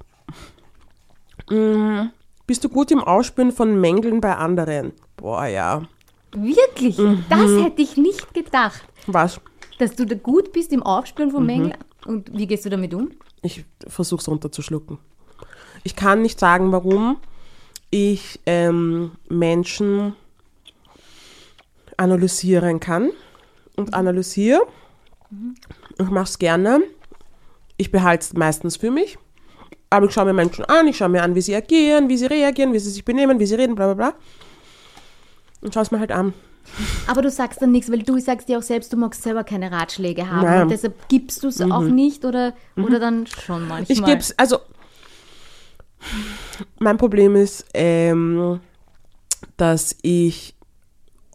Bist 2.48 2.64
du 2.64 2.70
gut 2.70 2.92
im 2.92 3.04
Ausspüren 3.04 3.52
von 3.52 3.80
Mängeln 3.80 4.22
bei 4.22 4.36
anderen? 4.36 4.94
Boah, 5.18 5.46
ja. 5.46 5.84
Wirklich? 6.32 6.96
Das 7.30 7.52
hätte 7.64 7.82
ich 7.82 7.98
nicht 7.98 8.34
gedacht. 8.34 8.82
Was? 9.06 9.42
Dass 9.80 9.96
du 9.96 10.06
da 10.06 10.16
gut 10.16 10.54
bist 10.54 10.72
im 10.72 10.82
Aufspüren 10.82 11.32
von 11.32 11.46
Mängeln. 11.46 11.76
Und 12.06 12.36
wie 12.36 12.48
gehst 12.48 12.66
du 12.66 12.70
damit 12.70 12.94
um? 12.94 13.12
Ich 13.42 13.66
versuche 13.86 14.22
es 14.22 14.30
runterzuschlucken. 14.30 14.98
Ich 15.84 15.96
kann 15.96 16.22
nicht 16.22 16.40
sagen, 16.40 16.72
warum 16.72 17.18
ich 17.90 18.40
ähm, 18.46 19.12
Menschen 19.30 20.16
analysieren 21.98 22.80
kann 22.80 23.12
und 23.76 23.94
analysiere 23.94 24.62
Ich 26.00 26.10
mache 26.10 26.26
es 26.26 26.40
gerne. 26.40 26.82
Ich 27.76 27.92
behalte 27.92 28.24
es 28.24 28.34
meistens 28.34 28.78
für 28.78 28.92
mich. 28.92 29.18
Aber 29.90 30.06
ich 30.06 30.14
schaue 30.14 30.26
mir 30.26 30.34
Menschen 30.34 30.66
an, 30.66 30.88
ich 30.88 30.98
schaue 30.98 31.10
mir 31.10 31.24
an, 31.24 31.36
wie 31.36 31.42
sie 31.42 31.56
agieren, 31.56 32.10
wie 32.10 32.18
sie 32.18 32.26
reagieren, 32.26 32.74
wie 32.74 32.80
sie 32.80 32.90
sich 32.90 33.06
benehmen, 33.06 33.40
wie 33.40 33.46
sie 33.46 33.56
reden, 33.56 33.76
bla 33.76 33.94
bla 33.94 33.94
bla. 33.94 34.14
Und 35.62 35.74
schaue 35.74 35.84
es 35.84 35.92
mir 35.92 36.00
halt 36.00 36.12
an. 36.12 36.34
Aber 37.08 37.22
du 37.22 37.30
sagst 37.30 37.62
dann 37.62 37.72
nichts, 37.72 37.90
weil 37.92 38.04
du 38.04 38.20
sagst 38.20 38.50
ja 38.50 38.58
auch 38.58 38.64
selbst, 38.64 38.92
du 38.92 38.98
magst 38.98 39.24
selber 39.24 39.44
keine 39.44 39.72
Ratschläge 39.72 40.30
haben. 40.30 40.46
Nein. 40.46 40.62
Und 40.64 40.70
deshalb 40.72 41.08
gibst 41.08 41.44
du 41.44 41.48
es 41.48 41.62
auch 41.62 41.82
nicht 41.82 42.26
oder, 42.26 42.54
oder 42.76 43.00
dann 43.00 43.26
schon 43.28 43.68
manchmal. 43.68 43.98
Ich 43.98 44.04
gebe 44.04 44.20
es, 44.20 44.38
also 44.38 44.60
mein 46.80 46.98
Problem 46.98 47.36
ist, 47.36 47.66
ähm, 47.74 48.60
dass 49.56 49.96
ich 50.02 50.56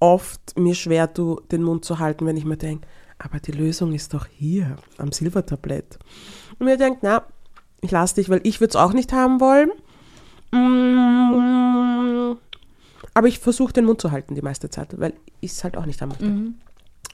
oft 0.01 0.59
mir 0.59 0.75
schwer 0.75 1.13
tue, 1.13 1.43
den 1.51 1.63
Mund 1.63 1.85
zu 1.85 1.99
halten, 1.99 2.27
wenn 2.27 2.37
ich 2.37 2.45
mir 2.45 2.57
denke, 2.57 2.87
aber 3.19 3.39
die 3.39 3.53
Lösung 3.53 3.93
ist 3.93 4.15
doch 4.15 4.27
hier 4.27 4.77
am 4.99 5.13
Silbertablett. 5.13 5.99
Und 6.59 6.67
mir 6.67 6.77
denkt, 6.77 7.01
na, 7.03 7.25
ich 7.83 7.91
lasse 7.91 8.15
dich, 8.15 8.31
weil 8.31 8.41
ich 8.45 8.61
würde 8.61 8.71
es 8.71 8.77
auch 8.77 8.93
nicht 8.95 9.13
haben 9.13 9.41
wollen. 9.41 9.71
Mm, 10.53 12.37
Aber 13.15 13.29
ich 13.29 13.39
versuche 13.41 13.73
den 13.73 13.85
Mund 13.85 14.01
zu 14.01 14.11
halten 14.11 14.35
die 14.35 14.43
meiste 14.43 14.71
Zeit, 14.71 14.99
weil 14.99 15.13
ich 15.41 15.51
es 15.51 15.65
halt 15.65 15.77
auch 15.77 15.85
nicht 15.85 16.01
haben 16.01 16.11
möchte. 16.11 16.55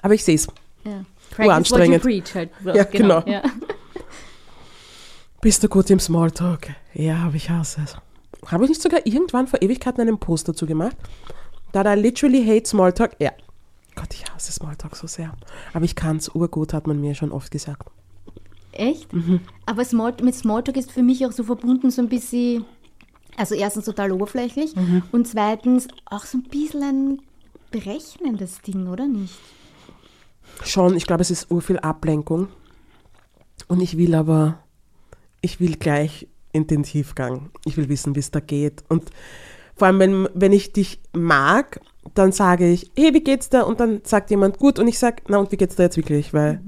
Aber 0.02 0.14
ich 0.14 0.24
sehe 0.24 0.36
es. 0.36 0.46
Ja. 0.84 1.04
Uranstrengend. 1.38 2.04
What 2.04 2.12
you 2.12 2.20
preach 2.20 2.34
halt. 2.34 2.50
Ja, 2.64 2.84
genau. 2.84 3.22
Ja. 3.26 3.42
Bist 5.40 5.62
du 5.62 5.68
gut 5.68 5.88
im 5.90 6.00
Smalltalk? 6.00 6.68
Ja, 6.94 7.24
aber 7.26 7.34
ich 7.34 7.48
hasse 7.48 7.80
es. 7.84 7.96
Habe 8.50 8.64
ich 8.64 8.70
nicht 8.70 8.82
sogar 8.82 9.06
irgendwann 9.06 9.46
vor 9.46 9.62
Ewigkeiten 9.62 10.00
einen 10.00 10.18
Post 10.18 10.48
dazu 10.48 10.66
gemacht? 10.66 10.96
Da 11.72 11.92
I 11.92 11.98
literally 11.98 12.44
hate 12.44 12.66
Smalltalk. 12.68 13.16
Ja. 13.18 13.32
Gott, 13.94 14.12
ich 14.12 14.24
hasse 14.32 14.52
Smalltalk 14.52 14.96
so 14.96 15.06
sehr. 15.06 15.32
Aber 15.72 15.84
ich 15.84 15.94
kann 15.94 16.16
es 16.16 16.28
urgut, 16.28 16.72
hat 16.72 16.86
man 16.86 17.00
mir 17.00 17.14
schon 17.14 17.32
oft 17.32 17.50
gesagt. 17.50 17.88
Echt? 18.78 19.12
Mhm. 19.12 19.40
Aber 19.66 19.84
Small, 19.84 20.14
mit 20.22 20.34
Smalltalk 20.34 20.76
ist 20.76 20.90
für 20.92 21.02
mich 21.02 21.26
auch 21.26 21.32
so 21.32 21.42
verbunden 21.44 21.90
so 21.90 22.00
ein 22.00 22.08
bisschen, 22.08 22.64
also 23.36 23.54
erstens 23.54 23.84
total 23.84 24.12
oberflächlich 24.12 24.74
Mhm. 24.76 25.02
und 25.12 25.26
zweitens 25.26 25.88
auch 26.06 26.24
so 26.24 26.38
ein 26.38 26.44
bisschen 26.44 26.82
ein 26.82 27.18
berechnendes 27.70 28.60
Ding, 28.62 28.86
oder 28.88 29.06
nicht? 29.06 29.34
Schon, 30.64 30.96
ich 30.96 31.06
glaube, 31.06 31.22
es 31.22 31.30
ist 31.30 31.50
urviel 31.50 31.78
Ablenkung. 31.78 32.48
Und 33.66 33.80
ich 33.80 33.98
will 33.98 34.14
aber, 34.14 34.58
ich 35.40 35.60
will 35.60 35.76
gleich 35.76 36.26
in 36.52 36.66
den 36.66 36.82
Tiefgang. 36.84 37.50
Ich 37.64 37.76
will 37.76 37.88
wissen, 37.88 38.14
wie 38.14 38.20
es 38.20 38.30
da 38.30 38.40
geht. 38.40 38.82
Und 38.88 39.10
vor 39.76 39.86
allem, 39.88 39.98
wenn, 39.98 40.28
wenn 40.34 40.52
ich 40.52 40.72
dich 40.72 41.00
mag, 41.12 41.80
dann 42.14 42.32
sage 42.32 42.70
ich, 42.70 42.90
hey, 42.96 43.12
wie 43.12 43.20
geht's 43.22 43.50
da? 43.50 43.62
Und 43.62 43.80
dann 43.80 44.00
sagt 44.04 44.30
jemand, 44.30 44.58
gut. 44.58 44.78
Und 44.78 44.88
ich 44.88 44.98
sage, 44.98 45.22
na 45.28 45.38
und 45.38 45.52
wie 45.52 45.56
geht's 45.56 45.76
da 45.76 45.82
jetzt 45.82 45.96
wirklich? 45.96 46.32
Weil 46.32 46.62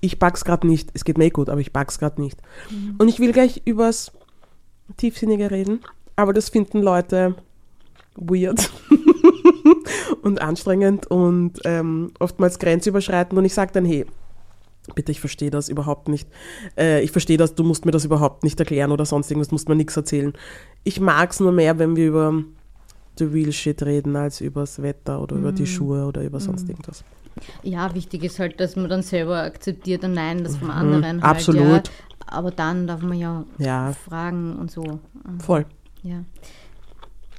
ich 0.00 0.18
pack's 0.18 0.44
gerade 0.44 0.66
nicht. 0.66 0.90
Es 0.94 1.04
geht 1.04 1.18
mir 1.18 1.26
eh 1.26 1.30
gut, 1.30 1.48
aber 1.48 1.60
ich 1.60 1.72
pack's 1.72 1.98
gerade 1.98 2.20
nicht. 2.20 2.38
Und 2.98 3.08
ich 3.08 3.20
will 3.20 3.32
gleich 3.32 3.62
übers 3.64 4.12
Tiefsinnige 4.96 5.50
reden. 5.50 5.80
Aber 6.16 6.32
das 6.32 6.48
finden 6.48 6.82
Leute 6.82 7.34
weird 8.16 8.70
und 10.22 10.42
anstrengend 10.42 11.06
und 11.06 11.60
ähm, 11.64 12.12
oftmals 12.18 12.58
grenzüberschreitend. 12.58 13.38
Und 13.38 13.44
ich 13.44 13.54
sage 13.54 13.72
dann, 13.72 13.84
hey, 13.84 14.06
bitte, 14.94 15.12
ich 15.12 15.20
verstehe 15.20 15.50
das 15.50 15.68
überhaupt 15.68 16.08
nicht. 16.08 16.28
Äh, 16.76 17.02
ich 17.02 17.12
verstehe 17.12 17.36
das, 17.36 17.54
du 17.54 17.64
musst 17.64 17.84
mir 17.84 17.92
das 17.92 18.04
überhaupt 18.04 18.42
nicht 18.42 18.58
erklären 18.58 18.92
oder 18.92 19.06
sonst 19.06 19.30
irgendwas, 19.30 19.48
du 19.48 19.54
musst 19.54 19.68
mir 19.68 19.76
nichts 19.76 19.96
erzählen. 19.96 20.32
Ich 20.84 21.00
mag 21.00 21.30
es 21.30 21.40
nur 21.40 21.52
mehr, 21.52 21.78
wenn 21.78 21.96
wir 21.96 22.08
über 22.08 22.44
the 23.18 23.24
real 23.24 23.52
shit 23.52 23.82
reden, 23.82 24.16
als 24.16 24.40
übers 24.40 24.82
Wetter 24.82 25.20
oder 25.22 25.36
über 25.36 25.52
die 25.52 25.66
Schuhe 25.66 26.06
oder 26.06 26.22
über 26.22 26.40
sonst 26.40 26.68
irgendwas. 26.68 27.04
Ja, 27.62 27.94
wichtig 27.94 28.24
ist 28.24 28.38
halt, 28.38 28.60
dass 28.60 28.76
man 28.76 28.88
dann 28.88 29.02
selber 29.02 29.42
akzeptiert 29.42 30.04
und 30.04 30.14
nein, 30.14 30.42
das 30.44 30.56
vom 30.56 30.70
anderen 30.70 31.04
halt. 31.04 31.16
Mhm. 31.16 31.22
absolut. 31.22 31.88
Ja. 31.88 31.92
Aber 32.26 32.50
dann 32.50 32.86
darf 32.86 33.02
man 33.02 33.18
ja, 33.18 33.44
Ja. 33.58 33.92
fragen 33.92 34.56
und 34.56 34.70
so. 34.70 35.00
Voll. 35.38 35.66
Ja. 36.02 36.24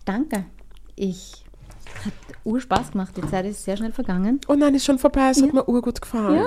Danke. 0.06 0.46
Ich 0.96 1.44
hat 2.06 2.14
ur 2.44 2.60
Spaß 2.60 2.92
gemacht. 2.92 3.16
Die 3.16 3.28
Zeit 3.30 3.46
ist 3.46 3.64
sehr 3.64 3.78
schnell 3.78 3.92
vergangen. 3.92 4.40
Oh 4.48 4.54
nein, 4.56 4.76
ist 4.76 4.86
schon 4.86 4.98
vorbei, 5.00 5.30
es 5.32 5.42
hat 5.42 5.54
mir 5.54 5.68
urgut 5.68 6.02
gefallen. 6.02 6.44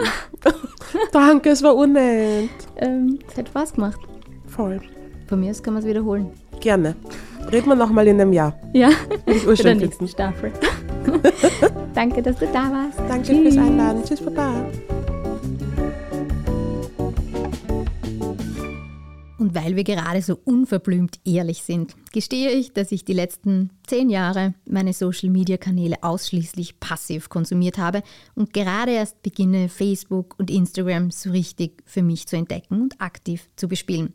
Danke, 1.13 1.51
es 1.51 1.63
war 1.63 1.75
unnett. 1.77 2.51
Ähm, 2.77 3.19
es 3.31 3.37
hat 3.39 3.49
Spaß 3.49 3.75
gemacht. 3.75 4.01
Voll. 4.47 4.81
Von 5.27 5.41
mir 5.41 5.51
aus 5.51 5.63
kann 5.63 5.75
man 5.75 5.83
es 5.83 5.89
wiederholen. 5.89 6.31
Gerne. 6.61 6.97
Reden 7.51 7.69
wir 7.69 7.75
nochmal 7.75 8.07
in 8.09 8.21
einem 8.21 8.33
Jahr. 8.33 8.59
Ja, 8.73 8.91
bei 9.27 9.55
der 9.55 9.75
nächsten. 9.75 10.09
Staffel. 10.09 10.53
Danke, 11.95 12.23
dass 12.23 12.37
du 12.37 12.47
da 12.47 12.71
warst. 12.71 12.99
Danke 13.09 13.29
Tschüss. 13.29 13.55
fürs 13.55 13.57
Einladen. 13.57 14.05
Tschüss, 14.05 14.21
Baba. 14.21 14.67
Und 19.45 19.55
weil 19.55 19.77
wir 19.77 19.85
gerade 19.85 20.23
so 20.23 20.39
unverblümt 20.45 21.19
ehrlich 21.27 21.63
sind, 21.65 21.95
gestehe 22.13 22.51
ich, 22.51 22.73
dass 22.73 22.93
ich 22.93 23.05
die 23.05 23.13
letzten 23.13 23.71
zehn 23.87 24.09
Jahre 24.09 24.55
meine 24.67 24.95
Social-Media-Kanäle 24.95 25.97
ausschließlich 26.03 26.81
passiv 26.81 27.29
konsumiert 27.29 27.77
habe 27.77 28.03
und 28.35 28.55
gerade 28.55 28.93
erst 28.93 29.23
beginne, 29.23 29.69
Facebook 29.69 30.35
und 30.39 30.51
Instagram 30.51 31.11
so 31.11 31.31
richtig 31.31 31.83
für 31.85 32.03
mich 32.03 32.27
zu 32.27 32.37
entdecken 32.37 32.81
und 32.81 33.01
aktiv 33.03 33.51
zu 33.57 33.69
bespielen. 33.69 34.15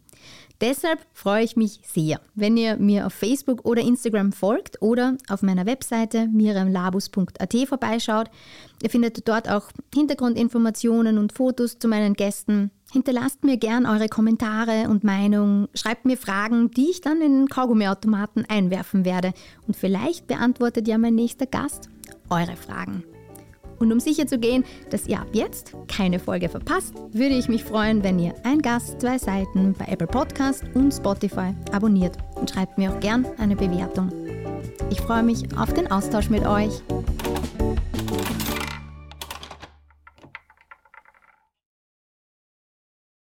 Deshalb 0.61 0.99
freue 1.13 1.45
ich 1.45 1.55
mich 1.55 1.79
sehr, 1.85 2.19
wenn 2.35 2.57
ihr 2.57 2.75
mir 2.75 3.05
auf 3.05 3.13
Facebook 3.13 3.63
oder 3.63 3.81
Instagram 3.81 4.33
folgt 4.33 4.81
oder 4.81 5.15
auf 5.29 5.41
meiner 5.41 5.65
Webseite 5.65 6.27
miriamlabus.at 6.27 7.55
vorbeischaut. 7.67 8.29
Ihr 8.83 8.89
findet 8.89 9.25
dort 9.27 9.49
auch 9.49 9.69
Hintergrundinformationen 9.93 11.17
und 11.17 11.31
Fotos 11.31 11.79
zu 11.79 11.87
meinen 11.87 12.13
Gästen. 12.13 12.71
Hinterlasst 12.91 13.45
mir 13.45 13.55
gern 13.55 13.85
eure 13.85 14.09
Kommentare 14.09 14.89
und 14.89 15.05
Meinungen, 15.05 15.69
schreibt 15.75 16.05
mir 16.05 16.17
Fragen, 16.17 16.71
die 16.71 16.89
ich 16.89 16.99
dann 16.99 17.21
in 17.21 17.41
den 17.41 17.47
Kaugummiautomaten 17.47 18.45
einwerfen 18.49 19.05
werde. 19.05 19.33
Und 19.65 19.77
vielleicht 19.77 20.27
beantwortet 20.27 20.89
ja 20.89 20.97
mein 20.97 21.15
nächster 21.15 21.45
Gast 21.45 21.89
eure 22.29 22.57
Fragen. 22.57 23.03
Und 23.79 23.91
um 23.91 23.99
sicher 23.99 24.27
zu 24.27 24.37
gehen, 24.37 24.65
dass 24.89 25.07
ihr 25.07 25.19
ab 25.19 25.27
jetzt 25.33 25.73
keine 25.87 26.19
Folge 26.19 26.49
verpasst, 26.49 26.93
würde 27.11 27.35
ich 27.35 27.47
mich 27.47 27.63
freuen, 27.63 28.03
wenn 28.03 28.19
ihr 28.19 28.33
ein 28.43 28.61
Gast, 28.61 29.01
zwei 29.01 29.17
Seiten 29.17 29.73
bei 29.77 29.85
Apple 29.85 30.07
Podcast 30.07 30.63
und 30.73 30.93
Spotify 30.93 31.53
abonniert 31.71 32.17
und 32.35 32.49
schreibt 32.49 32.77
mir 32.77 32.91
auch 32.91 32.99
gern 32.99 33.25
eine 33.37 33.55
Bewertung. 33.55 34.11
Ich 34.89 35.01
freue 35.01 35.23
mich 35.23 35.43
auf 35.57 35.73
den 35.73 35.91
Austausch 35.91 36.29
mit 36.29 36.45
euch. 36.45 36.81